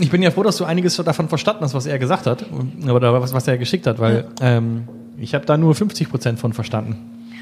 Ich 0.00 0.10
bin 0.10 0.22
ja 0.22 0.32
froh, 0.32 0.42
dass 0.42 0.56
du 0.56 0.64
einiges 0.64 0.96
davon 0.96 1.28
verstanden 1.28 1.62
hast, 1.62 1.74
was 1.74 1.86
er 1.86 2.00
gesagt 2.00 2.26
hat. 2.26 2.44
Oder 2.82 3.22
was, 3.22 3.32
was 3.32 3.46
er 3.46 3.58
geschickt 3.58 3.86
hat, 3.86 4.00
weil 4.00 4.26
ja. 4.40 4.56
ähm, 4.56 4.88
ich 5.18 5.36
habe 5.36 5.46
da 5.46 5.56
nur 5.56 5.72
50 5.72 6.10
Prozent 6.10 6.40
von 6.40 6.52
verstanden. 6.52 6.96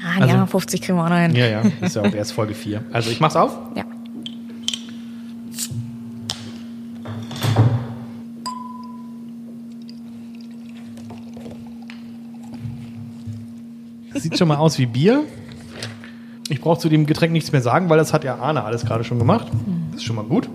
Ah, 0.05 0.21
also, 0.21 0.35
ja, 0.35 0.45
50 0.45 0.81
kriegen 0.83 0.99
wir 0.99 1.03
auch 1.03 1.09
rein. 1.09 1.35
Ja, 1.35 1.47
ja, 1.47 1.63
ist 1.81 1.95
ja 1.95 2.03
auch 2.03 2.13
erst 2.13 2.33
Folge 2.33 2.53
4. 2.53 2.83
Also 2.93 3.09
ich 3.09 3.19
mach's 3.19 3.35
auf. 3.35 3.57
Ja. 3.75 3.85
Sieht 14.19 14.37
schon 14.37 14.47
mal 14.47 14.57
aus 14.57 14.77
wie 14.77 14.85
Bier. 14.85 15.23
Ich 16.49 16.61
brauche 16.61 16.79
zu 16.79 16.89
dem 16.89 17.05
Getränk 17.05 17.33
nichts 17.33 17.51
mehr 17.51 17.61
sagen, 17.61 17.89
weil 17.89 17.97
das 17.97 18.13
hat 18.13 18.23
ja 18.23 18.37
Arne 18.37 18.63
alles 18.63 18.85
gerade 18.85 19.03
schon 19.03 19.19
gemacht. 19.19 19.47
Das 19.91 20.01
ist 20.01 20.05
schon 20.05 20.15
mal 20.15 20.25
gut. 20.25 20.49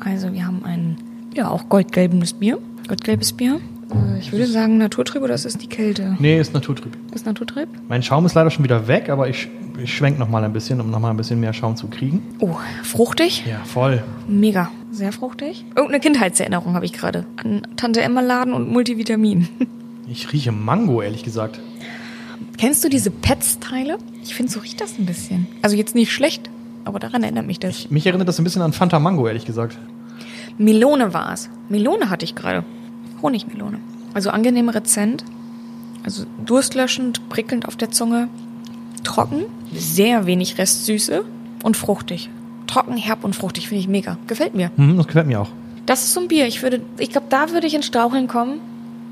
Also 0.00 0.32
wir 0.32 0.46
haben 0.46 0.64
ein, 0.64 0.96
ja, 1.34 1.48
auch 1.48 1.68
goldgelbes 1.68 2.34
Bier. 2.34 2.58
Goldgelbes 2.88 3.32
Bier. 3.32 3.60
Äh, 3.90 4.18
ich 4.18 4.32
würde 4.32 4.46
sagen 4.46 4.78
Naturtrüb 4.78 5.22
oder 5.22 5.34
ist 5.34 5.46
es 5.46 5.56
die 5.56 5.68
Kälte? 5.68 6.16
Nee, 6.18 6.38
ist 6.38 6.52
Naturtrüb. 6.54 6.96
Ist 7.14 7.26
Naturtrüb? 7.26 7.68
Mein 7.88 8.02
Schaum 8.02 8.26
ist 8.26 8.34
leider 8.34 8.50
schon 8.50 8.64
wieder 8.64 8.88
weg, 8.88 9.08
aber 9.08 9.28
ich, 9.28 9.48
ich 9.82 9.94
schwenk 9.94 10.18
noch 10.18 10.28
mal 10.28 10.44
ein 10.44 10.52
bisschen, 10.52 10.80
um 10.80 10.90
noch 10.90 11.00
mal 11.00 11.10
ein 11.10 11.16
bisschen 11.16 11.40
mehr 11.40 11.52
Schaum 11.52 11.76
zu 11.76 11.86
kriegen. 11.86 12.22
Oh, 12.40 12.56
fruchtig? 12.82 13.44
Ja, 13.46 13.60
voll. 13.64 14.02
Mega, 14.28 14.70
sehr 14.90 15.12
fruchtig. 15.12 15.64
Irgendeine 15.76 16.00
Kindheitserinnerung 16.00 16.74
habe 16.74 16.84
ich 16.84 16.92
gerade 16.92 17.24
an 17.36 17.62
Tante 17.76 18.02
Emma 18.02 18.20
Laden 18.20 18.52
und 18.52 18.70
Multivitamin. 18.70 19.48
Ich 20.08 20.32
rieche 20.32 20.52
Mango, 20.52 21.00
ehrlich 21.00 21.22
gesagt. 21.22 21.60
Kennst 22.62 22.84
du 22.84 22.88
diese 22.88 23.10
Pets-Teile? 23.10 23.98
Ich 24.22 24.36
finde, 24.36 24.52
so 24.52 24.60
riecht 24.60 24.80
das 24.80 24.96
ein 24.96 25.04
bisschen. 25.04 25.48
Also 25.62 25.74
jetzt 25.74 25.96
nicht 25.96 26.12
schlecht, 26.12 26.48
aber 26.84 27.00
daran 27.00 27.24
erinnert 27.24 27.44
mich 27.44 27.58
das. 27.58 27.76
Ich, 27.76 27.90
mich 27.90 28.06
erinnert 28.06 28.28
das 28.28 28.38
ein 28.38 28.44
bisschen 28.44 28.62
an 28.62 28.72
Fanta 28.72 29.00
Mango, 29.00 29.26
ehrlich 29.26 29.44
gesagt. 29.44 29.76
Melone 30.58 31.12
war 31.12 31.32
es. 31.32 31.50
Melone 31.68 32.08
hatte 32.08 32.24
ich 32.24 32.36
gerade. 32.36 32.62
Honigmelone. 33.20 33.80
Also 34.14 34.30
angenehm 34.30 34.68
rezent, 34.68 35.24
also 36.04 36.24
durstlöschend, 36.46 37.28
prickelnd 37.28 37.66
auf 37.66 37.74
der 37.74 37.90
Zunge, 37.90 38.28
trocken, 39.02 39.42
sehr 39.74 40.26
wenig 40.26 40.56
Restsüße 40.56 41.24
und 41.64 41.76
fruchtig. 41.76 42.30
Trocken, 42.68 42.96
herb 42.96 43.24
und 43.24 43.34
fruchtig 43.34 43.66
finde 43.70 43.80
ich 43.80 43.88
mega. 43.88 44.18
Gefällt 44.28 44.54
mir. 44.54 44.70
Mhm, 44.76 44.98
das 44.98 45.08
gefällt 45.08 45.26
mir 45.26 45.40
auch. 45.40 45.48
Das 45.86 46.04
ist 46.04 46.12
so 46.12 46.20
ein 46.20 46.28
Bier. 46.28 46.46
Ich 46.46 46.62
würde, 46.62 46.80
ich 46.98 47.10
glaube, 47.10 47.26
da 47.28 47.50
würde 47.50 47.66
ich 47.66 47.74
in 47.74 47.82
Straucheln 47.82 48.28
kommen, 48.28 48.60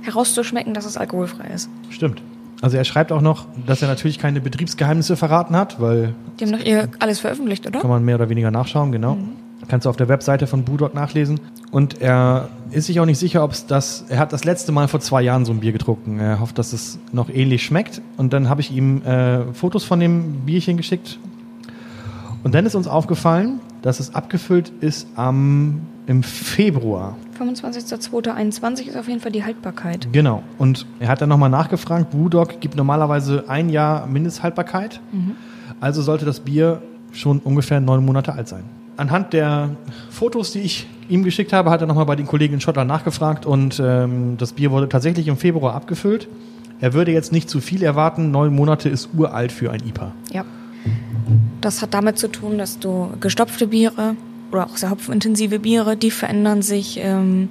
herauszuschmecken, 0.03 0.72
dass 0.72 0.84
es 0.84 0.96
alkoholfrei 0.96 1.48
ist. 1.53 1.68
Stimmt. 1.88 2.22
Also 2.62 2.76
er 2.76 2.84
schreibt 2.84 3.11
auch 3.11 3.22
noch, 3.22 3.46
dass 3.66 3.80
er 3.80 3.88
natürlich 3.88 4.18
keine 4.18 4.40
Betriebsgeheimnisse 4.40 5.16
verraten 5.16 5.56
hat, 5.56 5.80
weil 5.80 6.14
die 6.38 6.44
haben 6.44 6.52
doch 6.52 6.64
ihr 6.64 6.88
alles 6.98 7.20
veröffentlicht, 7.20 7.66
oder? 7.66 7.80
Kann 7.80 7.90
man 7.90 8.04
mehr 8.04 8.16
oder 8.16 8.28
weniger 8.28 8.50
nachschauen, 8.50 8.92
genau. 8.92 9.14
Mhm. 9.14 9.36
Kannst 9.68 9.86
du 9.86 9.90
auf 9.90 9.96
der 9.96 10.08
Webseite 10.08 10.46
von 10.46 10.64
Budok 10.64 10.94
nachlesen. 10.94 11.38
Und 11.70 12.00
er 12.00 12.48
ist 12.70 12.86
sich 12.86 12.98
auch 12.98 13.04
nicht 13.06 13.18
sicher, 13.18 13.44
ob 13.44 13.52
es 13.52 13.66
das. 13.66 14.04
Er 14.08 14.18
hat 14.18 14.32
das 14.32 14.44
letzte 14.44 14.72
Mal 14.72 14.88
vor 14.88 15.00
zwei 15.00 15.22
Jahren 15.22 15.44
so 15.44 15.52
ein 15.52 15.61
Bier 15.61 15.72
getrunken. 15.72 16.18
Er 16.18 16.40
hofft, 16.40 16.58
dass 16.58 16.72
es 16.72 16.98
noch 17.12 17.28
ähnlich 17.28 17.62
schmeckt. 17.62 18.02
Und 18.16 18.32
dann 18.32 18.48
habe 18.48 18.62
ich 18.62 18.72
ihm 18.72 19.02
äh, 19.02 19.52
Fotos 19.52 19.84
von 19.84 20.00
dem 20.00 20.40
Bierchen 20.44 20.76
geschickt. 20.76 21.18
Und 22.42 22.54
dann 22.54 22.66
ist 22.66 22.74
uns 22.74 22.88
aufgefallen, 22.88 23.61
dass 23.82 24.00
es 24.00 24.14
abgefüllt 24.14 24.72
ist 24.80 25.06
am, 25.14 25.82
im 26.11 26.24
Februar. 26.24 27.16
25.02.21 27.38 28.88
ist 28.88 28.96
auf 28.96 29.06
jeden 29.06 29.20
Fall 29.20 29.30
die 29.30 29.44
Haltbarkeit. 29.44 30.08
Genau. 30.11 30.42
Und 30.58 30.84
er 30.98 31.06
hat 31.06 31.22
dann 31.22 31.28
nochmal 31.28 31.50
nachgefragt. 31.50 32.11
Brewdog 32.11 32.61
gibt 32.61 32.74
normalerweise 32.74 33.44
ein 33.46 33.68
Jahr 33.68 34.08
Mindesthaltbarkeit. 34.08 35.00
Also 35.78 36.02
sollte 36.02 36.24
das 36.24 36.40
Bier 36.40 36.82
schon 37.12 37.38
ungefähr 37.38 37.78
neun 37.80 38.04
Monate 38.04 38.32
alt 38.32 38.48
sein. 38.48 38.64
Anhand 38.96 39.32
der 39.32 39.70
Fotos, 40.11 40.50
die 40.50 40.58
ich 40.58 40.88
ihm 41.08 41.22
geschickt 41.22 41.52
habe, 41.52 41.70
hat 41.70 41.80
er 41.80 41.86
nochmal 41.86 42.06
bei 42.06 42.16
den 42.16 42.26
Kollegen 42.26 42.54
in 42.54 42.61
Schottland 42.61 42.88
nachgefragt 42.88 43.46
und 43.46 43.80
ähm, 43.82 44.36
das 44.36 44.54
Bier 44.54 44.72
wurde 44.72 44.88
tatsächlich 44.88 45.28
im 45.28 45.36
Februar 45.36 45.74
abgefüllt. 45.74 46.26
Er 46.80 46.92
würde 46.92 47.12
jetzt 47.12 47.30
nicht 47.30 47.48
zu 47.48 47.61
viel 47.61 47.84
erwarten. 47.84 48.32
Neun 48.32 48.52
Monate 48.52 48.88
ist 48.88 49.11
uralt 49.16 49.52
für 49.52 49.70
ein 49.70 49.80
IPA. 49.86 50.11
Ja. 50.32 50.44
Das 51.61 51.82
hat 51.82 51.94
damit 51.94 52.18
zu 52.18 52.26
tun, 52.26 52.58
dass 52.58 52.80
du 52.80 53.11
gestopfte 53.20 53.68
Biere 53.68 54.16
oder 54.53 54.66
auch 54.66 54.76
sehr 54.76 54.90
hopfenintensive 54.90 55.59
Biere, 55.61 55.96
die 55.96 56.11
verändern 56.11 56.62
sich 56.62 56.98
ähm, 57.03 57.48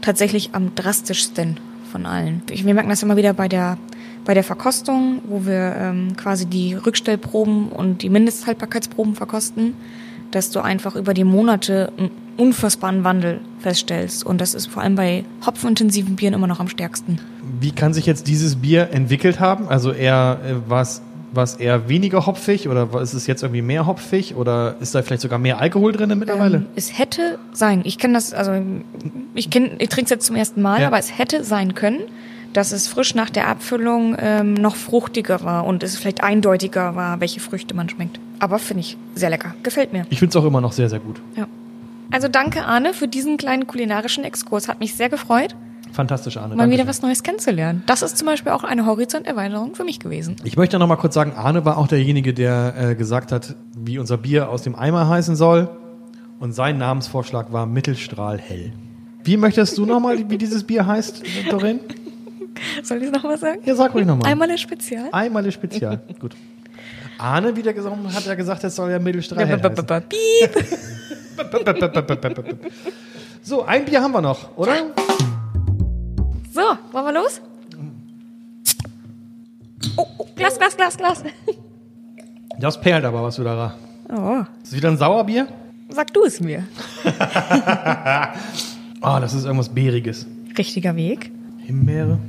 tatsächlich 0.00 0.50
am 0.52 0.74
drastischsten 0.74 1.58
von 1.90 2.06
allen. 2.06 2.42
Wir 2.48 2.74
merken 2.74 2.90
das 2.90 3.02
immer 3.02 3.16
wieder 3.16 3.32
bei 3.32 3.48
der, 3.48 3.78
bei 4.24 4.34
der 4.34 4.44
Verkostung, 4.44 5.20
wo 5.28 5.46
wir 5.46 5.76
ähm, 5.78 6.16
quasi 6.16 6.46
die 6.46 6.74
Rückstellproben 6.74 7.68
und 7.68 8.02
die 8.02 8.08
Mindesthaltbarkeitsproben 8.08 9.14
verkosten, 9.14 9.74
dass 10.30 10.50
du 10.50 10.60
einfach 10.60 10.96
über 10.96 11.14
die 11.14 11.24
Monate 11.24 11.92
einen 11.96 12.10
unfassbaren 12.36 13.04
Wandel 13.04 13.40
feststellst. 13.60 14.26
Und 14.26 14.40
das 14.40 14.54
ist 14.54 14.66
vor 14.66 14.82
allem 14.82 14.96
bei 14.96 15.24
hopfenintensiven 15.46 16.16
Bieren 16.16 16.34
immer 16.34 16.48
noch 16.48 16.60
am 16.60 16.68
stärksten. 16.68 17.20
Wie 17.60 17.70
kann 17.70 17.94
sich 17.94 18.06
jetzt 18.06 18.26
dieses 18.26 18.56
Bier 18.56 18.90
entwickelt 18.90 19.38
haben? 19.38 19.68
Also 19.68 19.92
eher 19.92 20.40
äh, 20.44 20.54
was 20.68 21.02
was 21.36 21.56
eher 21.56 21.88
weniger 21.88 22.26
hopfig 22.26 22.68
oder 22.68 22.88
ist 23.00 23.14
es 23.14 23.26
jetzt 23.26 23.42
irgendwie 23.42 23.62
mehr 23.62 23.86
hopfig 23.86 24.34
oder 24.36 24.76
ist 24.80 24.94
da 24.94 25.02
vielleicht 25.02 25.22
sogar 25.22 25.38
mehr 25.38 25.58
Alkohol 25.60 25.92
drin 25.92 26.16
mittlerweile? 26.18 26.56
Ähm, 26.58 26.66
es 26.76 26.98
hätte 26.98 27.38
sein, 27.52 27.82
ich 27.84 27.98
kenne 27.98 28.14
das, 28.14 28.32
also 28.32 28.52
ich 29.34 29.46
ich 29.46 29.88
trinke 29.88 30.04
es 30.04 30.10
jetzt 30.10 30.26
zum 30.26 30.36
ersten 30.36 30.62
Mal, 30.62 30.80
Ja. 30.80 30.86
aber 30.88 30.98
es 30.98 31.18
hätte 31.18 31.44
sein 31.44 31.74
können, 31.74 32.00
dass 32.52 32.70
es 32.72 32.86
frisch 32.86 33.14
nach 33.14 33.30
der 33.30 33.48
Abfüllung 33.48 34.16
ähm, 34.18 34.54
noch 34.54 34.76
fruchtiger 34.76 35.42
war 35.42 35.66
und 35.66 35.82
es 35.82 35.96
vielleicht 35.98 36.22
eindeutiger 36.22 36.94
war, 36.94 37.20
welche 37.20 37.40
Früchte 37.40 37.74
man 37.74 37.88
schmeckt. 37.88 38.20
Aber 38.38 38.58
finde 38.58 38.82
ich 38.82 38.96
sehr 39.14 39.30
lecker, 39.30 39.54
gefällt 39.62 39.92
mir. 39.92 40.06
ich 40.10 40.18
finde 40.20 40.36
es 40.38 40.42
auch 40.42 40.46
immer 40.46 40.60
noch 40.60 40.72
sehr, 40.72 40.88
sehr 40.88 41.00
gut. 41.00 41.20
Ja. 41.36 41.46
Also 42.10 42.28
danke 42.28 42.64
Arne 42.64 42.94
für 42.94 43.08
diesen 43.08 43.38
kleinen 43.38 43.66
kulinarischen 43.66 44.22
Exkurs, 44.24 44.68
hat 44.68 44.78
mich 44.78 44.94
sehr 44.94 45.08
gefreut, 45.08 45.56
Fantastisch, 45.94 46.36
Arne. 46.36 46.56
mal 46.56 46.70
wieder 46.70 46.88
was 46.88 47.02
Neues 47.02 47.22
kennenzulernen. 47.22 47.84
Das 47.86 48.02
ist 48.02 48.18
zum 48.18 48.26
Beispiel 48.26 48.50
auch 48.50 48.64
eine 48.64 48.84
Horizonterweiterung 48.84 49.76
für 49.76 49.84
mich 49.84 50.00
gewesen. 50.00 50.34
Ich 50.42 50.56
möchte 50.56 50.76
noch 50.80 50.88
mal 50.88 50.96
kurz 50.96 51.14
sagen, 51.14 51.32
Arne 51.36 51.64
war 51.64 51.78
auch 51.78 51.86
derjenige, 51.86 52.34
der 52.34 52.74
äh, 52.76 52.94
gesagt 52.96 53.30
hat, 53.30 53.54
wie 53.76 53.98
unser 54.00 54.16
Bier 54.16 54.48
aus 54.48 54.62
dem 54.62 54.74
Eimer 54.74 55.08
heißen 55.08 55.36
soll. 55.36 55.68
Und 56.40 56.52
sein 56.52 56.78
Namensvorschlag 56.78 57.52
war 57.52 57.66
Mittelstrahl 57.66 58.38
hell. 58.38 58.72
Wie 59.22 59.36
möchtest 59.36 59.78
du 59.78 59.86
noch 59.86 60.00
mal, 60.00 60.28
wie 60.28 60.36
dieses 60.36 60.64
Bier 60.64 60.84
heißt, 60.84 61.22
Doreen? 61.48 61.78
Soll 62.82 63.02
ich 63.02 63.12
noch 63.12 63.22
was 63.24 63.40
sagen? 63.40 63.60
Ja, 63.64 63.76
sag 63.76 63.94
ruhig 63.94 64.04
noch 64.04 64.16
mal. 64.16 64.26
Einmal 64.26 64.50
ein 64.50 64.58
Spezial. 64.58 65.08
Einmal 65.12 65.46
ist 65.46 65.54
Spezial. 65.54 66.02
Gut. 66.18 66.34
Arne 67.18 67.54
wieder 67.54 67.72
gesagt, 67.72 67.96
hat 68.12 68.26
ja 68.26 68.34
gesagt, 68.34 68.64
es 68.64 68.74
soll 68.74 68.90
ja 68.90 68.98
Mittelstrahl 68.98 69.46
hell 69.46 69.60
heißen. 69.62 69.86
Piep. 70.08 70.64
So, 73.46 73.62
ein 73.62 73.84
Bier 73.84 74.00
haben 74.00 74.12
wir 74.12 74.22
noch, 74.22 74.56
oder? 74.56 74.72
So, 76.54 76.60
wollen 76.92 77.06
wir 77.06 77.12
los? 77.14 77.40
Oh, 79.96 80.06
oh, 80.18 80.26
Glas, 80.36 80.56
Glas, 80.56 80.76
Glas, 80.76 80.96
Glas. 80.96 81.24
Das 82.60 82.80
perlt 82.80 83.04
aber, 83.04 83.24
was 83.24 83.34
du 83.34 83.42
da. 83.42 83.74
Oh, 84.08 84.44
Ist 84.62 84.70
es 84.70 84.76
wieder 84.76 84.88
ein 84.88 84.96
Sauerbier? 84.96 85.48
sag 85.88 86.14
du 86.14 86.22
es 86.22 86.40
mir. 86.40 86.62
Oh, 87.04 87.08
das 89.20 89.34
ist 89.34 89.46
irgendwas 89.46 89.70
Beeriges. 89.70 90.28
Richtiger 90.56 90.94
Weg. 90.94 91.32
Himbeere. 91.58 92.20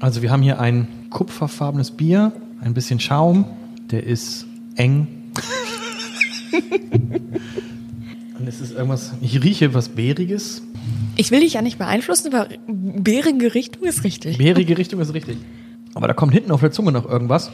Also 0.00 0.22
wir 0.22 0.32
haben 0.32 0.42
hier 0.42 0.58
ein 0.58 0.88
kupferfarbenes 1.10 1.92
Bier, 1.92 2.32
ein 2.62 2.74
bisschen 2.74 2.98
Schaum, 2.98 3.44
der 3.92 4.02
ist 4.02 4.44
eng. 4.74 5.06
Und 8.42 8.48
es 8.48 8.60
ist 8.60 8.72
irgendwas, 8.72 9.12
ich 9.20 9.40
rieche 9.40 9.72
was 9.72 9.90
Beeriges. 9.90 10.62
Ich 11.14 11.30
will 11.30 11.38
dich 11.38 11.52
ja 11.52 11.62
nicht 11.62 11.78
beeinflussen, 11.78 12.34
aber 12.34 12.48
bärige 12.66 13.54
Richtung 13.54 13.84
ist 13.84 14.02
richtig. 14.02 14.36
Beerige 14.36 14.76
Richtung 14.76 14.98
ist 14.98 15.14
richtig. 15.14 15.36
Aber 15.94 16.08
da 16.08 16.12
kommt 16.12 16.32
hinten 16.32 16.50
auf 16.50 16.58
der 16.58 16.72
Zunge 16.72 16.90
noch 16.90 17.08
irgendwas. 17.08 17.52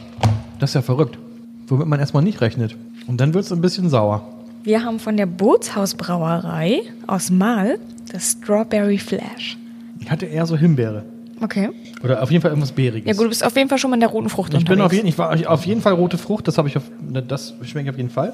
Das 0.57 0.71
ist 0.71 0.73
ja 0.73 0.81
verrückt. 0.81 1.19
Womit 1.67 1.85
man 1.85 1.99
erstmal 1.99 2.23
nicht 2.23 2.41
rechnet. 2.41 2.75
Und 3.05 3.21
dann 3.21 3.35
wird 3.35 3.45
es 3.45 3.51
ein 3.51 3.61
bisschen 3.61 3.87
sauer. 3.87 4.27
Wir 4.63 4.83
haben 4.83 4.97
von 4.99 5.15
der 5.15 5.27
Bootshausbrauerei 5.27 6.81
aus 7.05 7.29
Mahl 7.29 7.77
das 8.11 8.31
Strawberry 8.31 8.97
Flash. 8.97 9.59
Ich 9.99 10.09
hatte 10.09 10.25
eher 10.25 10.47
so 10.47 10.57
Himbeere. 10.57 11.03
Okay. 11.39 11.69
Oder 12.03 12.23
auf 12.23 12.31
jeden 12.31 12.41
Fall 12.41 12.49
irgendwas 12.49 12.71
Beeriges. 12.71 13.05
Ja 13.05 13.13
gut, 13.13 13.25
du 13.25 13.29
bist 13.29 13.45
auf 13.45 13.55
jeden 13.55 13.69
Fall 13.69 13.77
schon 13.77 13.91
mal 13.91 13.95
in 13.97 14.01
der 14.01 14.09
roten 14.09 14.29
Frucht 14.29 14.55
Ich 14.55 14.65
bin 14.65 14.73
unterwegs. 14.81 14.85
auf 14.87 14.93
jeden, 14.93 15.07
ich 15.07 15.17
war 15.19 15.53
auf 15.53 15.65
jeden 15.67 15.81
Fall 15.81 15.93
rote 15.93 16.17
Frucht, 16.17 16.47
das 16.47 16.57
habe 16.57 16.67
ich 16.67 16.77
auf, 16.77 16.83
das 17.27 17.53
schmeckt 17.61 17.87
auf 17.91 17.97
jeden 17.97 18.09
Fall. 18.09 18.33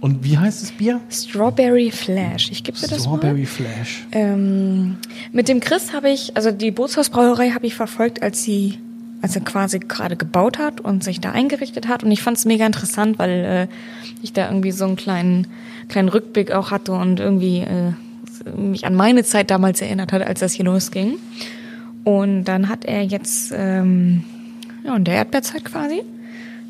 Und 0.00 0.22
wie 0.22 0.38
heißt 0.38 0.62
das 0.62 0.72
Bier? 0.72 1.00
Strawberry 1.10 1.90
Flash. 1.90 2.50
Ich 2.50 2.62
gebe 2.62 2.78
dir 2.78 2.86
das 2.86 3.02
Strawberry 3.02 3.40
mal. 3.40 3.46
Flash. 3.46 4.06
Ähm, 4.12 4.96
mit 5.32 5.48
dem 5.48 5.60
Chris 5.60 5.92
habe 5.92 6.10
ich, 6.10 6.36
also 6.36 6.52
die 6.52 6.70
Bootshausbrauerei 6.70 7.50
habe 7.50 7.66
ich 7.66 7.74
verfolgt, 7.74 8.22
als 8.22 8.44
sie, 8.44 8.78
als 9.22 9.34
er 9.34 9.42
quasi 9.42 9.80
gerade 9.80 10.16
gebaut 10.16 10.58
hat 10.58 10.80
und 10.80 11.02
sich 11.02 11.20
da 11.20 11.32
eingerichtet 11.32 11.88
hat. 11.88 12.04
Und 12.04 12.12
ich 12.12 12.22
fand 12.22 12.36
es 12.36 12.44
mega 12.44 12.64
interessant, 12.64 13.18
weil 13.18 13.68
äh, 13.70 13.74
ich 14.22 14.32
da 14.32 14.48
irgendwie 14.48 14.70
so 14.70 14.84
einen 14.84 14.96
kleinen, 14.96 15.48
kleinen 15.88 16.08
Rückblick 16.08 16.52
auch 16.52 16.70
hatte 16.70 16.92
und 16.92 17.18
irgendwie 17.18 17.58
äh, 17.58 17.92
mich 18.56 18.86
an 18.86 18.94
meine 18.94 19.24
Zeit 19.24 19.50
damals 19.50 19.82
erinnert 19.82 20.12
hat, 20.12 20.22
als 20.22 20.40
das 20.40 20.52
hier 20.52 20.64
losging. 20.64 21.18
Und 22.04 22.44
dann 22.44 22.68
hat 22.68 22.84
er 22.84 23.02
jetzt, 23.02 23.52
ähm, 23.54 24.22
ja, 24.84 24.94
in 24.94 25.04
der 25.04 25.14
Erdbeerzeit 25.14 25.64
quasi, 25.64 26.02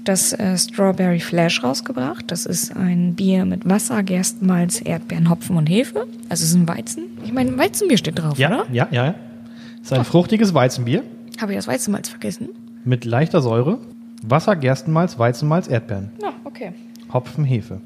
das 0.05 0.33
äh, 0.33 0.57
Strawberry 0.57 1.21
Flash 1.21 1.63
rausgebracht. 1.63 2.31
Das 2.31 2.47
ist 2.47 2.75
ein 2.77 3.15
Bier 3.15 3.45
mit 3.45 3.69
Wasser, 3.69 4.03
Gerstenmalz, 4.03 4.81
Erdbeeren, 4.85 5.29
Hopfen 5.31 5.57
und 5.57 5.67
Hefe. 5.69 6.07
Also 6.29 6.45
es 6.45 6.51
ist 6.51 6.55
ein 6.55 6.69
Weizen. 6.69 7.05
Ich 7.25 7.33
meine, 7.33 7.57
Weizenbier 7.59 7.99
steht 7.99 8.19
drauf, 8.19 8.39
Ja, 8.39 8.49
oder? 8.63 8.67
ja, 8.73 8.89
ja. 8.91 9.15
Es 9.83 9.93
ist 9.93 9.93
ein 9.93 10.05
fruchtiges 10.05 10.55
Weizenbier 10.55 11.03
Habe 11.41 11.53
ich 11.53 11.59
das 11.59 11.69
Weizenmalz 11.69 12.09
vergessen? 12.09 12.49
mit 12.85 13.05
leichter 13.05 13.43
Säure, 13.43 13.79
Wasser, 14.23 14.57
Gerstenmalz, 14.57 15.19
Weizenmalz, 15.19 15.69
Erdbeeren, 15.69 16.11
Ja, 16.23 16.33
okay. 16.45 16.73
Hopfen, 17.13 17.45
Hefe. 17.45 17.81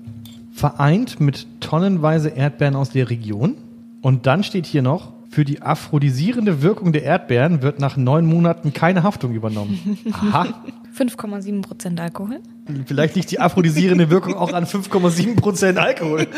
Vereint 0.52 1.18
mit 1.20 1.46
tonnenweise 1.60 2.28
Erdbeeren 2.28 2.76
aus 2.76 2.90
der 2.90 3.08
Region. 3.10 3.56
Und 4.00 4.26
dann 4.26 4.42
steht 4.44 4.66
hier 4.66 4.82
noch, 4.82 5.12
für 5.32 5.46
die 5.46 5.62
aphrodisierende 5.62 6.60
Wirkung 6.60 6.92
der 6.92 7.04
Erdbeeren 7.04 7.62
wird 7.62 7.80
nach 7.80 7.96
neun 7.96 8.26
Monaten 8.26 8.74
keine 8.74 9.02
Haftung 9.02 9.32
übernommen. 9.32 9.98
Aha. 10.12 10.62
5,7 10.94 11.62
Prozent 11.62 11.98
Alkohol. 11.98 12.40
Vielleicht 12.84 13.16
liegt 13.16 13.30
die 13.30 13.40
aphrodisierende 13.40 14.10
Wirkung 14.10 14.34
auch 14.34 14.52
an 14.52 14.66
5,7 14.66 15.36
Prozent 15.36 15.78
Alkohol. 15.78 16.28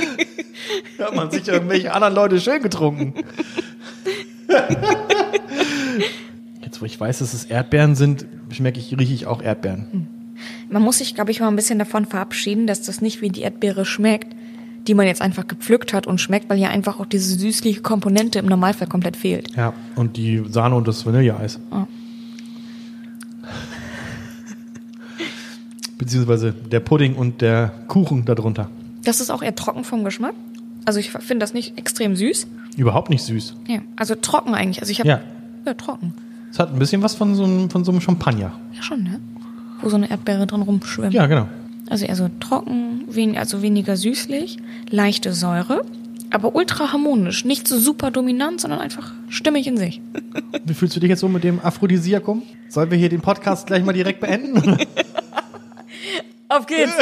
Da 0.96 1.06
hat 1.06 1.16
man 1.16 1.30
sich 1.32 1.48
irgendwelche 1.48 1.92
anderen 1.92 2.14
Leute 2.14 2.40
schön 2.40 2.62
getrunken. 2.62 3.12
Jetzt, 6.62 6.80
wo 6.80 6.86
ich 6.86 6.98
weiß, 6.98 7.18
dass 7.18 7.34
es 7.34 7.44
Erdbeeren 7.44 7.96
sind, 7.96 8.24
schmecke 8.50 8.78
ich, 8.78 8.96
rieche 8.96 9.12
ich 9.12 9.26
auch 9.26 9.42
Erdbeeren. 9.42 10.34
Man 10.70 10.82
muss 10.82 10.98
sich, 10.98 11.16
glaube 11.16 11.32
ich, 11.32 11.40
mal 11.40 11.48
ein 11.48 11.56
bisschen 11.56 11.80
davon 11.80 12.06
verabschieden, 12.06 12.68
dass 12.68 12.82
das 12.82 13.00
nicht 13.00 13.20
wie 13.20 13.28
die 13.28 13.42
Erdbeere 13.42 13.84
schmeckt, 13.84 14.34
die 14.86 14.94
man 14.94 15.06
jetzt 15.06 15.22
einfach 15.22 15.46
gepflückt 15.46 15.92
hat 15.92 16.06
und 16.06 16.20
schmeckt, 16.20 16.50
weil 16.50 16.58
ja 16.58 16.68
einfach 16.68 17.00
auch 17.00 17.06
diese 17.06 17.38
süßliche 17.38 17.80
Komponente 17.82 18.38
im 18.38 18.46
Normalfall 18.46 18.86
komplett 18.88 19.16
fehlt. 19.16 19.54
Ja, 19.56 19.72
und 19.96 20.16
die 20.16 20.42
Sahne 20.48 20.74
und 20.76 20.86
das 20.86 21.06
Vanilleeis. 21.06 21.58
Ja. 21.70 21.86
Beziehungsweise 25.98 26.52
der 26.52 26.80
Pudding 26.80 27.14
und 27.14 27.40
der 27.40 27.72
Kuchen 27.88 28.24
darunter. 28.24 28.68
Das 29.04 29.20
ist 29.20 29.30
auch 29.30 29.42
eher 29.42 29.54
trocken 29.54 29.84
vom 29.84 30.04
Geschmack. 30.04 30.34
Also 30.84 31.00
ich 31.00 31.10
finde 31.12 31.38
das 31.44 31.54
nicht 31.54 31.78
extrem 31.78 32.16
süß. 32.16 32.46
Überhaupt 32.76 33.08
nicht 33.10 33.22
süß. 33.22 33.54
Ja, 33.68 33.78
also 33.96 34.14
trocken 34.14 34.54
eigentlich. 34.54 34.80
Also 34.80 34.90
ich 34.90 34.98
habe 35.00 35.08
Ja. 35.08 35.20
ja. 35.64 35.74
trocken. 35.74 36.12
Es 36.50 36.58
hat 36.58 36.72
ein 36.72 36.78
bisschen 36.78 37.02
was 37.02 37.14
von 37.14 37.34
so 37.34 37.44
einem, 37.44 37.70
von 37.70 37.84
so 37.84 37.90
einem 37.92 38.00
Champagner. 38.00 38.52
Ja 38.74 38.82
schon, 38.82 39.02
ne? 39.02 39.20
Wo 39.80 39.88
so 39.88 39.96
eine 39.96 40.10
Erdbeere 40.10 40.46
drin 40.46 40.62
rumschwimmt. 40.62 41.12
Ja, 41.14 41.26
genau. 41.26 41.48
Also 41.88 42.06
eher 42.06 42.16
so 42.16 42.28
trocken, 42.40 43.04
wen, 43.08 43.36
also 43.36 43.62
weniger 43.62 43.96
süßlich, 43.96 44.56
leichte 44.88 45.32
Säure, 45.34 45.84
aber 46.30 46.54
ultra 46.54 46.92
harmonisch. 46.92 47.44
Nicht 47.44 47.68
so 47.68 47.78
super 47.78 48.10
dominant, 48.10 48.60
sondern 48.60 48.80
einfach 48.80 49.12
stimmig 49.28 49.66
in 49.66 49.76
sich. 49.76 50.00
Wie 50.64 50.74
fühlst 50.74 50.96
du 50.96 51.00
dich 51.00 51.10
jetzt 51.10 51.20
so 51.20 51.28
mit 51.28 51.44
dem 51.44 51.60
Aphrodisiakum? 51.60 52.42
Sollen 52.68 52.90
wir 52.90 52.98
hier 52.98 53.08
den 53.08 53.20
Podcast 53.20 53.66
gleich 53.66 53.84
mal 53.84 53.92
direkt 53.92 54.20
beenden? 54.20 54.78
Auf 56.48 56.66
geht's! 56.66 56.92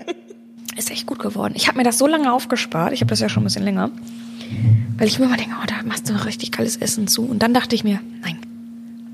Ist 0.76 0.92
echt 0.92 1.06
gut 1.06 1.18
geworden. 1.18 1.54
Ich 1.56 1.66
habe 1.66 1.76
mir 1.76 1.84
das 1.84 1.98
so 1.98 2.06
lange 2.06 2.32
aufgespart, 2.32 2.92
ich 2.92 3.00
habe 3.00 3.08
das 3.08 3.18
ja 3.18 3.28
schon 3.28 3.42
ein 3.42 3.46
bisschen 3.46 3.64
länger, 3.64 3.90
weil 4.96 5.08
ich 5.08 5.18
mir 5.18 5.24
immer 5.24 5.36
denke, 5.36 5.56
oh, 5.60 5.66
da 5.66 5.74
machst 5.84 6.08
du 6.08 6.12
noch 6.12 6.24
richtig 6.24 6.52
geiles 6.52 6.76
Essen 6.76 7.08
zu. 7.08 7.24
Und 7.24 7.42
dann 7.42 7.52
dachte 7.52 7.74
ich 7.74 7.82
mir, 7.82 7.98
nein, 8.22 8.38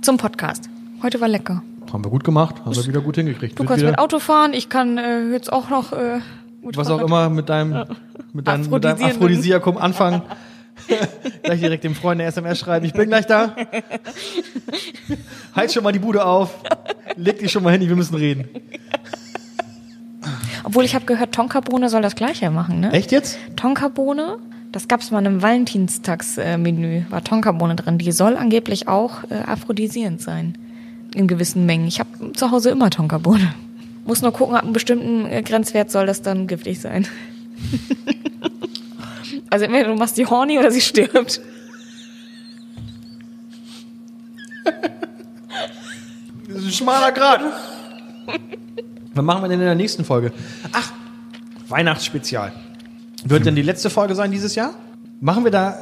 zum 0.03 0.19
Podcast. 0.19 0.69
Heute 1.05 1.21
war 1.21 1.29
lecker. 1.29 1.63
Haben 1.93 2.03
wir 2.03 2.11
gut 2.11 2.25
gemacht, 2.25 2.65
haben 2.65 2.75
wir 2.75 2.87
wieder 2.87 3.03
gut 3.03 3.17
hingekriegt. 3.17 3.59
Du 3.59 3.59
Wird 3.59 3.69
kannst 3.69 3.83
wieder, 3.83 3.91
mit 3.91 4.01
Auto 4.01 4.21
fahren, 4.21 4.55
ich 4.55 4.71
kann 4.71 4.97
äh, 4.97 5.29
jetzt 5.33 5.53
auch 5.53 5.69
noch 5.69 5.93
äh, 5.93 6.21
was 6.63 6.89
auch 6.89 7.03
immer 7.03 7.29
mit 7.29 7.51
deinem, 7.51 7.85
mit 8.33 8.49
deinem, 8.49 8.71
mit 8.71 8.85
deinem. 8.85 9.05
Aphrodisiakum 9.05 9.77
anfangen. 9.77 10.23
gleich 11.43 11.61
direkt 11.61 11.85
dem 11.85 11.95
Freund 11.95 12.23
eine 12.23 12.29
SMS 12.31 12.59
schreiben, 12.59 12.87
ich 12.87 12.95
bin 12.95 13.11
gleich 13.11 13.27
da. 13.27 13.55
Heiz 15.55 15.75
schon 15.75 15.85
mal 15.85 15.93
die 15.93 15.99
Bude 15.99 16.25
auf. 16.25 16.55
Leg 17.17 17.39
dich 17.39 17.53
schon 17.53 17.63
mal 17.63 17.73
hin, 17.73 17.87
wir 17.87 17.97
müssen 17.97 18.15
reden. 18.15 18.49
Obwohl 20.65 20.85
ich 20.85 20.95
habe 20.95 21.05
gehört, 21.05 21.33
Tonkabohne 21.33 21.91
soll 21.91 22.01
das 22.01 22.15
gleiche 22.15 22.51
machen, 22.51 22.81
ne? 22.81 22.93
Echt 22.93 23.13
jetzt? 23.13 23.39
Tonkabohne, 23.57 24.39
das 24.73 24.89
gab's 24.89 25.11
mal 25.11 25.25
im 25.27 25.43
Valentinstagsmenü, 25.43 27.03
war 27.11 27.23
Tonkabohne 27.23 27.77
drin. 27.77 27.99
Die 27.99 28.11
soll 28.11 28.39
angeblich 28.39 28.89
auch 28.89 29.25
äh, 29.25 29.35
aphrodisierend 29.47 30.23
sein. 30.23 30.57
In 31.15 31.29
gewissen 31.29 31.65
Mengen. 31.65 31.87
Ich 31.87 32.01
habe 32.01 32.33
zu 32.33 32.51
Hause 32.51 32.71
immer 32.71 32.91
Tonkabohne. 32.91 33.55
Muss 34.05 34.21
nur 34.21 34.33
gucken, 34.33 34.57
ab 34.57 34.65
einem 34.65 34.73
bestimmten 34.73 35.27
äh, 35.27 35.43
Grenzwert 35.43 35.91
soll 35.91 36.07
das 36.07 36.23
dann 36.23 36.47
giftig 36.47 36.81
sein. 36.81 37.07
also 39.51 39.65
entweder 39.65 39.89
du 39.89 39.95
machst 39.95 40.19
die 40.19 40.27
horny 40.27 40.59
oder 40.59 40.71
sie 40.71 40.81
stirbt. 40.81 41.41
Das 46.49 46.59
ist 46.59 46.65
ein 46.67 46.73
schmaler 46.73 47.13
Grad. 47.13 47.41
Was 49.15 49.25
machen 49.25 49.43
wir 49.43 49.49
denn 49.49 49.61
in 49.61 49.67
der 49.67 49.75
nächsten 49.75 50.05
Folge? 50.05 50.33
Ach, 50.73 50.93
Weihnachtsspezial. 51.69 52.53
Wird 53.25 53.47
denn 53.47 53.55
die 53.55 53.63
letzte 53.63 53.89
Folge 53.89 54.15
sein 54.15 54.31
dieses 54.31 54.55
Jahr? 54.55 54.75
Machen 55.21 55.45
wir 55.45 55.51
da 55.51 55.79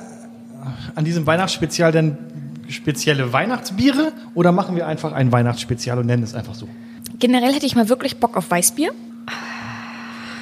an 0.94 1.04
diesem 1.04 1.26
Weihnachtsspezial 1.26 1.90
denn 1.90 2.16
spezielle 2.68 3.32
Weihnachtsbiere 3.32 4.12
oder 4.34 4.52
machen 4.52 4.76
wir 4.76 4.86
einfach 4.86 5.12
ein 5.12 5.32
Weihnachtsspezial 5.32 5.98
und 5.98 6.06
nennen 6.06 6.22
es 6.22 6.34
einfach 6.34 6.54
so? 6.54 6.68
Generell 7.18 7.52
hätte 7.52 7.66
ich 7.66 7.74
mal 7.74 7.88
wirklich 7.88 8.16
Bock 8.16 8.36
auf 8.36 8.50
Weißbier. 8.50 8.92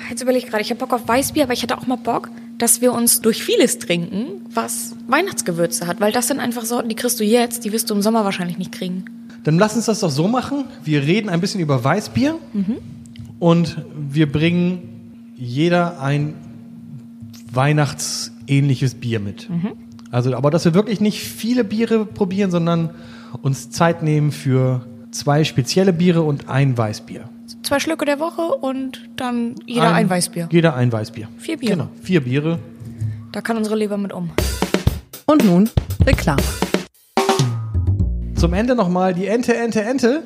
Jetzt 0.09 0.23
überlege 0.23 0.45
ich 0.45 0.51
gerade, 0.51 0.63
ich 0.63 0.71
habe 0.71 0.79
Bock 0.79 0.93
auf 0.93 1.07
Weißbier, 1.07 1.45
aber 1.45 1.53
ich 1.53 1.63
hätte 1.63 1.79
auch 1.79 1.87
mal 1.87 1.97
Bock, 1.97 2.31
dass 2.59 2.81
wir 2.81 2.93
uns 2.93 3.21
durch 3.21 3.43
vieles 3.43 3.79
trinken, 3.79 4.43
was 4.53 4.97
Weihnachtsgewürze 5.07 5.87
hat. 5.87 6.01
Weil 6.01 6.13
das 6.13 6.29
sind 6.29 6.41
einfach 6.41 6.65
Sorten, 6.65 6.89
die 6.89 6.97
kriegst 6.97 7.21
du 7.21 7.25
jetzt, 7.25 7.65
die 7.65 7.73
wirst 7.73 7.91
du 7.91 7.95
im 7.95 8.03
Sommer 8.03 8.25
wahrscheinlich 8.25 8.59
nicht 8.59 8.73
kriegen. 8.73 9.05
Dann 9.45 9.59
lass 9.59 9.77
uns 9.77 9.87
das 9.87 10.01
doch 10.01 10.11
so 10.11 10.29
machen. 10.29 10.65
Wir 10.85 11.03
reden 11.03 11.29
ein 11.29 11.41
bisschen 11.41 11.61
über 11.61 11.83
Weißbier 11.83 12.37
und 13.39 13.85
wir 13.97 14.31
bringen 14.31 14.83
jeder 15.37 16.01
ein 16.01 16.35
weihnachtsähnliches 17.53 18.95
Bier 18.95 19.21
mit. 19.21 19.49
Also, 20.11 20.35
aber 20.35 20.51
dass 20.51 20.65
wir 20.65 20.75
wirklich 20.75 21.01
nicht 21.01 21.23
viele 21.23 21.63
Biere 21.63 22.05
probieren, 22.05 22.51
sondern 22.51 22.91
uns 23.43 23.71
Zeit 23.71 24.03
nehmen 24.03 24.33
für 24.33 24.85
zwei 25.13 25.45
spezielle 25.45 25.93
Biere 25.93 26.23
und 26.23 26.49
ein 26.49 26.77
Weißbier. 26.77 27.29
Zwei 27.63 27.79
Schlücke 27.79 28.05
der 28.05 28.19
Woche 28.19 28.43
und 28.43 29.09
dann 29.17 29.55
jeder 29.67 29.93
ein, 29.93 30.11
Weißbier. 30.11 30.49
Jeder 30.51 30.75
ein 30.75 30.91
Weißbier. 30.91 31.29
Vier 31.39 31.59
Bier. 31.59 31.71
Genau, 31.71 31.89
vier 32.03 32.23
Biere. 32.23 32.59
Da 33.33 33.41
kann 33.41 33.57
unsere 33.57 33.77
Leber 33.77 33.97
mit 33.97 34.13
um. 34.13 34.31
Und 35.27 35.45
nun 35.45 35.71
Reklame. 36.05 36.43
Zum 38.35 38.53
Ende 38.53 38.75
nochmal 38.75 39.15
die 39.15 39.27
Ente, 39.27 39.57
Ente, 39.57 39.83
Ente. 39.83 40.23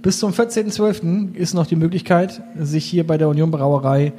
Bis 0.00 0.20
zum 0.20 0.32
14.12. 0.32 1.34
ist 1.34 1.54
noch 1.54 1.66
die 1.66 1.76
Möglichkeit, 1.76 2.40
sich 2.58 2.84
hier 2.84 3.06
bei 3.06 3.18
der 3.18 3.28
Union 3.28 3.50
Brauerei 3.50 4.12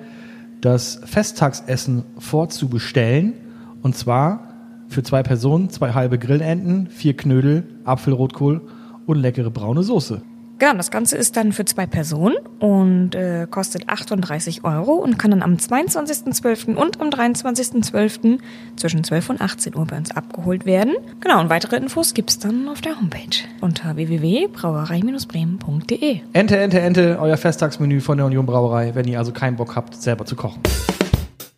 das 0.62 1.00
Festtagsessen 1.06 2.04
vorzubestellen. 2.20 3.34
Und 3.82 3.96
zwar 3.96 4.49
für 4.90 5.04
zwei 5.04 5.24
Personen, 5.24 5.70
zwei 5.70 5.94
halbe 5.94 6.20
Grillenten, 6.20 6.88
vier 6.88 7.16
Knödel, 7.16 7.64
Apfelrotkohl 7.86 8.62
und 9.06 9.18
leckere 9.18 9.52
braune 9.52 9.84
Soße. 9.84 10.22
Genau, 10.60 10.74
das 10.74 10.92
Ganze 10.92 11.18
ist 11.18 11.36
dann 11.38 11.54
für 11.54 11.64
zwei 11.64 11.88
Personen 11.88 12.36
und 12.60 13.16
äh, 13.16 13.48
kostet 13.50 13.88
38 13.88 14.66
Euro 14.66 14.92
und 14.92 15.18
kann 15.18 15.32
dann 15.32 15.42
am 15.42 15.54
22.12. 15.54 16.76
und 16.76 17.00
am 17.00 17.08
23.12. 17.08 18.40
zwischen 18.76 19.06
12 19.06 19.30
und 19.30 19.40
18 19.42 19.74
Uhr 19.76 19.86
bei 19.86 19.96
uns 19.96 20.12
abgeholt 20.12 20.66
werden. 20.66 20.96
Genau, 21.22 21.40
und 21.40 21.50
weitere 21.50 21.78
Infos 21.78 22.14
gibt's 22.14 22.40
dann 22.40 22.68
auf 22.68 22.82
der 22.82 23.00
Homepage 23.00 23.46
unter 23.62 23.96
www.brauerei-bremen.de. 23.96 26.20
Ente, 26.34 26.58
Ente, 26.58 26.82
Ente, 26.82 27.18
euer 27.22 27.38
Festtagsmenü 27.38 28.02
von 28.02 28.18
der 28.18 28.26
Union 28.26 28.46
Brauerei, 28.46 28.94
wenn 28.96 29.08
ihr 29.08 29.18
also 29.18 29.32
keinen 29.32 29.56
Bock 29.56 29.78
habt, 29.78 29.96
selber 29.96 30.26
zu 30.26 30.36
kochen. 30.36 30.62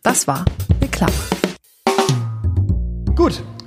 Das 0.04 0.28
war 0.28 0.44
Reklame. 0.80 1.12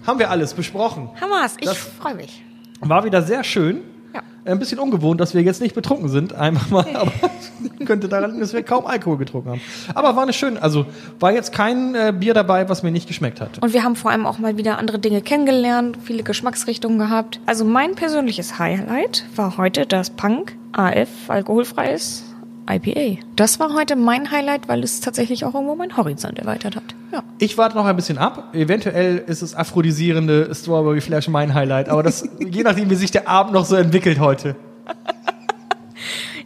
Haben 0.05 0.19
wir 0.19 0.29
alles 0.29 0.53
besprochen. 0.53 1.09
Hammers, 1.19 1.57
ich 1.59 1.69
freue 1.69 2.15
mich. 2.15 2.43
War 2.81 3.03
wieder 3.05 3.23
sehr 3.23 3.43
schön. 3.43 3.81
Ja. 4.13 4.21
Ein 4.45 4.59
bisschen 4.59 4.79
ungewohnt, 4.79 5.19
dass 5.19 5.33
wir 5.33 5.41
jetzt 5.41 5.61
nicht 5.61 5.73
betrunken 5.73 6.09
sind, 6.09 6.33
einfach 6.33 6.69
mal, 6.69 6.85
aber 6.95 7.11
könnte 7.85 8.07
daran 8.07 8.31
liegen, 8.31 8.41
dass 8.41 8.53
wir 8.53 8.63
kaum 8.63 8.85
Alkohol 8.85 9.17
getrunken 9.17 9.49
haben. 9.49 9.61
Aber 9.93 10.15
war 10.15 10.23
eine 10.23 10.33
schöne, 10.33 10.61
also 10.61 10.85
war 11.19 11.33
jetzt 11.33 11.51
kein 11.51 11.95
äh, 11.95 12.13
Bier 12.17 12.33
dabei, 12.33 12.69
was 12.69 12.83
mir 12.83 12.91
nicht 12.91 13.07
geschmeckt 13.07 13.41
hat. 13.41 13.61
Und 13.61 13.73
wir 13.73 13.83
haben 13.83 13.95
vor 13.95 14.11
allem 14.11 14.25
auch 14.25 14.37
mal 14.37 14.57
wieder 14.57 14.77
andere 14.77 14.99
Dinge 14.99 15.21
kennengelernt, 15.21 15.97
viele 16.03 16.23
Geschmacksrichtungen 16.23 16.99
gehabt. 16.99 17.39
Also 17.45 17.65
mein 17.65 17.95
persönliches 17.95 18.59
Highlight 18.59 19.25
war 19.35 19.57
heute 19.57 19.85
das 19.85 20.11
Punk 20.11 20.55
AF 20.73 21.09
alkoholfreies 21.29 22.23
IPA. 22.69 23.21
Das 23.35 23.59
war 23.59 23.73
heute 23.73 23.95
mein 23.95 24.31
Highlight, 24.31 24.67
weil 24.67 24.83
es 24.83 25.01
tatsächlich 25.01 25.45
auch 25.45 25.53
irgendwo 25.53 25.75
meinen 25.75 25.95
Horizont 25.95 26.39
erweitert 26.39 26.75
hat. 26.75 26.83
Ja. 27.11 27.23
Ich 27.37 27.57
warte 27.57 27.75
noch 27.75 27.85
ein 27.85 27.95
bisschen 27.95 28.17
ab. 28.17 28.53
Eventuell 28.53 29.17
ist 29.27 29.41
es 29.41 29.55
aphrodisierende 29.55 30.53
Strawberry 30.53 31.01
Flash 31.01 31.27
mein 31.27 31.53
Highlight, 31.53 31.89
aber 31.89 32.03
das, 32.03 32.27
je 32.39 32.63
nachdem, 32.63 32.89
wie 32.89 32.95
sich 32.95 33.11
der 33.11 33.27
Abend 33.27 33.53
noch 33.53 33.65
so 33.65 33.75
entwickelt 33.75 34.19
heute. 34.19 34.55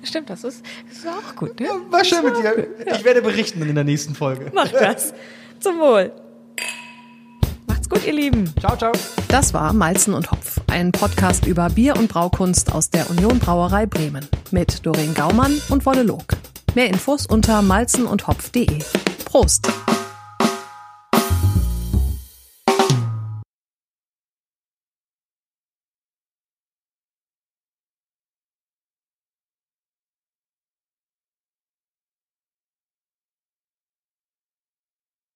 Stimmt, 0.03 0.29
das 0.29 0.43
ist, 0.43 0.63
das 0.87 0.97
ist 0.99 1.07
auch 1.07 1.35
gut, 1.35 1.59
ne? 1.59 1.67
War 1.89 2.03
schön 2.03 2.23
mit 2.23 2.37
dir. 2.37 2.67
Ich 2.93 3.03
werde 3.03 3.21
berichten 3.21 3.61
in 3.61 3.75
der 3.75 3.83
nächsten 3.83 4.15
Folge. 4.15 4.51
Mach 4.53 4.69
das. 4.69 5.13
Zum 5.59 5.77
Wohl. 5.79 6.11
Macht's 7.89 8.05
gut, 8.05 8.07
ihr 8.07 8.13
Lieben. 8.13 8.53
Ciao, 8.59 8.75
ciao. 8.77 8.91
Das 9.27 9.53
war 9.53 9.73
Malzen 9.73 10.13
und 10.13 10.31
Hopf, 10.31 10.61
ein 10.67 10.91
Podcast 10.91 11.45
über 11.45 11.69
Bier 11.69 11.95
und 11.97 12.09
Braukunst 12.09 12.71
aus 12.71 12.89
der 12.89 13.09
Union 13.09 13.39
Brauerei 13.39 13.85
Bremen 13.85 14.27
mit 14.51 14.85
Doreen 14.85 15.13
Gaumann 15.13 15.59
und 15.69 15.85
Wolle 15.85 16.03
Log. 16.03 16.25
Mehr 16.75 16.87
Infos 16.87 17.25
unter 17.25 17.61
malzenundhopf.de. 17.61 18.83
Prost! 19.25 19.69